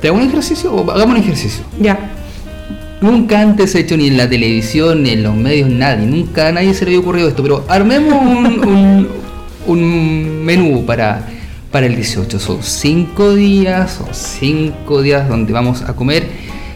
¿Te 0.00 0.08
hago 0.08 0.16
un 0.16 0.22
ejercicio 0.22 0.72
o 0.72 0.90
hagamos 0.90 1.16
un 1.16 1.20
ejercicio? 1.20 1.64
Ya. 1.80 1.98
Nunca 3.00 3.40
antes 3.40 3.74
he 3.74 3.80
hecho 3.80 3.96
ni 3.96 4.06
en 4.06 4.16
la 4.16 4.28
televisión, 4.28 5.02
ni 5.02 5.10
en 5.10 5.24
los 5.24 5.34
medios, 5.34 5.68
nadie. 5.68 6.06
Nunca 6.06 6.48
a 6.48 6.52
nadie 6.52 6.72
se 6.74 6.84
le 6.84 6.92
había 6.92 7.00
ocurrido 7.00 7.28
esto. 7.28 7.42
Pero 7.42 7.64
armemos 7.68 8.14
un, 8.22 8.68
un 8.68 9.21
menú 9.66 10.84
para, 10.84 11.26
para 11.70 11.86
el 11.86 11.96
18. 11.96 12.38
Son 12.38 12.62
5 12.62 13.34
días, 13.34 13.92
son 13.92 14.08
5 14.12 15.02
días 15.02 15.28
donde 15.28 15.52
vamos 15.52 15.82
a 15.82 15.94
comer 15.94 16.28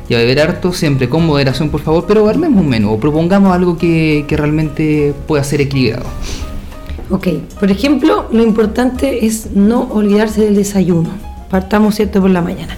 y 0.09 0.15
a 0.15 0.19
beber 0.19 0.41
harto, 0.41 0.73
siempre 0.73 1.09
con 1.09 1.27
moderación 1.27 1.69
por 1.69 1.81
favor, 1.81 2.05
pero 2.07 2.29
armemos 2.29 2.61
un 2.61 2.69
menú 2.69 2.99
propongamos 2.99 3.55
algo 3.55 3.77
que, 3.77 4.25
realmente 4.29 5.15
pueda 5.27 5.43
ser 5.45 5.61
equilibrado. 5.61 6.07
Ok, 7.11 7.29
por 7.61 7.71
ejemplo, 7.71 8.27
lo 8.33 8.43
importante 8.43 9.27
es 9.27 9.53
no 9.55 9.83
olvidarse 9.93 10.45
del 10.45 10.57
desayuno. 10.57 11.11
Partamos, 11.51 11.95
¿cierto?, 11.95 12.21
por 12.21 12.31
la 12.31 12.43
mañana. 12.43 12.77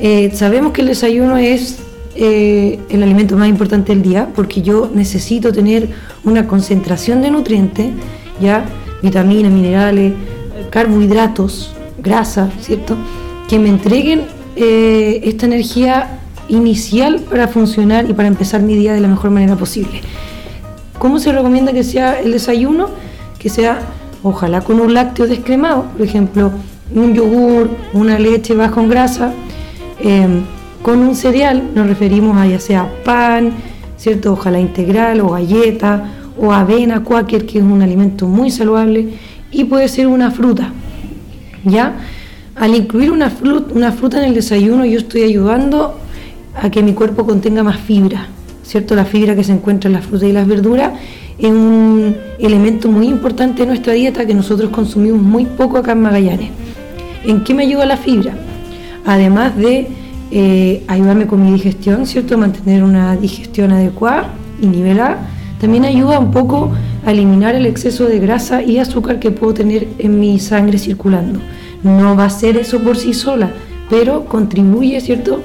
Eh, 0.00 0.32
sabemos 0.34 0.72
que 0.72 0.80
el 0.80 0.88
desayuno 0.88 1.36
es 1.36 1.78
eh, 2.16 2.80
el 2.88 3.02
alimento 3.02 3.36
más 3.36 3.48
importante 3.48 3.92
del 3.92 4.02
día 4.02 4.28
porque 4.34 4.62
yo 4.62 4.90
necesito 4.92 5.52
tener 5.52 5.88
una 6.24 6.48
concentración 6.48 7.22
de 7.22 7.30
nutrientes, 7.30 7.90
¿ya?, 8.40 8.64
vitaminas, 9.04 9.52
minerales, 9.52 10.14
carbohidratos, 10.70 11.74
grasa, 12.02 12.50
¿cierto? 12.60 12.96
Que 13.48 13.58
me 13.58 13.68
entreguen 13.68 14.22
eh, 14.56 15.20
esta 15.24 15.46
energía 15.46 16.18
inicial 16.48 17.20
para 17.20 17.48
funcionar 17.48 18.08
y 18.08 18.14
para 18.14 18.28
empezar 18.28 18.62
mi 18.62 18.76
día 18.76 18.92
de 18.94 19.00
la 19.00 19.08
mejor 19.08 19.30
manera 19.30 19.56
posible. 19.56 20.00
¿Cómo 20.98 21.18
se 21.18 21.32
recomienda 21.32 21.72
que 21.72 21.84
sea 21.84 22.20
el 22.20 22.32
desayuno? 22.32 22.88
Que 23.38 23.48
sea 23.48 23.80
ojalá 24.22 24.62
con 24.62 24.80
un 24.80 24.94
lácteo 24.94 25.26
descremado, 25.26 25.84
por 25.96 26.02
ejemplo, 26.02 26.50
un 26.94 27.14
yogur, 27.14 27.70
una 27.92 28.18
leche 28.18 28.54
baja 28.54 28.80
en 28.80 28.88
grasa, 28.88 29.32
em, 30.00 30.42
con 30.82 30.98
un 31.00 31.14
cereal, 31.14 31.70
nos 31.74 31.86
referimos 31.86 32.36
a 32.36 32.46
ya 32.46 32.60
sea 32.60 32.90
pan, 33.04 33.52
¿cierto? 33.96 34.32
Ojalá 34.32 34.60
integral 34.60 35.20
o 35.20 35.30
galleta 35.30 36.04
o 36.38 36.52
avena, 36.52 37.02
cuáquer, 37.04 37.46
que 37.46 37.58
es 37.58 37.64
un 37.64 37.82
alimento 37.82 38.26
muy 38.26 38.50
saludable, 38.50 39.14
y 39.50 39.64
puede 39.64 39.88
ser 39.88 40.06
una 40.06 40.30
fruta, 40.30 40.72
¿ya? 41.64 41.94
Al 42.56 42.74
incluir 42.74 43.10
una 43.10 43.30
fruta, 43.30 43.72
una 43.74 43.92
fruta 43.92 44.18
en 44.18 44.24
el 44.24 44.34
desayuno, 44.34 44.84
yo 44.84 44.98
estoy 44.98 45.22
ayudando 45.22 45.98
a 46.54 46.70
que 46.70 46.82
mi 46.82 46.92
cuerpo 46.92 47.26
contenga 47.26 47.62
más 47.62 47.78
fibra, 47.78 48.28
¿cierto? 48.62 48.94
La 48.94 49.04
fibra 49.04 49.34
que 49.34 49.44
se 49.44 49.52
encuentra 49.52 49.88
en 49.88 49.94
las 49.94 50.06
frutas 50.06 50.28
y 50.28 50.32
las 50.32 50.46
verduras 50.46 50.92
es 51.38 51.50
un 51.50 52.16
elemento 52.38 52.90
muy 52.90 53.08
importante 53.08 53.62
de 53.62 53.66
nuestra 53.66 53.92
dieta 53.92 54.26
que 54.26 54.34
nosotros 54.34 54.70
consumimos 54.70 55.20
muy 55.20 55.46
poco 55.46 55.78
acá 55.78 55.92
en 55.92 56.02
Magallanes. 56.02 56.50
¿En 57.24 57.42
qué 57.42 57.54
me 57.54 57.64
ayuda 57.64 57.86
la 57.86 57.96
fibra? 57.96 58.34
Además 59.04 59.56
de 59.56 59.88
eh, 60.30 60.82
ayudarme 60.86 61.26
con 61.26 61.44
mi 61.44 61.52
digestión, 61.52 62.06
¿cierto? 62.06 62.38
Mantener 62.38 62.82
una 62.82 63.16
digestión 63.16 63.72
adecuada 63.72 64.30
y 64.60 64.66
nivelada, 64.66 65.28
también 65.64 65.86
ayuda 65.86 66.18
un 66.18 66.30
poco 66.30 66.72
a 67.06 67.10
eliminar 67.10 67.54
el 67.54 67.64
exceso 67.64 68.04
de 68.04 68.18
grasa 68.18 68.62
y 68.62 68.76
azúcar 68.76 69.18
que 69.18 69.30
puedo 69.30 69.54
tener 69.54 69.88
en 69.96 70.20
mi 70.20 70.38
sangre 70.38 70.76
circulando. 70.76 71.40
No 71.82 72.14
va 72.14 72.26
a 72.26 72.30
ser 72.30 72.58
eso 72.58 72.80
por 72.80 72.98
sí 72.98 73.14
sola, 73.14 73.50
pero 73.88 74.26
contribuye, 74.26 75.00
¿cierto?, 75.00 75.40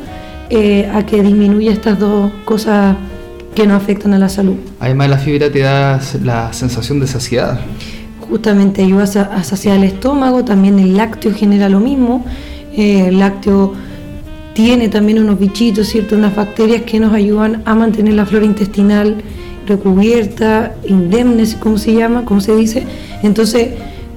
eh, 0.50 0.92
a 0.94 1.06
que 1.06 1.24
disminuya 1.24 1.72
estas 1.72 2.00
dos 2.00 2.34
cosas 2.44 2.98
que 3.56 3.66
no 3.66 3.76
afectan 3.76 4.14
a 4.14 4.20
la 4.20 4.28
salud. 4.28 4.56
Además 4.82 5.10
la 5.10 5.18
fibra 5.20 5.50
te 5.50 5.60
da 5.60 6.02
la 6.22 6.52
sensación 6.52 7.00
de 7.00 7.08
saciedad. 7.08 7.62
Justamente 8.20 8.84
ayuda 8.84 9.04
a 9.04 9.44
saciar 9.46 9.78
el 9.78 9.86
estómago, 9.86 10.44
también 10.44 10.80
el 10.80 10.98
lácteo 10.98 11.34
genera 11.34 11.70
lo 11.70 11.80
mismo. 11.80 12.26
Eh, 12.76 13.08
el 13.08 13.20
lácteo 13.20 13.74
tiene 14.54 14.90
también 14.90 15.20
unos 15.20 15.40
bichitos, 15.40 15.88
¿cierto? 15.88 16.18
unas 16.18 16.36
bacterias 16.36 16.82
que 16.82 17.00
nos 17.00 17.14
ayudan 17.14 17.62
a 17.64 17.74
mantener 17.74 18.16
la 18.16 18.26
flora 18.26 18.44
intestinal 18.44 19.24
recubierta, 19.70 20.74
indemne, 20.86 21.46
como 21.60 21.78
se 21.78 21.94
llama, 21.94 22.26
como 22.26 22.42
se 22.42 22.56
dice. 22.56 22.84
Entonces, 23.24 23.70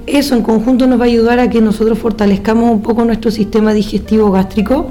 eso 0.07 0.34
en 0.34 0.42
conjunto 0.42 0.86
nos 0.88 0.98
va 0.98 1.05
a 1.05 1.07
ayudar 1.07 1.38
a 1.38 1.48
que 1.48 1.61
nosotros 1.61 1.98
fortalezcamos 1.98 2.70
un 2.70 2.82
poco 2.82 3.05
nuestro 3.05 3.30
sistema 3.30 3.72
digestivo 3.72 4.32
gástrico 4.32 4.88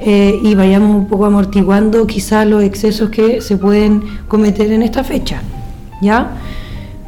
eh, 0.00 0.40
y 0.42 0.54
vayamos 0.54 0.96
un 0.96 1.06
poco 1.06 1.26
amortiguando 1.26 2.06
quizás 2.06 2.46
los 2.46 2.62
excesos 2.64 3.10
que 3.10 3.40
se 3.40 3.56
pueden 3.56 4.02
cometer 4.26 4.72
en 4.72 4.82
esta 4.82 5.04
fecha. 5.04 5.42
¿Ya? 6.02 6.32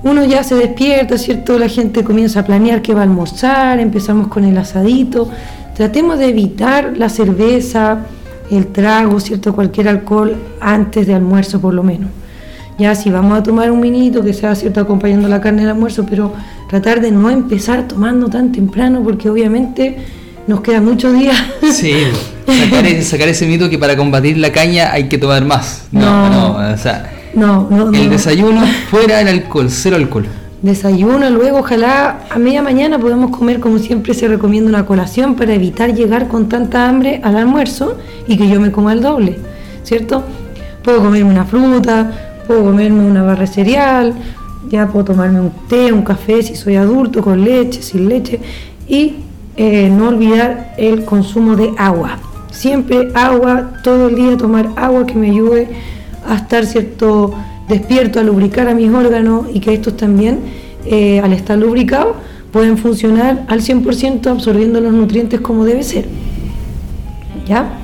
Uno 0.04 0.24
ya 0.24 0.42
se 0.42 0.54
despierta, 0.54 1.16
¿cierto? 1.16 1.58
La 1.58 1.68
gente 1.68 2.04
comienza 2.04 2.40
a 2.40 2.44
planear 2.44 2.82
qué 2.82 2.92
va 2.92 3.00
a 3.00 3.04
almorzar, 3.04 3.80
empezamos 3.80 4.28
con 4.28 4.44
el 4.44 4.58
asadito. 4.58 5.28
Tratemos 5.74 6.18
de 6.18 6.28
evitar 6.28 6.96
la 6.96 7.08
cerveza, 7.08 8.00
el 8.50 8.66
trago, 8.66 9.18
¿cierto? 9.20 9.54
Cualquier 9.54 9.88
alcohol 9.88 10.36
antes 10.60 11.06
de 11.06 11.14
almuerzo 11.14 11.60
por 11.60 11.72
lo 11.72 11.82
menos. 11.82 12.10
Ya 12.82 12.96
si 12.96 13.10
vamos 13.10 13.38
a 13.38 13.44
tomar 13.44 13.70
un 13.70 13.78
minito, 13.78 14.24
que 14.24 14.34
sea 14.34 14.56
cierto 14.56 14.80
acompañando 14.80 15.28
la 15.28 15.40
carne 15.40 15.60
del 15.60 15.70
almuerzo, 15.70 16.04
pero 16.04 16.32
tratar 16.68 17.00
de 17.00 17.12
no 17.12 17.30
empezar 17.30 17.86
tomando 17.86 18.26
tan 18.28 18.50
temprano 18.50 19.02
porque 19.04 19.30
obviamente 19.30 19.98
nos 20.48 20.62
quedan 20.62 20.84
muchos 20.84 21.16
días. 21.16 21.36
Sí, 21.72 21.94
sacar, 23.02 23.28
ese 23.28 23.46
mito 23.46 23.70
que 23.70 23.78
para 23.78 23.96
combatir 23.96 24.36
la 24.36 24.50
caña 24.50 24.90
hay 24.90 25.08
que 25.08 25.16
tomar 25.16 25.44
más. 25.44 25.84
No, 25.92 26.28
no, 26.28 26.72
o 26.72 26.76
sea, 26.76 27.08
no, 27.34 27.68
no, 27.70 27.92
el 27.92 28.10
desayuno 28.10 28.66
fuera 28.90 29.20
el 29.20 29.28
alcohol, 29.28 29.70
cero 29.70 29.94
alcohol. 29.94 30.26
Desayuno, 30.60 31.30
luego 31.30 31.58
ojalá 31.58 32.24
a 32.30 32.38
media 32.40 32.62
mañana 32.62 32.98
podemos 32.98 33.30
comer 33.30 33.60
como 33.60 33.78
siempre 33.78 34.12
se 34.12 34.26
recomienda 34.26 34.68
una 34.68 34.86
colación 34.86 35.36
para 35.36 35.54
evitar 35.54 35.94
llegar 35.94 36.26
con 36.26 36.48
tanta 36.48 36.88
hambre 36.88 37.20
al 37.22 37.36
almuerzo 37.36 37.96
y 38.26 38.36
que 38.36 38.48
yo 38.48 38.58
me 38.58 38.72
coma 38.72 38.92
el 38.92 39.02
doble, 39.02 39.38
¿cierto? 39.84 40.24
Puedo 40.82 40.98
comerme 40.98 41.30
una 41.30 41.44
fruta, 41.44 42.31
puedo 42.52 42.64
comerme 42.66 43.06
una 43.06 43.22
barra 43.22 43.40
de 43.40 43.46
cereal, 43.46 44.14
ya 44.68 44.86
puedo 44.86 45.06
tomarme 45.06 45.40
un 45.40 45.52
té, 45.70 45.90
un 45.90 46.02
café 46.02 46.42
si 46.42 46.54
soy 46.54 46.76
adulto, 46.76 47.22
con 47.22 47.42
leche, 47.42 47.80
sin 47.80 48.10
leche, 48.10 48.40
y 48.86 49.14
eh, 49.56 49.88
no 49.88 50.08
olvidar 50.08 50.74
el 50.76 51.06
consumo 51.06 51.56
de 51.56 51.72
agua. 51.78 52.18
Siempre 52.50 53.08
agua, 53.14 53.80
todo 53.82 54.08
el 54.08 54.16
día 54.16 54.36
tomar 54.36 54.68
agua 54.76 55.06
que 55.06 55.14
me 55.14 55.30
ayude 55.30 55.66
a 56.28 56.34
estar 56.34 56.66
cierto 56.66 57.34
despierto, 57.70 58.20
a 58.20 58.22
lubricar 58.22 58.68
a 58.68 58.74
mis 58.74 58.92
órganos 58.92 59.46
y 59.54 59.60
que 59.60 59.72
estos 59.72 59.96
también, 59.96 60.40
eh, 60.84 61.20
al 61.20 61.32
estar 61.32 61.56
lubricados, 61.56 62.16
pueden 62.52 62.76
funcionar 62.76 63.46
al 63.48 63.62
100% 63.62 64.26
absorbiendo 64.26 64.78
los 64.78 64.92
nutrientes 64.92 65.40
como 65.40 65.64
debe 65.64 65.82
ser. 65.82 66.04
¿Ya? 67.46 67.78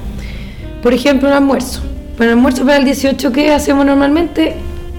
Por 0.82 0.92
ejemplo, 0.92 1.28
el 1.28 1.34
almuerzo. 1.34 1.80
Para 2.18 2.32
el 2.32 2.36
almuerzo 2.36 2.64
para 2.64 2.78
el 2.78 2.84
18, 2.84 3.30
¿qué 3.30 3.52
hacemos 3.52 3.86
normalmente? 3.86 4.56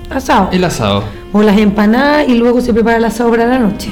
Asado. 0.09 0.47
El 0.53 0.63
asado. 0.63 1.03
O 1.33 1.43
las 1.43 1.57
empanadas 1.57 2.29
y 2.29 2.35
luego 2.35 2.61
se 2.61 2.73
prepara 2.73 2.95
el 2.95 3.03
asado 3.03 3.29
para 3.29 3.45
la 3.45 3.59
noche. 3.59 3.89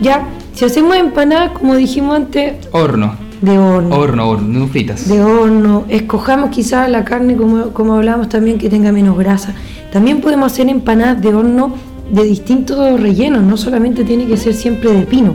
Ya, 0.00 0.24
si 0.54 0.64
hacemos 0.64 0.96
empanadas, 0.96 1.50
como 1.50 1.74
dijimos 1.74 2.14
antes. 2.14 2.68
Horno. 2.70 3.16
De 3.40 3.58
horno. 3.58 3.96
Horno, 3.96 4.30
horno, 4.30 4.60
no 4.60 4.68
fritas. 4.68 5.08
De 5.08 5.20
horno. 5.20 5.84
Escojamos 5.88 6.50
quizás 6.50 6.88
la 6.88 7.04
carne, 7.04 7.36
como, 7.36 7.70
como 7.70 7.94
hablábamos 7.94 8.28
también, 8.28 8.56
que 8.56 8.70
tenga 8.70 8.92
menos 8.92 9.18
grasa. 9.18 9.52
También 9.92 10.20
podemos 10.20 10.52
hacer 10.52 10.68
empanadas 10.68 11.20
de 11.20 11.34
horno 11.34 11.74
de 12.12 12.22
distintos 12.22 13.00
rellenos, 13.00 13.42
no 13.42 13.56
solamente 13.56 14.04
tiene 14.04 14.26
que 14.26 14.36
ser 14.36 14.54
siempre 14.54 14.92
de 14.92 15.06
pino. 15.06 15.34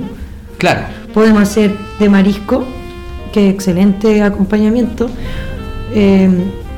Claro. 0.58 0.84
Podemos 1.14 1.41
hacer 1.41 1.76
de 1.99 2.08
marisco, 2.08 2.64
que 3.34 3.49
excelente 3.49 4.24
acompañamiento. 4.24 5.10
Eh, 5.93 6.30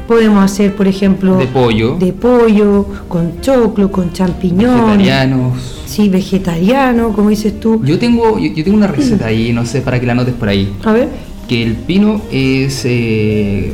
Podemos 0.08 0.44
hacer, 0.44 0.76
por 0.76 0.88
ejemplo, 0.88 1.38
de 1.38 1.48
pollo, 1.48 1.98
de 1.98 2.14
pollo 2.14 2.86
con 3.08 3.42
choclo, 3.42 3.92
con 3.92 4.14
champiñones. 4.14 4.76
Vegetarianos. 4.76 5.82
Sí, 5.88 6.10
vegetariano, 6.10 7.12
como 7.14 7.30
dices 7.30 7.60
tú. 7.60 7.82
Yo 7.84 7.98
tengo, 7.98 8.38
yo, 8.38 8.54
tengo 8.64 8.78
una 8.78 8.88
receta 8.88 9.28
ahí, 9.28 9.52
no 9.52 9.66
sé, 9.66 9.82
para 9.82 10.00
que 10.00 10.06
la 10.06 10.14
notes 10.14 10.36
por 10.36 10.50
ahí. 10.50 10.72
A 10.84 10.94
ver. 10.94 11.10
Que 11.48 11.64
el 11.64 11.74
pino 11.74 12.22
es, 12.32 12.84
eh, 12.86 13.72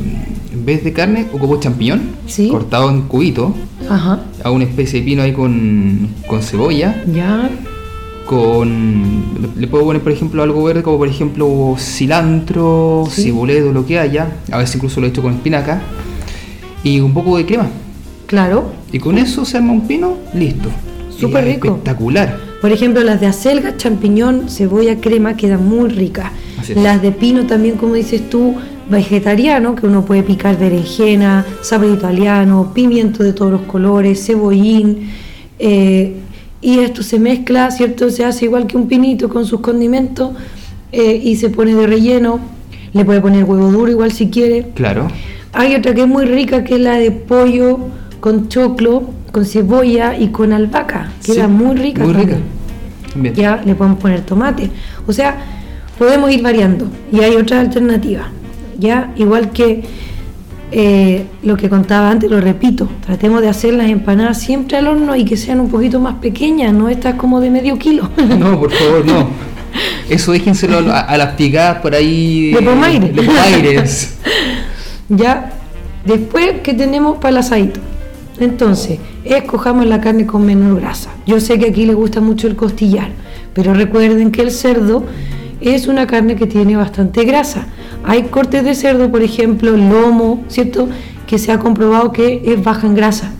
en 0.52 0.64
vez 0.64 0.84
de 0.84 0.92
carne, 0.92 1.26
ocupo 1.32 1.60
champiñón, 1.60 2.02
¿Sí? 2.26 2.48
cortado 2.48 2.90
en 2.90 3.02
cubito. 3.02 3.54
Ajá. 3.88 4.20
A 4.42 4.50
una 4.50 4.64
especie 4.64 5.00
de 5.00 5.04
pino 5.06 5.22
ahí 5.22 5.32
con, 5.32 6.08
con 6.26 6.42
cebolla. 6.42 7.02
Ya 7.12 7.50
con 8.26 9.24
le 9.58 9.66
puedo 9.66 9.84
poner 9.84 10.00
por 10.00 10.12
ejemplo 10.12 10.42
algo 10.42 10.62
verde 10.64 10.82
como 10.82 10.96
por 10.96 11.08
ejemplo 11.08 11.74
cilantro, 11.78 13.04
¿Sí? 13.10 13.30
lo 13.30 13.84
que 13.84 13.98
haya, 13.98 14.28
a 14.50 14.58
veces 14.58 14.76
incluso 14.76 15.00
lo 15.00 15.06
he 15.06 15.10
hecho 15.10 15.22
con 15.22 15.34
espinaca 15.34 15.82
y 16.84 17.00
un 17.00 17.12
poco 17.14 17.36
de 17.36 17.46
crema. 17.46 17.68
Claro. 18.26 18.72
Y 18.92 18.98
con 18.98 19.18
eso 19.18 19.44
se 19.44 19.58
arma 19.58 19.72
un 19.72 19.86
pino, 19.86 20.16
listo. 20.34 20.68
Súper 21.10 21.44
rico. 21.44 21.68
Espectacular. 21.68 22.38
Por 22.60 22.72
ejemplo, 22.72 23.02
las 23.02 23.20
de 23.20 23.26
acelga, 23.26 23.76
champiñón, 23.76 24.48
cebolla, 24.48 25.00
crema 25.00 25.36
quedan 25.36 25.68
muy 25.68 25.88
ricas. 25.90 26.30
Las 26.76 27.02
de 27.02 27.10
pino 27.10 27.44
también, 27.46 27.76
como 27.76 27.94
dices 27.94 28.30
tú, 28.30 28.54
vegetariano, 28.88 29.74
que 29.74 29.86
uno 29.86 30.04
puede 30.04 30.22
picar 30.22 30.58
berenjena, 30.58 31.44
sabre 31.60 31.90
italiano, 31.90 32.72
pimiento 32.72 33.24
de 33.24 33.32
todos 33.32 33.50
los 33.50 33.62
colores, 33.62 34.24
cebollín. 34.24 35.10
Eh, 35.58 36.14
y 36.60 36.78
esto 36.78 37.02
se 37.02 37.18
mezcla, 37.18 37.70
¿cierto? 37.72 38.10
Se 38.10 38.24
hace 38.24 38.44
igual 38.44 38.68
que 38.68 38.76
un 38.76 38.86
pinito 38.86 39.28
con 39.28 39.44
sus 39.44 39.60
condimentos 39.60 40.30
eh, 40.92 41.20
y 41.22 41.36
se 41.36 41.50
pone 41.50 41.74
de 41.74 41.86
relleno. 41.86 42.38
Le 42.92 43.04
puede 43.04 43.20
poner 43.20 43.44
huevo 43.44 43.72
duro 43.72 43.90
igual 43.90 44.12
si 44.12 44.28
quiere. 44.28 44.68
Claro. 44.74 45.08
Hay 45.52 45.74
otra 45.74 45.94
que 45.94 46.02
es 46.02 46.08
muy 46.08 46.24
rica, 46.24 46.64
que 46.64 46.74
es 46.74 46.80
la 46.80 46.96
de 46.96 47.10
pollo 47.10 47.78
con 48.20 48.48
choclo, 48.48 49.10
con 49.30 49.44
cebolla 49.44 50.16
y 50.16 50.28
con 50.28 50.52
albahaca. 50.52 51.12
Queda 51.24 51.48
muy 51.48 51.76
rica. 51.76 52.04
Muy 52.04 52.14
rica. 52.14 52.36
Ya 53.34 53.60
le 53.64 53.74
podemos 53.74 53.98
poner 53.98 54.22
tomate. 54.22 54.70
O 55.06 55.12
sea, 55.12 55.36
podemos 55.98 56.30
ir 56.30 56.42
variando. 56.42 56.86
Y 57.12 57.20
hay 57.20 57.36
otras 57.36 57.60
alternativas. 57.60 58.26
Ya, 58.78 59.12
igual 59.16 59.50
que 59.50 59.82
eh, 60.74 61.26
lo 61.42 61.56
que 61.58 61.68
contaba 61.68 62.10
antes, 62.10 62.30
lo 62.30 62.40
repito, 62.40 62.88
tratemos 63.04 63.42
de 63.42 63.48
hacer 63.50 63.74
las 63.74 63.90
empanadas 63.90 64.40
siempre 64.40 64.78
al 64.78 64.88
horno 64.88 65.14
y 65.14 65.26
que 65.26 65.36
sean 65.36 65.60
un 65.60 65.68
poquito 65.68 66.00
más 66.00 66.14
pequeñas, 66.14 66.72
no 66.72 66.88
estas 66.88 67.16
como 67.16 67.40
de 67.40 67.50
medio 67.50 67.78
kilo. 67.78 68.08
No, 68.38 68.58
por 68.58 68.72
favor, 68.72 69.04
no. 69.04 69.28
Eso 70.08 70.32
déjenselo 70.32 70.78
a, 70.78 71.16
las 71.16 71.34
picadas 71.34 71.80
por 71.82 71.94
ahí. 71.94 72.52
De 72.52 72.62
pomaires. 72.62 73.14
De 73.14 73.22
pomaires. 73.22 74.18
Ya, 75.14 75.52
después 76.06 76.60
que 76.62 76.72
tenemos 76.72 77.18
para 77.18 77.30
el 77.30 77.36
asadito. 77.38 77.80
Entonces, 78.40 78.98
escojamos 79.24 79.84
la 79.84 80.00
carne 80.00 80.24
con 80.24 80.46
menor 80.46 80.80
grasa. 80.80 81.10
Yo 81.26 81.38
sé 81.38 81.58
que 81.58 81.66
aquí 81.66 81.84
le 81.84 81.92
gusta 81.92 82.22
mucho 82.22 82.46
el 82.46 82.56
costillar, 82.56 83.10
pero 83.52 83.74
recuerden 83.74 84.32
que 84.32 84.40
el 84.40 84.50
cerdo 84.50 85.04
es 85.60 85.86
una 85.86 86.06
carne 86.06 86.34
que 86.34 86.46
tiene 86.46 86.76
bastante 86.76 87.24
grasa. 87.24 87.66
Hay 88.04 88.22
cortes 88.24 88.64
de 88.64 88.74
cerdo, 88.74 89.10
por 89.10 89.22
ejemplo, 89.22 89.76
lomo, 89.76 90.44
¿cierto? 90.48 90.88
Que 91.26 91.38
se 91.38 91.52
ha 91.52 91.58
comprobado 91.58 92.10
que 92.10 92.42
es 92.46 92.64
baja 92.64 92.86
en 92.86 92.94
grasa, 92.94 93.32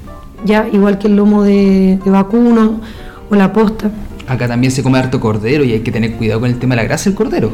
ya 0.44 0.68
igual 0.70 0.98
que 0.98 1.08
el 1.08 1.16
lomo 1.16 1.42
de, 1.42 1.98
vacuno 2.04 2.82
o 3.30 3.34
la 3.34 3.50
posta. 3.54 3.90
Acá 4.28 4.46
también 4.46 4.70
se 4.70 4.82
come 4.82 4.98
harto 4.98 5.18
cordero 5.20 5.64
y 5.64 5.72
hay 5.72 5.80
que 5.80 5.90
tener 5.90 6.16
cuidado 6.16 6.40
con 6.40 6.50
el 6.50 6.58
tema 6.58 6.74
de 6.74 6.82
la 6.82 6.84
grasa 6.84 7.04
del 7.08 7.14
cordero. 7.14 7.50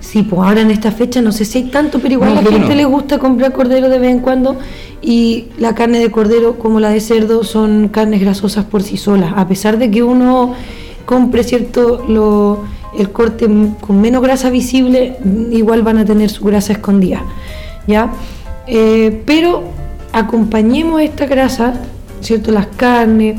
Sí, 0.00 0.22
pues 0.22 0.40
ahora 0.40 0.62
en 0.62 0.70
esta 0.70 0.90
fecha 0.90 1.20
no 1.20 1.30
sé 1.30 1.44
si 1.44 1.58
hay 1.58 1.64
tanto, 1.64 1.98
pero 2.00 2.14
igual 2.14 2.34
No, 2.34 2.40
a 2.40 2.42
la 2.42 2.50
gente 2.50 2.68
no. 2.70 2.74
le 2.74 2.84
gusta 2.86 3.18
comprar 3.18 3.52
cordero 3.52 3.88
de 3.90 3.98
vez 3.98 4.10
en 4.10 4.20
cuando 4.20 4.56
y 5.02 5.46
la 5.58 5.74
carne 5.74 5.98
de 5.98 6.10
cordero 6.10 6.58
como 6.58 6.80
la 6.80 6.88
de 6.90 7.00
cerdo 7.00 7.44
son 7.44 7.88
carnes 7.88 8.20
grasosas 8.20 8.64
por 8.64 8.82
sí 8.82 8.96
solas, 8.96 9.34
a 9.36 9.46
pesar 9.46 9.78
de 9.78 9.90
que 9.90 10.02
uno 10.02 10.54
compre 11.04 11.44
cierto 11.44 12.04
lo, 12.08 12.64
el 12.98 13.10
corte 13.10 13.46
con 13.80 14.00
menos 14.00 14.22
grasa 14.22 14.48
visible, 14.50 15.16
mm, 15.22 15.52
igual 15.52 15.82
van 15.82 15.98
a 15.98 16.04
tener 16.04 16.30
su 16.30 16.44
grasa 16.44 16.72
escondida, 16.72 17.22
¿ya? 17.86 18.10
Eh, 18.66 19.22
pero 19.26 19.64
acompañemos 20.12 21.00
esta 21.02 21.26
grasa, 21.26 21.74
¿cierto? 22.20 22.52
Las 22.52 22.68
carnes, 22.68 23.38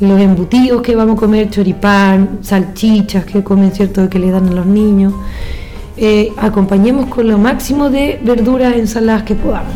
los 0.00 0.20
embutidos 0.20 0.82
que 0.82 0.96
vamos 0.96 1.16
a 1.16 1.20
comer, 1.20 1.48
choripán, 1.48 2.38
salchichas 2.42 3.24
que 3.24 3.42
comen, 3.42 3.70
¿cierto? 3.72 4.08
Que 4.10 4.18
le 4.18 4.30
dan 4.30 4.48
a 4.48 4.52
los 4.52 4.66
niños. 4.66 5.12
Eh, 5.98 6.32
acompañemos 6.36 7.06
con 7.06 7.26
lo 7.28 7.38
máximo 7.38 7.88
de 7.90 8.18
verduras, 8.22 8.76
ensaladas 8.76 9.22
que 9.22 9.34
podamos. 9.34 9.72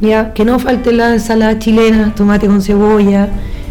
Ya, 0.00 0.32
que 0.32 0.44
no 0.44 0.58
falte 0.58 0.92
la 0.92 1.12
ensalada 1.14 1.58
chilena, 1.58 2.14
tomate 2.14 2.46
con 2.46 2.60
cebolla, 2.60 3.28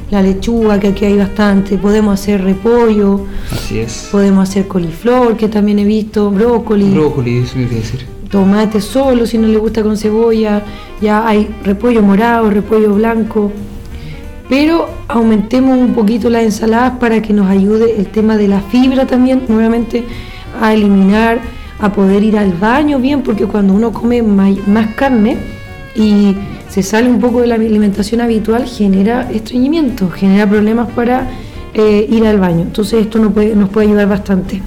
la 0.10 0.22
lechuga, 0.22 0.80
que 0.80 0.88
aquí 0.90 1.06
hay 1.06 1.18
bastante. 1.18 1.78
Podemos 1.78 2.20
hacer 2.20 2.44
repollo, 2.44 3.26
Así 3.52 3.80
es. 3.80 4.10
podemos 4.12 4.50
hacer 4.50 4.68
coliflor, 4.68 5.38
que 5.38 5.48
también 5.48 5.80
he 5.80 5.86
visto, 5.86 6.32
brócoli 6.32 6.90
Brócoli, 6.92 7.38
eso 7.40 7.58
me 7.58 7.66
decir. 7.66 8.06
tomate 8.30 8.82
solo 8.82 9.26
si 9.26 9.38
no 9.38 9.48
le 9.48 9.58
gusta 9.58 9.84
con 9.84 9.96
cebolla, 9.96 10.64
ya 11.02 11.28
hay 11.28 11.48
repollo 11.64 12.02
morado, 12.02 12.50
repollo 12.50 12.94
blanco, 12.94 13.52
pero 14.50 14.88
aumentemos 15.08 15.78
un 15.78 15.94
poquito 15.94 16.30
las 16.30 16.44
ensaladas 16.44 16.94
para 17.00 17.22
que 17.22 17.32
nos 17.34 17.48
ayude 17.50 17.96
el 17.98 18.08
tema 18.08 18.38
de 18.38 18.48
la 18.48 18.62
fibra 18.62 19.06
también, 19.06 19.44
nuevamente 19.48 20.04
a 20.62 20.74
eliminar, 20.74 21.40
a 21.80 21.92
poder 21.92 22.24
ir 22.24 22.38
al 22.38 22.54
baño 22.54 23.00
bien, 23.00 23.22
porque 23.22 23.46
cuando 23.46 23.74
uno 23.74 23.92
come 23.92 24.22
más 24.22 24.88
carne 24.96 25.38
y 25.96 26.36
se 26.70 26.84
sale 26.84 27.10
un 27.10 27.20
poco 27.20 27.42
de 27.42 27.48
la 27.48 27.56
alimentación 27.56 28.22
habitual, 28.22 28.66
genera 28.66 29.30
estreñimiento, 29.32 30.10
genera 30.10 30.50
problemas 30.50 30.90
para 30.92 31.30
eh, 31.74 32.08
ir 32.10 32.26
al 32.26 32.40
baño. 32.40 32.62
Entonces 32.62 33.02
esto 33.02 33.20
nos 33.20 33.34
puede, 33.34 33.56
nos 33.56 33.70
puede 33.70 33.88
ayudar 33.88 34.08
bastante 34.08 34.62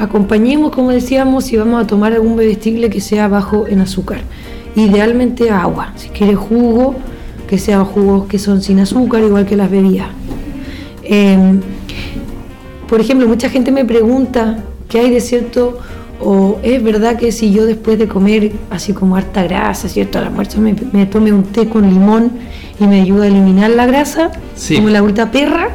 acompañemos, 0.00 0.70
como 0.72 0.90
decíamos, 0.90 1.44
si 1.44 1.58
vamos 1.58 1.84
a 1.84 1.86
tomar 1.86 2.14
algún 2.14 2.34
bebestible 2.34 2.88
que 2.88 3.02
sea 3.02 3.28
bajo 3.28 3.66
en 3.66 3.80
azúcar. 3.80 4.20
Idealmente 4.74 5.50
agua. 5.50 5.92
Si 5.96 6.08
quiere 6.08 6.34
jugo, 6.34 6.94
que 7.46 7.58
sean 7.58 7.84
jugos 7.84 8.26
que 8.26 8.38
son 8.38 8.62
sin 8.62 8.78
azúcar, 8.78 9.22
igual 9.22 9.44
que 9.44 9.56
las 9.56 9.70
bebidas. 9.70 10.08
Em, 11.02 11.60
por 12.88 13.00
ejemplo, 13.00 13.28
mucha 13.28 13.50
gente 13.50 13.70
me 13.72 13.84
pregunta 13.84 14.64
qué 14.90 15.00
hay 15.00 15.10
de 15.10 15.20
cierto, 15.22 15.78
o 16.20 16.58
es 16.62 16.82
verdad 16.82 17.16
que 17.16 17.32
si 17.32 17.50
yo 17.50 17.64
después 17.64 17.98
de 17.98 18.06
comer 18.06 18.52
así 18.70 18.92
como 18.92 19.16
harta 19.16 19.42
grasa, 19.44 19.88
¿cierto? 19.88 20.18
Al 20.18 20.26
almuerzo 20.26 20.60
me, 20.60 20.74
me 20.92 21.06
tome 21.06 21.32
un 21.32 21.44
té 21.44 21.66
con 21.68 21.88
limón 21.88 22.32
y 22.78 22.86
me 22.86 23.00
ayuda 23.00 23.24
a 23.24 23.28
eliminar 23.28 23.70
la 23.70 23.86
grasa, 23.86 24.30
Sí. 24.54 24.76
como 24.76 24.90
la 24.90 25.00
vuelta 25.00 25.30
perra. 25.30 25.68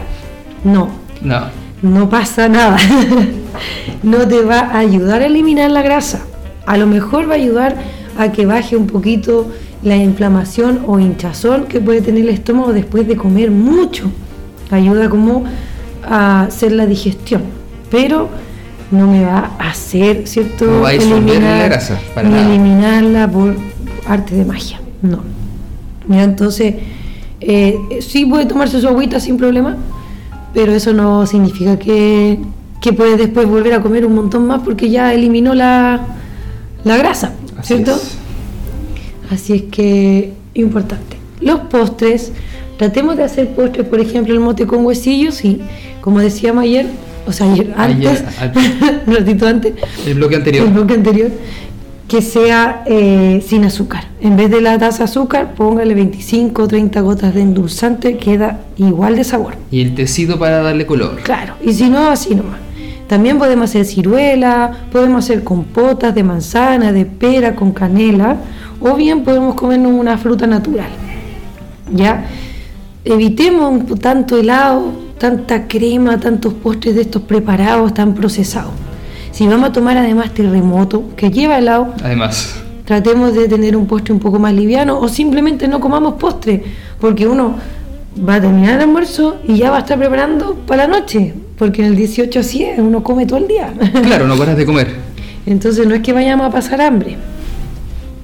No, 0.64 0.90
No. 1.22 1.46
no 1.82 2.10
pasa 2.10 2.48
nada. 2.48 2.78
no 4.04 4.28
te 4.28 4.42
va 4.44 4.60
a 4.60 4.80
ayudar 4.80 5.22
a 5.22 5.26
eliminar 5.26 5.72
la 5.72 5.82
grasa. 5.82 6.20
A 6.68 6.78
lo 6.78 6.86
mejor 6.88 7.28
va 7.28 7.34
a 7.34 7.38
ayudar 7.38 7.76
a 8.18 8.32
que 8.32 8.46
baje 8.46 8.76
un 8.78 8.88
poquito 8.88 9.48
la 9.84 9.96
inflamación 9.96 10.82
o 10.88 11.00
hinchazón 11.00 11.66
que 11.66 11.80
puede 11.80 12.02
tener 12.02 12.24
el 12.24 12.30
estómago 12.30 12.74
después 12.74 13.08
de 13.08 13.16
comer 13.16 13.52
mucho. 13.52 14.06
Ayuda 14.72 15.10
como 15.10 15.44
a 16.04 16.44
hacer 16.44 16.72
la 16.72 16.86
digestión. 16.86 17.44
Pero 17.92 18.30
no 18.92 19.08
me 19.08 19.26
va 19.26 19.52
a 19.60 19.70
hacer, 19.70 20.28
¿cierto? 20.28 20.66
No 20.66 20.82
va 20.82 20.90
a 20.90 20.92
disolver 20.94 21.42
la 21.42 21.66
grasa, 21.66 22.00
para 22.14 22.28
ni 22.30 22.36
nada. 22.36 22.50
eliminarla 22.50 23.28
por 23.32 23.56
arte 24.08 24.36
de 24.36 24.46
magia. 24.46 24.80
No. 25.02 25.20
Ya, 26.08 26.24
entonces, 26.24 26.76
eh, 27.42 27.78
sí 28.02 28.26
puede 28.26 28.46
tomarse 28.46 28.80
su 28.80 28.88
agüita 28.88 29.20
sin 29.20 29.38
problema, 29.38 29.78
pero 30.54 30.74
eso 30.74 30.94
no 30.94 31.26
significa 31.26 31.78
que, 31.78 32.40
que 32.82 32.94
puede 32.94 33.18
después 33.18 33.48
volver 33.48 33.74
a 33.74 33.82
comer 33.82 34.06
un 34.06 34.16
montón 34.16 34.46
más 34.48 34.62
porque 34.62 34.90
ya 34.90 35.14
eliminó 35.14 35.54
la, 35.54 36.02
la 36.84 36.98
grasa, 36.98 37.34
Así 37.58 37.74
¿cierto? 37.76 37.96
es. 37.96 38.18
Así 39.32 39.54
es 39.54 39.62
que, 39.64 40.34
importante. 40.54 41.18
Los 41.42 41.62
postres, 41.62 42.32
tratemos 42.78 43.18
de 43.18 43.24
hacer 43.24 43.50
postres, 43.56 43.88
por 43.88 44.00
ejemplo, 44.00 44.34
el 44.34 44.40
mote 44.40 44.68
con 44.68 44.86
huesillos 44.86 45.44
y, 45.44 45.62
como 46.02 46.20
decíamos 46.20 46.64
ayer, 46.64 46.88
o 47.28 47.32
sea, 47.32 47.52
ayer, 47.52 47.74
antes, 47.78 48.24
Ayer, 48.40 49.02
un 49.08 49.14
ratito 49.16 49.48
antes, 49.48 49.74
El 50.06 50.16
bloque 50.16 50.36
anterior. 50.36 50.66
el 50.68 50.74
bloque 50.74 50.94
anterior, 50.94 51.32
que 52.08 52.22
sea 52.22 52.84
eh, 52.86 53.44
sin 53.48 53.66
azúcar. 53.66 54.06
En 54.22 54.38
vez 54.38 54.52
de 54.52 54.62
la 54.62 54.78
taza 54.78 55.00
de 55.00 55.04
azúcar, 55.06 55.56
póngale 55.56 55.96
25 55.96 56.64
o 56.64 56.68
30 56.68 57.02
gotas 57.02 57.34
de 57.34 57.42
endulzante, 57.42 58.18
queda 58.18 58.60
igual 58.78 59.16
de 59.16 59.24
sabor. 59.24 59.56
Y 59.72 59.82
el 59.82 59.96
tecito 59.96 60.38
para 60.38 60.62
darle 60.62 60.86
color. 60.86 61.16
Claro, 61.24 61.56
y 61.64 61.74
si 61.74 61.90
no, 61.90 62.10
así 62.10 62.36
nomás. 62.36 62.60
También 63.08 63.38
podemos 63.38 63.70
hacer 63.70 63.86
ciruela, 63.86 64.72
podemos 64.92 65.24
hacer 65.26 65.44
compotas 65.44 66.14
de 66.16 66.24
manzana, 66.24 66.92
de 66.92 67.06
pera 67.06 67.56
con 67.56 67.72
canela, 67.72 68.38
o 68.80 68.96
bien 68.96 69.24
podemos 69.24 69.56
comernos 69.56 69.92
una 69.94 70.18
fruta 70.18 70.48
natural. 70.48 70.90
¿Ya? 71.94 72.26
Evitemos 73.04 73.72
un- 73.72 74.00
tanto 74.00 74.38
helado, 74.38 74.92
tanta 75.18 75.68
crema, 75.68 76.20
tantos 76.20 76.54
postres 76.54 76.96
de 76.96 77.02
estos 77.02 77.22
preparados 77.24 77.94
tan 77.94 78.14
procesados. 78.14 78.72
Si 79.32 79.48
vamos 79.48 79.70
a 79.70 79.72
tomar 79.72 79.98
además 79.98 80.34
terremoto, 80.34 81.10
que 81.16 81.30
lleva 81.30 81.58
helado, 81.58 81.94
Además, 82.04 82.56
tratemos 82.86 83.34
de 83.34 83.48
tener 83.48 83.76
un 83.76 83.88
postre 83.88 84.14
un 84.14 84.20
poco 84.20 84.40
más 84.40 84.54
liviano 84.54 85.00
o 85.00 85.08
simplemente 85.08 85.68
no 85.68 85.80
comamos 85.80 86.16
postre, 86.16 86.64
porque 87.00 87.28
uno 87.28 87.56
va 88.28 88.36
a 88.36 88.42
terminar 88.42 88.76
el 88.76 88.82
almuerzo 88.82 89.38
y 89.46 89.58
ya 89.58 89.72
va 89.72 89.78
a 89.78 89.80
estar 89.82 89.98
preparando 89.98 90.56
para 90.68 90.88
la 90.88 91.00
noche, 91.00 91.34
porque 91.58 91.82
en 91.82 91.90
el 91.90 91.96
18 91.98 92.40
así 92.40 92.64
es, 92.64 92.80
uno 92.80 93.04
come 93.04 93.26
todo 93.26 93.40
el 93.40 93.48
día. 93.48 93.74
claro, 94.04 94.28
no 94.28 94.38
paras 94.38 94.56
de 94.56 94.66
comer. 94.66 94.88
Entonces 95.46 95.86
no 95.86 95.94
es 95.96 96.02
que 96.02 96.14
vayamos 96.14 96.48
a 96.48 96.50
pasar 96.50 96.82
hambre. 96.82 97.18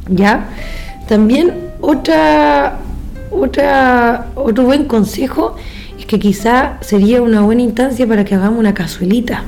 ¿Ya? 0.10 0.50
También 1.08 1.54
otra, 1.82 2.78
otra, 3.32 4.28
otro 4.36 4.64
buen 4.64 4.86
consejo 4.86 5.56
es 6.02 6.06
que 6.08 6.20
quizá 6.20 6.78
sería 6.82 7.22
una 7.22 7.42
buena 7.42 7.62
instancia 7.62 8.08
para 8.08 8.26
que 8.26 8.36
hagamos 8.36 8.60
una 8.60 8.74
cazuelita. 8.74 9.44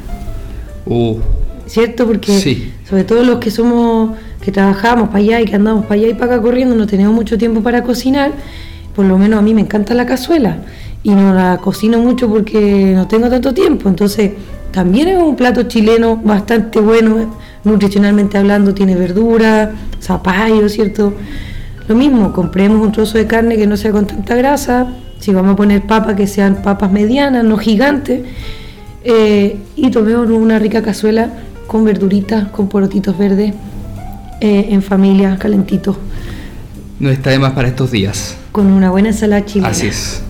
Uh, 0.86 1.18
¿cierto? 1.66 2.06
Porque 2.06 2.40
Sí. 2.40 2.72
sobre 2.88 3.04
todo 3.04 3.24
los 3.24 3.40
que 3.40 3.50
somos, 3.50 4.12
que 4.42 4.52
trabajamos 4.52 5.08
para 5.10 5.20
allá 5.20 5.42
y 5.42 5.46
que 5.46 5.56
andamos 5.56 5.86
para 5.86 5.96
allá 5.96 6.10
y 6.10 6.14
para 6.14 6.36
acá 6.36 6.42
corriendo, 6.42 6.76
no 6.76 6.86
tenemos 6.86 7.14
mucho 7.14 7.38
tiempo 7.38 7.62
para 7.62 7.84
cocinar, 7.84 8.32
por 8.96 9.06
lo 9.06 9.18
menos 9.18 9.40
a 9.40 9.42
mí 9.42 9.54
me 9.54 9.62
encanta 9.62 9.94
la 9.96 10.06
cazuela 10.06 10.58
y 11.02 11.10
no 11.10 11.34
la 11.34 11.58
cocino 11.58 11.98
mucho 12.00 12.30
porque 12.30 12.94
no 12.96 13.08
tengo 13.08 13.30
tanto 13.30 13.54
tiempo, 13.54 13.90
entonces 13.90 14.32
también 14.72 15.08
es 15.08 15.18
un 15.18 15.36
plato 15.36 15.64
chileno 15.64 16.18
bastante 16.18 16.80
bueno, 16.80 17.36
nutricionalmente 17.64 18.38
hablando, 18.38 18.74
tiene 18.74 18.96
verdura, 18.96 19.72
zapallo, 20.02 20.70
¿cierto? 20.70 21.14
Lo 21.88 21.96
mismo, 21.96 22.32
compremos 22.32 22.80
un 22.86 22.92
trozo 22.92 23.18
de 23.18 23.26
carne 23.26 23.58
que 23.58 23.66
no 23.66 23.76
sea 23.78 23.92
con 23.92 24.06
tanta 24.06 24.36
grasa, 24.36 24.88
si 25.24 25.34
vamos 25.34 25.54
a 25.54 25.56
poner 25.56 25.84
papas 25.84 26.16
que 26.16 26.28
sean 26.28 26.62
papas 26.62 26.92
medianas, 26.92 27.46
no 27.46 27.58
gigantes, 27.58 28.24
eh, 29.06 29.58
y 29.78 29.90
tomemos 29.90 30.30
una 30.30 30.60
rica 30.60 30.82
cazuela 30.82 31.30
con 31.66 31.86
verduritas, 31.86 32.50
con 32.50 32.68
porotitos 32.68 33.18
verdes, 33.18 33.54
eh, 34.42 34.68
en 34.72 34.82
familia, 34.82 35.38
calentitos, 35.38 35.96
no 37.00 37.10
está 37.10 37.30
de 37.30 37.40
más 37.40 37.54
para 37.54 37.70
estos 37.70 37.90
días. 37.90 38.36
con 38.52 38.68
una 38.68 38.92
buena 38.92 39.10
ensalada 39.10 39.46
chilena. 39.46 39.70
Así 39.70 39.88
es. 39.88 40.22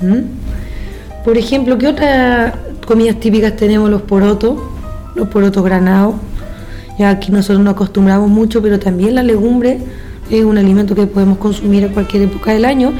¿Mm? 0.00 1.24
Por 1.24 1.36
ejemplo, 1.38 1.76
¿qué 1.76 1.88
otras 1.88 2.54
comidas 2.86 3.18
típicas 3.18 3.56
tenemos? 3.56 3.90
Los 3.90 4.02
porotos, 4.02 4.60
los 5.16 5.26
porotos 5.26 5.64
granados. 5.64 6.14
Ya 7.00 7.10
aquí 7.10 7.32
nosotros 7.32 7.64
no 7.64 7.70
acostumbramos 7.70 8.30
mucho, 8.30 8.62
pero 8.62 8.78
también 8.78 9.16
la 9.16 9.24
legumbre 9.24 9.80
es 10.30 10.44
un 10.44 10.56
alimento 10.56 10.94
que 10.94 11.06
podemos 11.06 11.38
consumir 11.38 11.84
a 11.84 11.88
cualquier 11.88 12.22
época 12.22 12.52
del 12.52 12.64
año, 12.64 12.92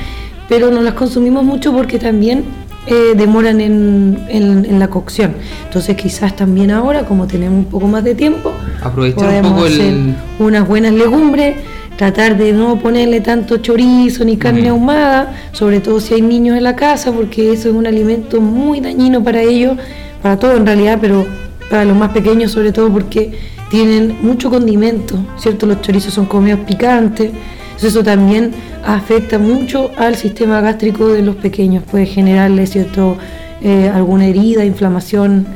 pero 0.49 0.71
no 0.71 0.81
las 0.83 0.95
consumimos 0.95 1.45
mucho 1.45 1.73
porque 1.73 1.99
también 1.99 2.45
eh, 2.87 3.15
demoran 3.17 3.61
en, 3.61 4.19
en- 4.29 4.65
en 4.65 4.79
la 4.79 4.89
cocción. 4.89 5.33
Entonces 5.65 5.97
quizás 5.97 6.37
también 6.37 6.71
ahora, 6.71 7.05
como 7.05 7.27
tenemos 7.27 7.59
un 7.59 7.65
poco 7.65 7.89
más 7.89 8.05
de 8.05 8.15
tiempo, 8.15 8.53
Aprovechar 8.83 9.45
un 9.45 9.59
el- 9.59 9.65
hacer 9.65 9.95
unas 10.39 10.69
buenas 10.69 10.93
legumbres, 10.93 11.57
tratar 11.97 12.37
de 12.37 12.53
no 12.53 12.79
ponerle 12.79 13.21
tanto 13.23 13.57
chorizo 13.57 14.25
ni 14.25 14.37
carne 14.37 14.69
ahumada, 14.69 15.35
sobre 15.53 15.81
todo 15.81 15.99
si 15.99 16.15
hay 16.15 16.23
niños 16.23 16.57
en 16.57 16.63
la 16.63 16.77
casa, 16.77 17.11
porque 17.11 17.53
eso 17.53 17.71
es 17.71 17.75
un 17.75 17.87
alimento 17.89 18.41
muy 18.41 18.81
dañino 18.81 19.25
para 19.25 19.43
ellos, 19.43 19.77
para 20.23 20.39
todos 20.39 20.57
en 20.59 20.67
realidad, 20.67 20.99
pero 21.01 21.27
para 21.69 21.85
los 21.85 21.97
más 21.97 22.11
pequeños 22.11 22.53
sobre 22.53 22.71
todo 22.71 22.89
porque 22.93 23.33
tienen 23.71 24.19
mucho 24.23 24.49
condimento, 24.49 25.17
¿cierto? 25.39 25.67
Los 25.67 25.81
chorizos 25.81 26.15
son 26.15 26.27
comidos 26.27 26.61
picantes, 26.61 27.31
entonces 27.31 27.91
eso 27.91 28.05
también 28.05 28.53
afecta 28.87 29.39
mucho 29.39 29.91
al 29.97 30.17
sistema 30.17 30.61
gástrico 30.61 31.09
de 31.09 31.23
los 31.23 31.37
pequeños, 31.37 31.85
puede 31.85 32.07
generarle, 32.07 32.67
¿cierto? 32.67 33.17
eh, 33.63 33.91
alguna 33.93 34.27
herida, 34.27 34.65
inflamación, 34.65 35.47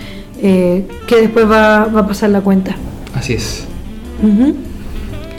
eh, 0.42 0.86
que 1.06 1.16
después 1.16 1.48
va, 1.48 1.86
va, 1.86 2.00
a 2.00 2.06
pasar 2.06 2.30
la 2.30 2.40
cuenta. 2.40 2.76
Así 3.14 3.34
es. 3.34 3.64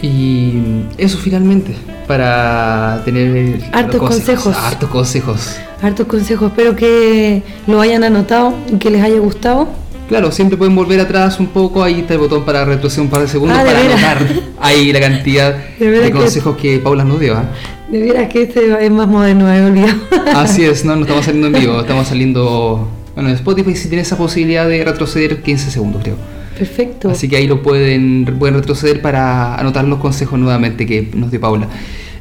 Y 0.02 0.54
eso 0.98 1.18
finalmente, 1.18 1.76
para 2.08 3.02
tener 3.06 3.62
hartos 3.72 4.00
consejos, 4.00 4.56
Hartos 4.56 4.90
consejos. 4.90 5.58
Hartos 5.82 6.08
consejos. 6.08 6.52
Espero 6.52 6.76
que 6.76 7.44
lo 7.68 7.82
hayan 7.82 8.04
anotado 8.04 8.54
y 8.72 8.78
que 8.78 8.90
les 8.90 9.04
haya 9.04 9.20
gustado. 9.20 9.68
Claro, 10.12 10.30
siempre 10.30 10.58
pueden 10.58 10.76
volver 10.76 11.00
atrás 11.00 11.40
un 11.40 11.48
poco, 11.48 11.82
ahí 11.82 12.02
está 12.02 12.16
el 12.16 12.20
botón 12.20 12.44
para 12.44 12.66
retroceder 12.66 13.06
un 13.06 13.10
par 13.10 13.22
de 13.22 13.30
segundos 13.30 13.58
Ah, 13.58 13.64
¿de 13.64 13.72
para 13.72 13.80
anotar 13.86 14.28
ahí 14.60 14.92
la 14.92 15.00
cantidad 15.00 15.56
¿De 15.80 15.86
de, 15.86 15.90
veras 15.90 16.12
que- 16.12 16.18
consejos 16.18 16.58
que... 16.58 16.80
Paula 16.80 17.06
nos 17.06 17.18
dio. 17.22 17.38
¿ah? 17.38 17.46
De 17.90 18.02
veras 18.02 18.28
que 18.28 18.42
este 18.42 18.86
es 18.86 18.92
más 18.92 19.08
moderno, 19.08 19.50
he 19.50 19.64
olvidado. 19.64 19.94
Así 20.36 20.66
es, 20.66 20.84
no, 20.84 20.98
no 20.98 21.04
estamos 21.04 21.24
saliendo 21.24 21.48
en 21.48 21.54
vivo, 21.54 21.80
estamos 21.80 22.08
saliendo... 22.10 22.90
Bueno, 23.16 23.30
en 23.30 23.36
Spotify 23.36 23.74
sí 23.74 23.88
tiene 23.88 24.02
esa 24.02 24.18
posibilidad 24.18 24.68
de 24.68 24.84
retroceder 24.84 25.42
15 25.42 25.72
segundos, 25.72 26.02
creo. 26.04 26.16
Perfecto. 26.58 27.10
Así 27.10 27.30
que 27.30 27.38
ahí 27.38 27.48
lo 27.48 27.64
pueden, 27.64 28.26
pueden 28.38 28.56
retroceder 28.56 29.02
para 29.02 29.56
anotar 29.56 29.86
los 29.86 30.00
consejos 30.00 30.38
nuevamente 30.38 30.86
que 30.86 31.10
nos 31.16 31.32
dio 31.32 31.40
Paula. 31.40 31.68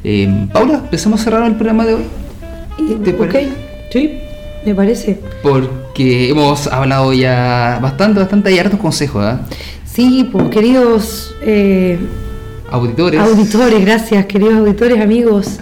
Eh, 0.05 0.47
Paula, 0.53 0.75
empezamos 0.75 1.19
a 1.19 1.23
cerrar 1.25 1.45
el 1.45 1.55
programa 1.55 1.85
de 1.85 1.95
hoy. 1.95 2.03
¿te 3.03 3.11
ok, 3.11 3.35
sí, 3.91 4.17
me 4.65 4.75
parece. 4.75 5.19
Porque 5.43 6.29
hemos 6.29 6.67
hablado 6.67 7.13
ya 7.13 7.79
bastante, 7.81 8.19
bastante, 8.19 8.49
hay 8.49 8.59
hartos 8.59 8.79
consejos, 8.79 9.23
¿ah? 9.23 9.41
Sí, 9.85 10.29
pues 10.31 10.49
queridos 10.49 11.35
eh, 11.41 11.99
Auditores. 12.69 13.19
auditores, 13.19 13.81
gracias, 13.81 14.25
queridos 14.27 14.55
auditores, 14.55 15.01
amigos. 15.01 15.59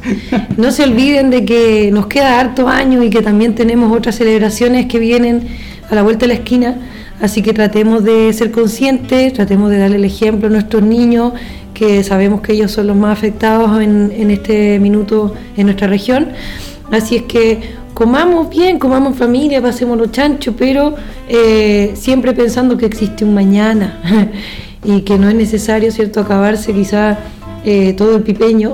No 0.58 0.72
se 0.72 0.84
olviden 0.84 1.32
de 1.32 1.44
que 1.46 1.90
nos 1.92 2.06
queda 2.06 2.40
harto 2.40 2.68
año 2.68 3.02
y 3.02 3.10
que 3.10 3.22
también 3.24 3.56
tenemos 3.56 3.96
otras 3.96 4.16
celebraciones 4.16 4.86
que 4.86 5.00
vienen 5.00 5.48
a 5.90 5.96
la 5.96 6.04
vuelta 6.04 6.22
de 6.22 6.28
la 6.28 6.34
esquina. 6.36 6.76
Así 7.20 7.42
que 7.42 7.52
tratemos 7.54 8.04
de 8.04 8.32
ser 8.34 8.52
conscientes, 8.52 9.34
tratemos 9.34 9.72
de 9.72 9.80
darle 9.80 9.96
el 9.96 10.06
ejemplo 10.06 10.48
a 10.48 10.52
nuestros 10.52 10.84
niños, 10.84 11.34
que 11.74 12.04
sabemos 12.04 12.42
que 12.42 12.54
ellos 12.54 12.72
son 12.72 12.88
los 12.88 12.96
más 12.96 13.18
afectados 13.18 13.82
en, 13.82 14.14
en 14.16 14.30
este 14.32 14.80
minuto 14.80 15.34
en 15.58 15.66
nuestra 15.66 15.88
región. 15.88 16.28
Así 16.92 17.16
es 17.18 17.24
que 17.24 17.60
comamos 18.00 18.50
bien, 18.50 18.80
comamos 18.80 19.12
en 19.12 19.18
familia, 19.20 19.62
pasemos 19.62 19.98
los 19.98 20.10
chanchos, 20.14 20.56
pero 20.58 20.96
eh, 21.28 21.92
siempre 21.96 22.32
pensando 22.32 22.78
que 22.78 22.86
existe 22.86 23.26
un 23.26 23.34
mañana 23.34 24.00
y 24.86 25.02
que 25.02 25.18
no 25.20 25.28
es 25.28 25.36
necesario, 25.36 25.92
¿cierto?, 25.92 26.22
acabarse 26.22 26.72
quizá 26.74 27.18
eh, 27.66 27.92
todo 27.98 28.16
el 28.16 28.24
pipeño 28.24 28.74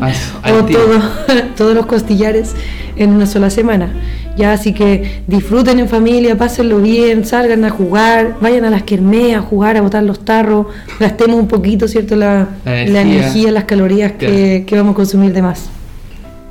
Al- 0.00 0.54
o 0.54 0.64
todo, 0.66 1.00
todos 1.56 1.74
los 1.74 1.86
costillares 1.86 2.54
en 2.96 3.10
una 3.10 3.26
sola 3.26 3.50
semana. 3.50 3.92
Ya, 4.36 4.52
así 4.52 4.72
que 4.72 5.22
disfruten 5.26 5.80
en 5.80 5.88
familia, 5.88 6.38
pásenlo 6.38 6.78
bien, 6.78 7.24
salgan 7.24 7.64
a 7.64 7.70
jugar, 7.70 8.36
vayan 8.40 8.64
a 8.64 8.70
las 8.70 8.84
kermés 8.84 9.34
a 9.36 9.40
jugar, 9.40 9.76
a 9.78 9.80
botar 9.80 10.04
los 10.04 10.24
tarros, 10.24 10.66
gastemos 11.00 11.40
un 11.40 11.48
poquito, 11.48 11.88
¿cierto?, 11.88 12.14
la, 12.14 12.46
La 12.64 12.70
la 12.70 12.80
energía. 12.82 13.02
energía, 13.02 13.50
las 13.50 13.64
calorías 13.64 14.12
que, 14.12 14.62
que 14.64 14.76
vamos 14.76 14.92
a 14.92 14.94
consumir 14.94 15.32
de 15.32 15.42
más. 15.42 15.68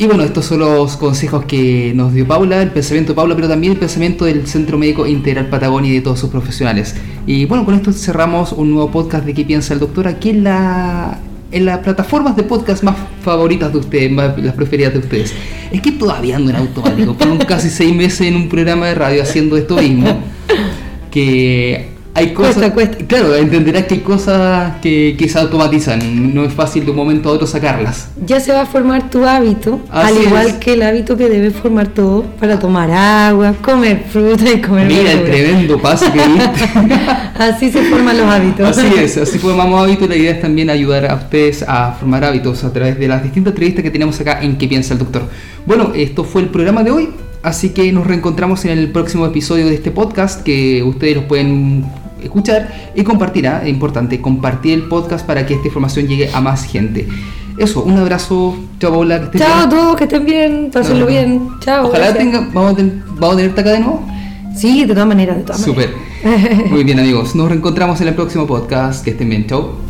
Y 0.01 0.07
bueno, 0.07 0.23
estos 0.23 0.45
son 0.45 0.59
los 0.59 0.95
consejos 0.95 1.43
que 1.43 1.91
nos 1.93 2.13
dio 2.13 2.25
Paula, 2.25 2.61
el 2.61 2.71
pensamiento 2.71 3.11
de 3.11 3.17
Paula, 3.17 3.35
pero 3.35 3.49
también 3.49 3.73
el 3.73 3.79
pensamiento 3.79 4.23
del 4.23 4.47
Centro 4.47 4.77
Médico 4.77 5.05
Integral 5.05 5.49
Patagonia 5.49 5.91
y 5.91 5.95
de 5.95 6.01
todos 6.01 6.17
sus 6.17 6.29
profesionales. 6.29 6.95
Y 7.27 7.43
bueno, 7.43 7.65
con 7.65 7.75
esto 7.75 7.91
cerramos 7.91 8.53
un 8.53 8.71
nuevo 8.71 8.89
podcast 8.89 9.25
de 9.25 9.33
¿Qué 9.33 9.43
piensa 9.43 9.73
el 9.73 9.81
doctor? 9.81 10.07
Aquí 10.07 10.29
en 10.29 10.45
la 10.45 11.19
en 11.51 11.65
las 11.65 11.79
plataformas 11.79 12.37
de 12.37 12.43
podcast 12.43 12.81
más 12.81 12.95
favoritas 13.23 13.73
de 13.73 13.79
ustedes, 13.79 14.09
más, 14.09 14.41
las 14.41 14.53
preferidas 14.53 14.93
de 14.93 14.99
ustedes. 14.99 15.33
Es 15.69 15.81
que 15.81 15.91
todavía 15.91 16.37
ando 16.37 16.51
en 16.51 16.55
automático, 16.55 17.13
fueron 17.15 17.37
casi 17.39 17.69
seis 17.69 17.93
meses 17.93 18.21
en 18.21 18.37
un 18.37 18.47
programa 18.47 18.85
de 18.85 18.95
radio 18.95 19.21
haciendo 19.21 19.57
esto 19.57 19.75
mismo. 19.75 20.17
Que 21.11 21.89
hay 22.13 22.33
cosas. 22.33 22.55
Cuesta, 22.55 22.73
cuesta. 22.73 23.05
Claro, 23.05 23.35
entenderás 23.35 23.85
que 23.85 23.95
hay 23.95 23.99
cosas 24.01 24.77
que, 24.81 25.15
que 25.17 25.29
se 25.29 25.39
automatizan, 25.39 26.33
no 26.33 26.43
es 26.43 26.53
fácil 26.53 26.83
de 26.85 26.91
un 26.91 26.97
momento 26.97 27.29
a 27.29 27.33
otro 27.33 27.47
sacarlas. 27.47 28.09
Ya 28.25 28.39
se 28.39 28.51
va 28.51 28.61
a 28.61 28.65
formar 28.65 29.09
tu 29.09 29.25
hábito, 29.25 29.79
Así 29.89 30.17
al 30.17 30.23
igual 30.23 30.47
es. 30.47 30.53
que 30.55 30.73
el 30.73 30.81
hábito 30.81 31.15
que 31.15 31.29
debe 31.29 31.51
formar 31.51 31.87
todo 31.89 32.23
para 32.39 32.59
tomar 32.59 32.91
agua, 32.91 33.53
comer 33.61 34.03
fruta 34.11 34.51
y 34.51 34.61
comer 34.61 34.87
Mira 34.87 35.11
el 35.13 35.23
tremendo 35.25 35.79
paso 35.79 36.05
que 36.11 36.19
diste. 36.19 36.69
Así 37.39 37.71
se 37.71 37.83
forman 37.83 38.17
los 38.17 38.25
hábitos. 38.25 38.77
Así 38.77 38.87
es, 38.97 39.17
así 39.17 39.39
formamos 39.39 39.81
hábitos. 39.81 40.09
La 40.09 40.15
idea 40.17 40.31
es 40.31 40.41
también 40.41 40.69
ayudar 40.69 41.09
a 41.09 41.15
ustedes 41.15 41.63
a 41.65 41.93
formar 41.93 42.25
hábitos 42.25 42.63
a 42.65 42.73
través 42.73 42.99
de 42.99 43.07
las 43.07 43.23
distintas 43.23 43.51
entrevistas 43.51 43.81
que 43.83 43.91
tenemos 43.91 44.19
acá 44.19 44.39
en 44.41 44.57
¿Qué 44.57 44.67
piensa 44.67 44.93
el 44.93 44.99
doctor? 44.99 45.23
Bueno, 45.65 45.93
esto 45.95 46.25
fue 46.25 46.41
el 46.41 46.49
programa 46.49 46.83
de 46.83 46.91
hoy, 46.91 47.09
así 47.43 47.69
que 47.69 47.91
nos 47.91 48.05
reencontramos 48.07 48.65
en 48.65 48.71
el 48.77 48.91
próximo 48.91 49.25
episodio 49.25 49.67
de 49.67 49.75
este 49.75 49.91
podcast 49.91 50.41
que 50.43 50.83
ustedes 50.83 51.15
los 51.17 51.25
pueden 51.25 51.85
escuchar 52.23 52.91
y 52.95 53.03
compartir. 53.03 53.47
¿ah? 53.47 53.61
Es 53.63 53.69
importante 53.69 54.19
compartir 54.21 54.73
el 54.73 54.83
podcast 54.83 55.25
para 55.25 55.45
que 55.45 55.53
esta 55.55 55.67
información 55.67 56.07
llegue 56.07 56.29
a 56.33 56.41
más 56.41 56.63
gente. 56.65 57.07
Eso, 57.57 57.83
un 57.83 57.97
abrazo. 57.97 58.55
Chao, 58.79 58.91
Paula. 58.93 59.29
que 59.31 59.37
Chao 59.39 59.65
a 59.65 59.69
todos, 59.69 59.95
que 59.97 60.05
estén 60.05 60.25
bien, 60.25 60.69
pásenlo 60.71 60.99
No, 60.99 61.05
no. 61.05 61.11
bien. 61.11 61.49
Chao. 61.59 61.87
Ojalá 61.87 62.11
gracias. 62.11 62.23
tenga, 62.23 62.49
vamos, 62.53 62.73
a 62.73 62.75
ten- 62.77 63.03
vamos 63.17 63.33
a 63.33 63.37
tenerte 63.37 63.61
acá 63.61 63.71
de 63.71 63.79
nuevo. 63.79 64.05
Sí, 64.55 64.85
de 64.85 64.93
todas 64.93 65.07
maneras, 65.07 65.37
de 65.37 65.43
todas 65.43 65.61
Súper. 65.61 65.89
maneras. 66.23 66.71
Muy 66.71 66.83
bien 66.83 66.99
amigos, 67.01 67.35
nos 67.35 67.49
reencontramos 67.49 67.99
en 68.01 68.07
el 68.09 68.13
próximo 68.15 68.45
podcast. 68.47 69.03
Que 69.03 69.11
estén 69.11 69.29
bien, 69.29 69.45
chao. 69.47 69.88